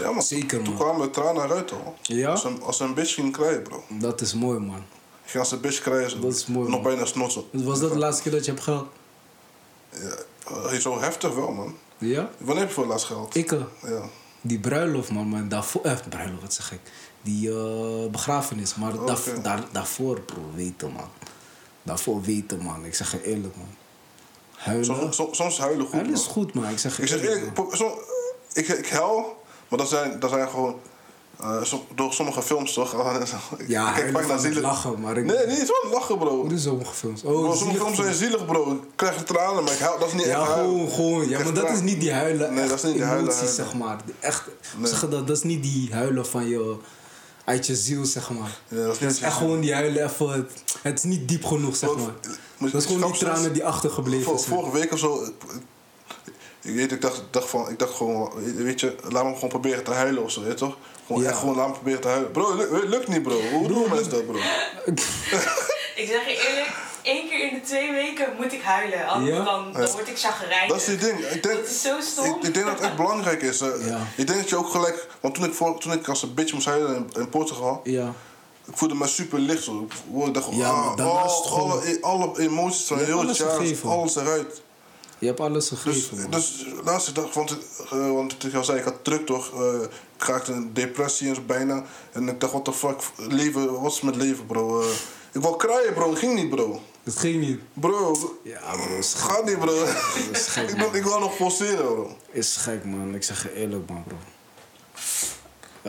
[0.00, 0.22] Ja man.
[0.22, 0.82] Zeker, Toen man.
[0.88, 1.92] kwamen tranen eruit hoor.
[2.02, 2.30] Ja?
[2.30, 3.82] Als een, als een bitch ging krijgen bro.
[3.88, 4.76] Dat is mooi, man.
[5.24, 6.20] Ik ging als een bitch krijgen.
[6.20, 6.90] Dat is mooi, Nog man.
[6.92, 7.44] bijna snotsen.
[7.52, 8.86] Was dat de laatste keer dat je hebt gehad?
[9.90, 10.14] Ja,
[10.70, 11.74] eh, zo heftig wel man.
[11.98, 12.30] Ja?
[12.38, 13.34] Wanneer heb je voor het laatst gehad?
[13.34, 14.00] Ik, Ja.
[14.40, 15.28] die bruiloft, man.
[15.28, 16.80] Maar daarvoor, eh, bruiloft, wat zeg ik?
[17.26, 18.74] Die eh, begrafenis.
[18.74, 21.08] Maar daar, daar, daarvoor, bro, weten, man.
[21.82, 22.84] Daarvoor weten, man.
[22.84, 23.66] Ik zeg je eerlijk, man.
[24.54, 24.84] Huilen.
[24.84, 26.68] Soms, soms, soms huilen goed Huilen is goed, man.
[26.68, 27.92] Ik zeg je Ik zeg eerlijk, man.
[28.52, 29.36] ik, ik huil,
[29.68, 30.74] maar dat zijn, dat zijn gewoon
[31.40, 31.62] eh,
[31.94, 32.94] door sommige films toch?
[33.58, 34.62] Ik- Ja, ik kijk vaak het zielig.
[34.62, 35.24] lachen, maar ik...
[35.24, 36.40] Nee, niet zo lachen bro.
[36.40, 37.22] Hoe is sommige films?
[37.22, 38.72] Oh, Bro, sommige films zijn zielig bro.
[38.72, 40.74] Ik krijg tranen, maar ik huil, dat is niet Ja, echt huilen.
[40.74, 41.28] gewoon, gewoon.
[41.28, 42.50] Ja, maar dat is niet die huilen.
[42.54, 43.64] Nee, echt dat is niet die huilen, emoties, huilen.
[43.72, 44.00] zeg maar.
[44.20, 44.42] Echt,
[44.78, 44.86] Nee.
[44.90, 46.76] zeg dat, dat is niet die huilen van je,
[47.46, 48.58] uit je ziel, zeg maar.
[48.68, 51.90] Ja, dat is echt gewoon die huilen even, het, het is niet diep genoeg, zeg
[51.96, 52.12] maar.
[52.72, 54.54] Dat is gewoon die tranen die achtergebleven zijn.
[54.54, 55.24] vorige week of zo.
[56.62, 59.84] Ik, weet, ik dacht, dacht van, ik dacht gewoon, weet je, laat me gewoon proberen
[59.84, 60.76] te huilen of zo, weet je toch?
[61.06, 61.28] Gewoon Ja.
[61.28, 62.30] echt gewoon laat me proberen te huilen.
[62.30, 63.40] Bro, lukt, lukt niet bro.
[63.52, 64.38] Hoe doen mensen dat bro?
[65.96, 66.72] Ik zeg je eerlijk,
[67.06, 69.06] één keer in de twee weken moet ik huilen.
[69.08, 69.44] Anders Ja?
[69.44, 70.68] dan, dan word ik chagrijnig.
[70.68, 71.18] Dat is die ding.
[71.18, 72.24] Ik denk, Dat is zo stom.
[72.24, 73.60] Ik, ik denk dat het echt belangrijk is.
[73.60, 73.86] eh.
[73.86, 73.98] Ja.
[74.16, 76.52] Ik denk dat je ook gelijk, want toen ik, voor, toen ik als een bitch
[76.52, 78.12] moest huilen in, in Portugal, Ja.
[78.64, 79.88] ik voelde me super licht zo.
[80.26, 83.88] Ik dacht, Ja, ah, oh, gewoon- alle, alle emoties van heel het alles jaar, gegeven.
[83.90, 84.62] alles eruit.
[85.18, 86.30] Je hebt alles Dus, gegeven, man.
[86.30, 87.56] dus laatste dag, want,
[87.92, 89.52] uh, want ik al zei, ik had druk toch.
[89.62, 89.80] eh,
[90.16, 91.82] ik raakte in depressie en zo bijna.
[92.12, 94.80] En ik dacht, what the fuck, leven, wat is met leven, bro?
[94.80, 94.86] Eh,
[95.32, 96.10] ik wou kraaien, bro.
[96.10, 96.80] Het ging niet, bro.
[97.06, 97.60] Het ging niet.
[97.72, 99.30] Bro, Ja, bro, is gek.
[99.30, 99.72] gaat niet, bro.
[100.32, 100.90] is gek, ik, man.
[100.90, 102.16] wil- ik wil nog forceren, bro.
[102.30, 103.14] Is gek, man.
[103.14, 104.16] Ik zeg je eerlijk, man, bro.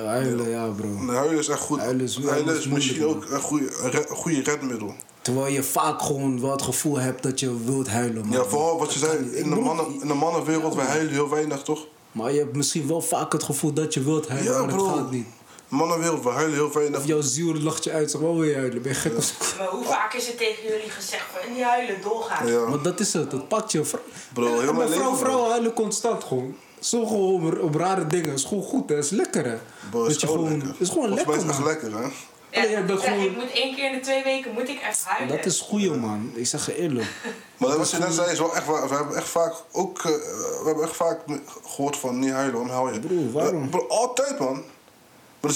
[0.05, 0.87] Huilen, ja, bro.
[0.87, 1.79] Nee, huilen is echt goed.
[1.79, 3.69] Huilen is- Huilen huilen is is misschien ook een goede,
[4.09, 4.93] goede redmiddel.
[5.21, 8.37] Terwijl je vaak gewoon wel het gevoel hebt dat je wilt huilen, man.
[8.37, 11.29] Ja, vooral wat je Dat zei, in de, mannen, in de mannenwereld, wij huilen heel
[11.29, 11.85] weinig, toch?
[12.11, 14.75] Maar je hebt misschien wel vaak het gevoel dat je wilt huilen, Ja, maar het
[14.77, 14.85] bro.
[14.85, 15.27] gaat niet.
[15.67, 16.99] Mannenwereld, we huilen heel weinig.
[16.99, 18.81] Of jouw ziel lacht je uit, zeg, wat wil je huilen?
[18.81, 19.13] Ben je gek?
[19.57, 22.47] Maar hoe vaak is het tegen jullie gezegd van niet huilen, doorgaan?
[22.47, 22.65] Ja.
[22.65, 23.83] Maar dat is het, dat pakt je.
[23.85, 24.01] Vrou-
[24.33, 25.15] Bro, heel mijn vrouw, leven, bro.
[25.15, 26.55] vrouwen huilen constant gewoon.
[26.79, 28.33] Zo gewoon op, op rare dingen.
[28.33, 28.97] is gewoon goed, hè.
[28.97, 29.57] is lekker, hè.
[29.91, 30.75] Bro, is dat je gewoon lekker.
[30.79, 32.07] is gewoon lekker, is echt lekker, hè?
[32.51, 34.79] Ja, Allee, ik, zeg, gewoon- ik moet één keer in de twee weken moet ik
[34.89, 35.35] even huilen.
[35.37, 36.31] Dat is goeie, man.
[36.35, 37.07] Ik zeg je eerlijk.
[37.57, 38.89] Maar wat je net zei is wel echt waar.
[38.89, 39.97] We hebben echt vaak ook...
[39.97, 41.19] eh, we hebben echt vaak
[41.65, 42.99] gehoord van niet huilen, om huil je.
[42.99, 43.63] Broer, waarom?
[43.63, 44.63] Eh, bro, altijd, man.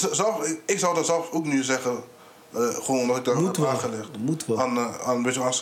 [0.00, 2.02] dus zelf, ik, ik zou dat zelf ook nu zeggen.
[2.52, 4.08] eh, gewoon omdat ik daar Moet heb aangelegd.
[4.18, 4.60] Moet wel.
[4.60, 5.52] Aan, eh, aan een beetje aan...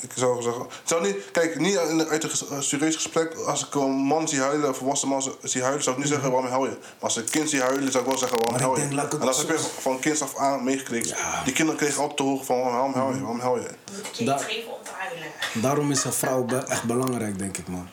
[0.00, 0.62] Ik zou zeggen...
[0.64, 1.30] Ik zou niet...
[1.32, 3.34] Kijk, niet uit een eh, serieus gesprek...
[3.34, 5.82] Als ik een man zie huilen, een volwassen man zie huilen...
[5.82, 6.70] zou ik niet zeggen waarom huil je.
[6.70, 8.80] Maar als een kind zie huilen, zou ik wel zeggen waarom ik huil je.
[8.80, 9.82] denk, ik en dat heb je zeggen.
[9.82, 11.08] van kinds af aan meegekregen.
[11.16, 11.42] Ja.
[11.44, 13.68] Die kinderen kregen altijd te horen van waarom huil je, waarom huil je.
[13.68, 15.28] Ik om te huilen?
[15.62, 17.88] Daarom is een vrouw be- echt belangrijk, denk ik, man.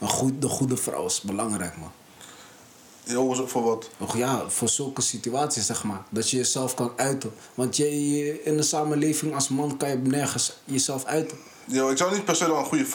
[0.00, 1.92] Een goed, de goede vrouw is belangrijk, man.
[3.04, 3.90] Jo, voor wat?
[3.98, 6.02] Och ja, voor zulke situaties, zeg maar.
[6.10, 7.32] Dat je jezelf kan uiten.
[7.54, 11.38] Want je, je- in de samenleving als man kan je nergens jezelf uiten.
[11.66, 12.86] Ja, ik zou niet per se dan een goede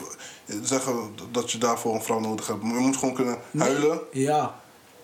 [0.64, 2.64] zeggen dat je daarvoor een vrouw nodig hebt.
[2.64, 3.99] Maar je moet gewoon kunnen huilen.
[4.12, 4.60] Ja.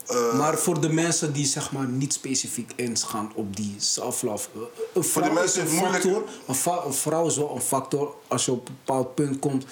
[0.08, 4.48] Eh, maar voor de mensen die zeg maar niet specifiek insgaan op die self-love.
[4.56, 4.62] eh,
[4.94, 6.24] Een vrouw die is mensen een is het moeilijk- factor.
[6.48, 8.16] Een, va- een vrouw is wel een factor.
[8.28, 9.66] Als je op een bepaald punt komt.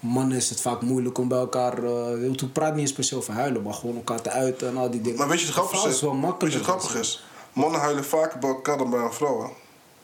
[0.00, 1.84] Mannen is het vaak moeilijk om bij elkaar...
[1.84, 3.62] eh toen praat niet eens per se over huilen.
[3.62, 5.18] Maar gewoon elkaar te uiten en al die dingen.
[5.18, 6.00] Maar weet je het vrouw is?
[6.00, 6.52] wel Weet makkelijk.
[6.54, 7.24] je het grappige is?
[7.52, 9.40] Mannen huilen vaker bij elkaar dan bij een vrouw.
[9.42, 9.48] Hè?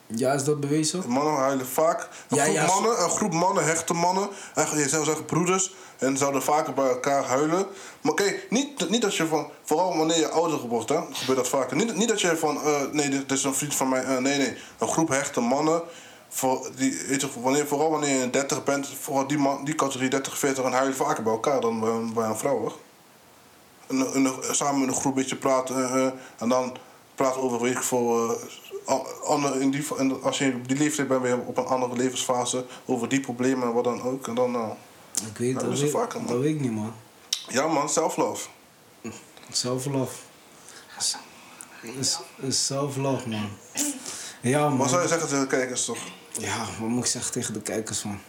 [0.07, 1.03] Ja, is dat bewezen?
[1.07, 2.07] Mannen huilen vaak.
[2.29, 4.29] Een, Ja, groep ja, mannen, een groep mannen, hechte mannen.
[4.55, 5.73] Eigenlijk, je zou zeggen broeders.
[5.97, 7.65] En zouden vaker bij elkaar huilen.
[8.01, 9.47] Maar kijk, niet, niet dat je van...
[9.63, 11.75] Vooral wanneer je ouder wordt, hè, gebeurt dat vaker.
[11.75, 12.61] Niet, niet dat je van...
[12.61, 14.03] eh, nee, dit, dit is een vriend van mij.
[14.03, 14.57] eh, nee, nee.
[14.77, 15.81] Een groep hechte mannen...
[16.35, 20.09] Voor die, weet je, wanneer, vooral wanneer je 30 bent, vooral die, man, die categorie
[20.09, 22.57] 30, 40 en huilen vaker bij elkaar dan bij, bij een vrouw.
[22.59, 22.77] Hoor.
[23.87, 26.77] En, en, samen in een groep een beetje praten eh, eh, en dan
[27.15, 28.37] praten over weet ik veel.
[28.85, 31.65] eh, ander- in die, en als je op die leeftijd bent, ben je op een
[31.65, 34.27] andere levensfase over die problemen en wat dan ook.
[34.27, 34.73] En dan, nou,
[35.31, 35.79] Ik weet Ja, dat.
[35.79, 36.27] weet, vaker, man.
[36.27, 36.93] dat weet ik niet, man.
[37.47, 38.47] ja man, self-love.
[39.51, 40.15] Self-love.
[41.99, 43.49] Is, is self-love, man.
[44.49, 44.77] Ja, man.
[44.77, 45.97] Wat zou je zeggen tegen de kijkers toch?
[46.39, 48.19] Ja, wat moet ik zeggen tegen de kijkers, man?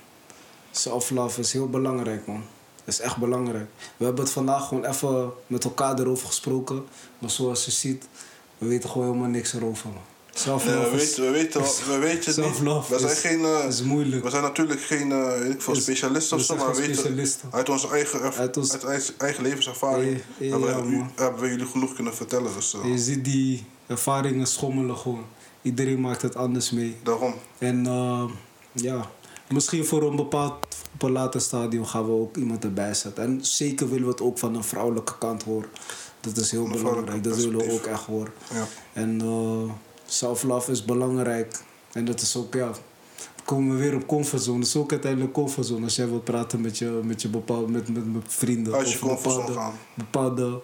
[0.70, 2.42] Self-love is heel belangrijk, man.
[2.84, 3.68] Dat is echt belangrijk.
[3.96, 6.84] We hebben het vandaag gewoon even met elkaar erover gesproken.
[7.18, 8.08] Maar zoals je ziet,
[8.58, 9.94] we weten gewoon helemaal niks erover, man.
[9.94, 12.88] Nee, Self-love we, is, weten, we, weten, we weten het niet.
[12.88, 14.24] We zijn, is- geen, eh, is moeilijk.
[14.24, 17.68] we zijn natuurlijk geen eh, weet ik veel, specialisten of zo, maar we weten uit
[17.68, 22.54] onze eigen, Uit ons- uit eigen, levenservaring we, hebben we jullie genoeg kunnen vertellen.
[22.54, 25.24] Dus, eh, je ziet die ervaringen schommelen gewoon.
[25.66, 26.96] Iedereen maakt het anders mee.
[27.02, 27.34] daarom.
[27.58, 28.24] En eh,
[28.72, 29.10] ja,
[29.48, 33.24] misschien voor een bepaald op een later stadium gaan we ook iemand erbij zetten.
[33.24, 35.68] En zeker willen we het ook van een vrouwelijke kant horen.
[36.20, 37.24] Dat is heel belangrijk.
[37.24, 38.32] Dat willen we ook echt horen.
[38.54, 38.66] Ja.
[38.92, 39.70] En eh
[40.06, 41.62] self-love is belangrijk.
[41.92, 44.58] En dat is ook, ja, dan komen we weer op comfortzone.
[44.58, 45.84] Het is ook uiteindelijk comfortzone.
[45.84, 48.74] Als jij wilt praten met je, met je bepaalde, met, met, met vrienden.
[48.74, 49.78] Uit je comfortzone bepaalde, gaan.
[49.94, 50.62] bepaalde,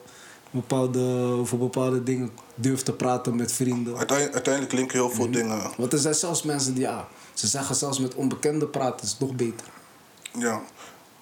[0.53, 1.01] bepaalde,
[1.39, 3.97] over bepaalde dingen durft te praten met vrienden.
[3.97, 5.71] Uiteindelijk, uiteindelijk linken heel veel dingen.
[5.77, 9.35] Want er zijn zelfs mensen die, ja, ze zeggen zelfs met onbekenden praten is nog
[9.35, 9.67] beter.
[10.39, 10.63] Ja.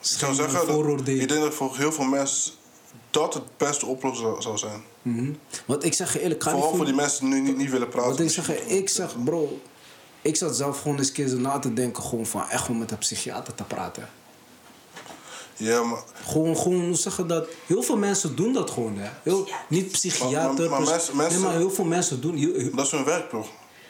[0.00, 2.52] Ik zou zeggen, dat, ik denk dat voor heel veel mensen
[3.10, 4.82] dat het beste oplossing zou, zijn.
[5.02, 5.32] Mhm.
[5.66, 7.70] Want ik zeg je eerlijk, ga Vooral niet voor die mensen die nu niet, niet
[7.70, 8.08] willen praten.
[8.08, 9.60] Want ik zeg je, ik zeg, bro,
[10.22, 12.80] ik zat zelf gewoon eens een keer zo na te denken, gewoon van echt gewoon
[12.80, 14.08] met een psychiater te praten.
[15.60, 17.48] Ja, maar, Gewoon, gewoon, hoe zeggen dat?
[17.66, 19.08] Heel veel mensen doen dat gewoon, hè.
[19.22, 22.36] Heel, niet psychiater, Maar- maar- mensen- mensen- nee, maar heel veel mensen doen...
[22.36, 23.46] heel- heel- dat is hun werk, bro.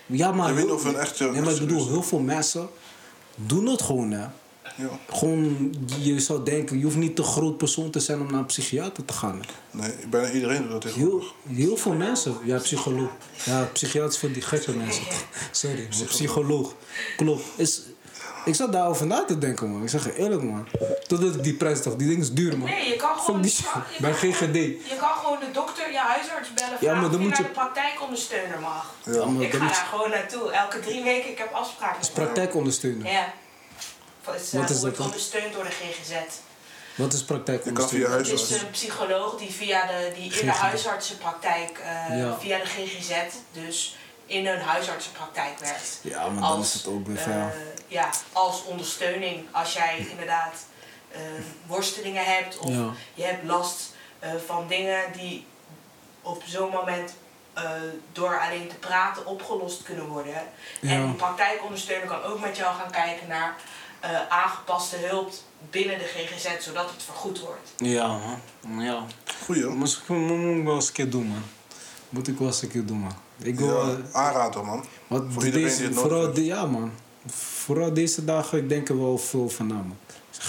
[0.07, 0.49] ja, maar...
[0.49, 2.69] Je weet heel- of hun echt je- Nee, maar ik bedoel, heel veel mensen
[3.35, 4.27] doen het gewoon, hè.
[4.77, 4.89] Ja.
[5.11, 8.47] Gewoon, je zou denken, je hoeft niet te groot persoon te zijn om naar een
[8.47, 9.41] psychiater te gaan.
[9.71, 11.33] Nee, bijna iedereen doet dat tegenwoordig.
[11.47, 12.35] Heel, heel veel mensen.
[12.45, 13.09] Ja, psycholoog.
[13.45, 15.03] Ja, psychiater is voor die gekke mensen.
[15.51, 16.75] Sorry, psycholoog.
[17.17, 17.43] Klopt.
[17.57, 17.83] Is,
[18.45, 19.83] ik zat daarover na te denken, man.
[19.83, 20.69] Ik zeg je eerlijk, man.
[21.07, 21.99] Totdat ik die prijs dacht.
[21.99, 22.69] Die ding is duur, man.
[22.69, 23.41] Nee, je kan gewoon...
[23.43, 23.71] die je shit.
[23.73, 24.55] kan- je Bij kan GGD.
[24.55, 26.77] Je kan gewoon de dokter, je huisarts bellen.
[26.81, 28.95] Ja, maar dan je moet naar je- de praktijkondersteuner mag.
[29.05, 29.25] Ja.
[29.25, 30.51] Maar Ik dan ga moet daar je gewoon naartoe.
[30.53, 31.97] Elke drie weken, ik heb afspraken.
[31.99, 32.15] met hem.
[32.15, 33.07] praktijkondersteuner.
[33.13, 33.33] Ja.
[34.35, 35.07] Is, eh, Wat is wordt dat dan?
[35.07, 36.13] ondersteund door de GGZ.
[36.95, 38.09] Wat is Je kan praktijkondersteuner?
[38.09, 42.37] via Het is een psycholoog die, via de, die in de huisartsenpraktijk, eh, Ja.
[42.41, 43.13] via de GGZ,
[43.53, 43.97] dus
[44.31, 45.99] in een huisartsenpraktijk werkt.
[46.03, 47.53] Ja, maar dan is het ook weer eh, ver.
[47.87, 50.55] ja, als ondersteuning als jij inderdaad
[51.11, 51.21] eh,
[51.67, 52.91] worstelingen hebt of Ja.
[53.15, 55.47] je hebt last eh, van dingen die
[56.23, 57.13] op zo'n moment
[57.53, 57.71] eh,
[58.13, 60.35] door alleen te praten opgelost kunnen worden.
[60.81, 60.91] Ja.
[60.91, 63.57] En die praktijkondersteuner kan ook met jou gaan kijken naar
[64.01, 65.33] eh, aangepaste hulp
[65.71, 67.71] binnen de GGZ, zodat het vergoed wordt.
[67.77, 68.07] Ja,
[68.63, 68.81] man.
[68.85, 69.05] Ja.
[69.45, 69.65] Goeie.
[69.65, 69.77] hoor.
[69.77, 71.45] Misschien moet ik wel eens een keer doen, man.
[72.09, 73.17] Moet ik wel eens een keer doen, man.
[73.43, 73.69] Ik wil...
[73.87, 74.85] Ja, aanraden, man.
[75.07, 76.35] Want Voor iedereen die deze, het nodig vooral heeft.
[76.37, 76.91] de, ja man,
[77.27, 79.97] vooral deze dagen, ik denk er wel veel van na man.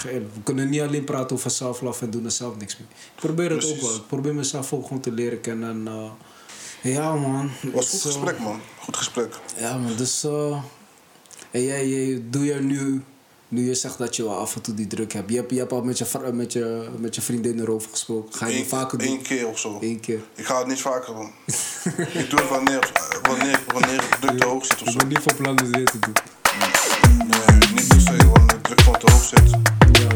[0.02, 2.86] We kunnen niet alleen praten over self-love en doen er zelf niks mee.
[3.14, 3.74] Ik probeer het Precies.
[3.76, 3.96] ook wel.
[3.96, 5.68] Ik probeer mezelf ook gewoon te leren kennen.
[5.70, 7.50] En, eh, Ja, man.
[7.72, 8.60] was Het goed is, eh, gesprek, man.
[8.78, 9.34] Goed gesprek.
[9.58, 10.24] Ja, man, dus.
[10.24, 10.62] eh
[11.50, 13.02] en jij, jij, doe je nu.
[13.52, 15.30] Nu je zegt dat je wel af en toe die druk hebt.
[15.30, 18.34] Je hebt, je hebt al met je, met, je, met je vriendin erover gesproken.
[18.34, 19.06] Ga je het Eén vaker doen?
[19.08, 19.78] één keer of zo.
[19.80, 20.20] Eén keer.
[20.34, 21.30] Ik ga het niet vaker doen.
[22.22, 22.92] ik doe het wanneer,
[23.22, 24.96] wanneer, wanneer de druk te hoog zit of Ik zo.
[24.98, 26.12] ben niet van plan dit weer te doen.
[27.18, 29.50] Nee, niet per se wanneer de druk gewoon te hoog zit.
[29.92, 30.06] Ja.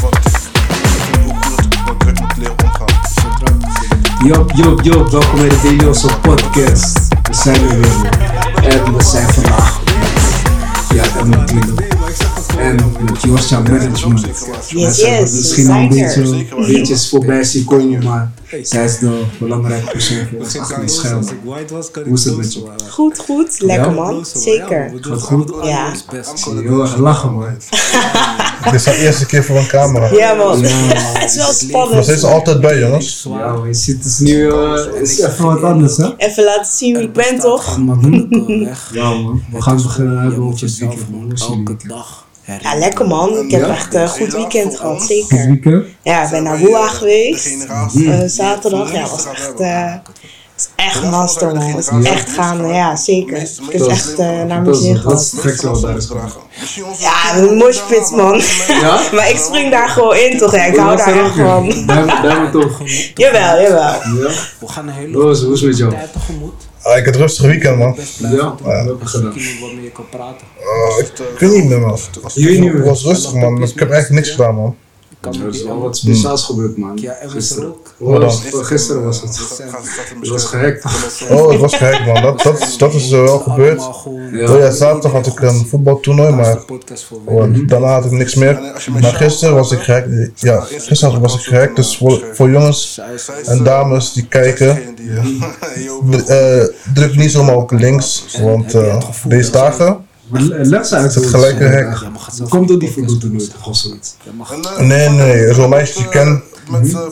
[0.00, 0.22] Want ik
[0.98, 4.26] vind ook goed dat ik met druk moet leren omgaan.
[4.26, 6.98] Jop, jop, jop, welkom bij de Delioso podcast.
[7.22, 8.18] We zijn er weer.
[8.70, 9.80] En we zijn vandaag.
[10.94, 11.95] Ja, en natuurlijk.
[12.66, 14.26] En met Josja Management.
[14.68, 19.90] Yes, yes, misschien al een beetje beetjes voorbij zien komen, maar zij is de belangrijke
[19.90, 21.28] persoon voor ons achter de schermen.
[22.04, 22.62] Hoe is het met je?
[22.90, 23.60] Goed, goed.
[23.60, 24.26] Lekker man.
[24.34, 24.92] Zeker.
[25.00, 25.52] Gaat goed?
[25.62, 25.92] Ja.
[25.92, 27.46] Ik zie je heel erg lachen, man.
[28.64, 30.12] Dit is de eerste keer voor een camera.
[30.12, 30.60] Ja man.
[30.60, 30.68] Ja,
[31.18, 32.04] Het is wel Maar spannend.
[32.04, 33.26] ze is altijd bij, jongens.
[33.28, 36.16] Ja, je ziet het is nu eh, het is even wat anders, hè?
[36.16, 37.64] Even laten zien wie ik ben toch?
[38.92, 39.42] Ja, man.
[39.52, 41.18] We gaan beginnen Je het jezelf weekend, man.
[41.18, 42.25] gewoon Hoe is je elke dag
[42.60, 43.38] Ja, lekker man.
[43.38, 43.68] Ik heb Ja?
[43.68, 45.46] echt een goed weekend gehad, Goed zeker.
[45.46, 45.84] weekend?
[46.02, 47.66] Ja, ik ben naar Boa geweest.
[48.06, 49.92] Eh, zaterdag, ja, was echt, eh,
[50.54, 51.72] was echt master man.
[51.72, 53.36] Was echt gaan, ja zeker.
[53.36, 55.20] Ik heb het echt eh, naar mijn is- zin dat gehad.
[55.20, 56.32] is het gekste wat daar is gebeurd.
[56.98, 58.40] Ja, een moshpit man.
[58.68, 59.00] Ja?
[59.14, 60.64] Maar ik spring daar gewoon in toch, ja.
[60.64, 61.86] Ik hou daar echt van.
[61.86, 62.80] Duim, duim toch?
[63.14, 63.92] Jawel, jawel.
[63.92, 64.30] Ja?
[64.58, 65.94] We gaan een hele is, hoe is het met jou?
[66.86, 67.96] Ah, ik heb een rustig weekend, man.
[68.18, 69.32] Ja, blijven we hebben gedaan.
[69.32, 70.46] iemand waarmee je kan praten.
[70.58, 71.98] Ah, ik, ik weet niet meer, man.
[72.22, 72.84] Het meer.
[72.84, 73.62] was rustig, man.
[73.62, 74.76] Ik heb echt niks gedaan, man.
[75.30, 76.98] Kan Er is wel wat speciaals gebeurd, man.
[77.00, 77.74] Ja, en we Gisteren.
[77.98, 78.22] ook.
[78.22, 78.66] Het?
[78.66, 79.58] Gisteren was het.
[80.20, 80.84] Het was gehackt.
[81.30, 82.22] Oh, het was gek, man.
[82.22, 83.80] Dat, dat, is- dat is er wel gebeurd.
[83.80, 87.18] Oh ja, zaterdag had ik een voetbaltoernooi, maar de podcast voor.
[87.24, 88.60] oh, daarna had ik niks meer.
[89.00, 90.06] Maar gisteren was ik gek.
[90.34, 91.76] Ja, gisteren was ik gek.
[91.76, 93.00] Dus voor, voor jongens
[93.44, 94.76] en dames die kijken,
[96.26, 96.64] eh,
[96.94, 98.24] druk niet zomaar op links.
[98.40, 100.05] Want eh, deze dagen.
[100.30, 101.96] Les uit Het gelijke hek.
[102.48, 104.14] Komt door die voetbaltoernooi nooit of zoiets.
[104.78, 106.42] Nee, nee, zo'n meisje die ken.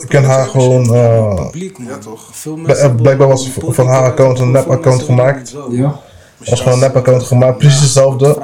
[0.01, 0.93] Ik ken haar gewoon.
[0.93, 1.87] eh, publiek, man.
[1.87, 2.29] Ja, toch?
[2.31, 5.55] Veel Bl- mensen eh, blijkbaar was van haar account een nep-account gemaakt.
[5.69, 5.99] Ja?
[6.37, 8.37] Was gewoon een nep-account gemaakt, precies hetzelfde.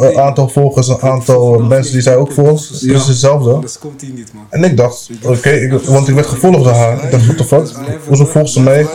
[0.00, 3.58] Een aantal volgers, een aantal mensen die zij ook volgt, precies hetzelfde.
[3.60, 4.44] Dus komt hij niet, man.
[4.50, 7.04] En ik dacht, oké, want ik werd gevolgd door haar.
[7.04, 7.68] Ik dacht, what the fuck,
[8.06, 8.86] hoezo volgt ze mij?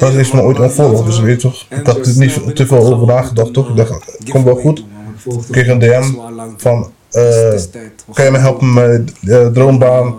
[0.00, 1.66] Dat heeft ze me ooit ontvolgd, dus weet je toch.
[1.70, 3.68] Ik had er niet te veel over nagedacht, toch?
[3.68, 4.84] Ik dacht, komt wel goed.
[5.24, 6.04] Ik kreeg een DM
[6.56, 7.22] van, eh,
[8.12, 10.14] kan je me helpen met uh, droombaan?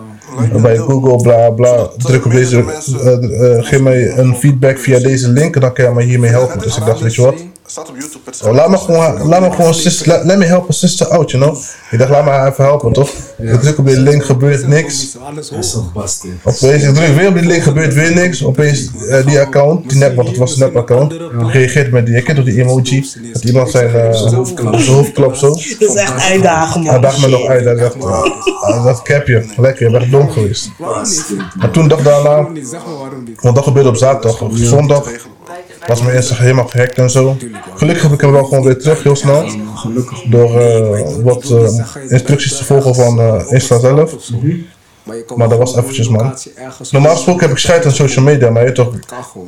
[0.62, 1.88] bij Google, bla bla.
[1.96, 2.64] Druk op deze,
[3.02, 6.30] eh, eh, geef mij een feedback via deze link en dan kan je mij hiermee
[6.30, 6.58] helpen.
[6.58, 7.34] Dus ik dacht, weet je wat?
[7.68, 8.18] Staat op YouTube.
[8.24, 11.08] Het Oh, laat me gewoon, laat me gewoon sister, let, let me help a sister
[11.08, 11.56] out, you know?
[11.90, 13.10] Ik dacht, laat me haar even helpen, toch?
[13.38, 15.16] Ik druk op die link, gebeurt niks.
[16.44, 18.44] Opeens, ik druk weer op die link, gebeurt weer niks.
[18.44, 21.14] Opeens, eh, die account, die net, want het was een nep-account,
[21.52, 23.04] reageert met die, je kent toch die emoji?
[23.32, 24.34] Dat iemand zijn, eh, zijn
[24.94, 25.48] hoofd klapt zo.
[25.78, 27.00] Dat is echt uitdagen Hij man.
[27.00, 30.70] dacht me nog uit, hij dacht, ah, dat capje, lekker, je bent dom geweest.
[31.56, 32.48] Maar toen dag daarna,
[33.40, 35.08] want dat gebeurde op zaterdag, op zondag
[35.86, 37.36] was mijn Instagram helemaal gehackt en zo.
[37.74, 39.48] Gelukkig heb ik hem wel gewoon weer terug, heel snel.
[39.74, 40.22] Gelukkig.
[40.22, 44.14] Door eh, wat eh, instructies te volgen van eh, Insta zelf.
[45.06, 46.34] Maar, je kan Maar dat was eventjes, man.
[46.90, 48.92] Normaal gesproken heb ik scheid aan social media, maar je toch,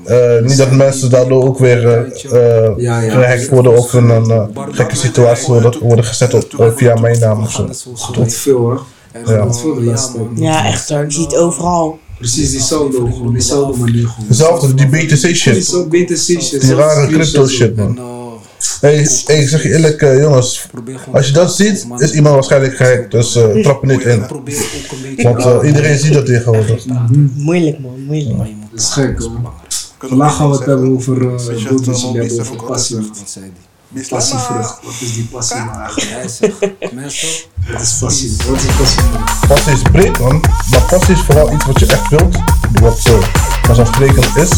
[0.04, 4.96] eh, niet dat mensen daardoor ook weer eh, eh, gehackt worden of in een gekke
[4.96, 7.66] situatie worden, worden gezet op, via mijn naam of zo.
[8.14, 8.82] Wat veel, hoor.
[9.26, 9.48] Ja.
[10.34, 11.04] Ja, echt hoor.
[11.04, 11.98] Je ziet overal.
[12.18, 14.08] Precies diezelfde, gewoon diezelfde manier.
[14.08, 14.28] gewoon.
[14.28, 15.64] Hetzelfde, die BTC Die shit.
[15.64, 16.60] zo BTC shit.
[16.60, 17.94] Die rare crypto shit, man.
[17.94, 18.18] Nou,
[18.80, 20.66] Hey, hey, ik zeg je eerlijk, eh, jongens,
[21.12, 24.20] als je dat ziet, is iemand waarschijnlijk gehackt, dus eh, trap er niet in.
[25.22, 26.84] Want eh, iedereen ziet dat tegenwoordig.
[27.34, 28.38] Moeilijk man, moeilijk.
[28.70, 29.52] Dat is gek, hoor.
[29.98, 32.98] Vandaag gaan we het hebben over uh, hebben over passie.
[33.88, 34.28] Wat zei die?
[34.28, 34.78] Passievrucht.
[34.82, 37.32] Wat is die passie nou zegt, mensen,
[37.72, 38.36] Wat is passie?
[38.46, 39.48] Wat is passievrucht?
[39.48, 40.40] Passie is breed, man.
[40.70, 42.36] Maar passie is vooral iets wat je echt wilt.
[42.80, 43.22] Wat uh,
[43.62, 44.50] vanzelfsprekend is.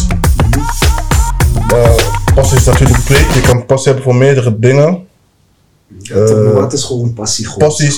[1.73, 1.95] Uh,
[2.35, 3.33] passie is natuurlijk breed.
[3.33, 5.07] Je kan passie hebben voor meerdere dingen.
[5.99, 7.45] Ja, maar wat is gewoon passie?
[7.45, 7.67] Gewoon?
[7.67, 7.97] Passie is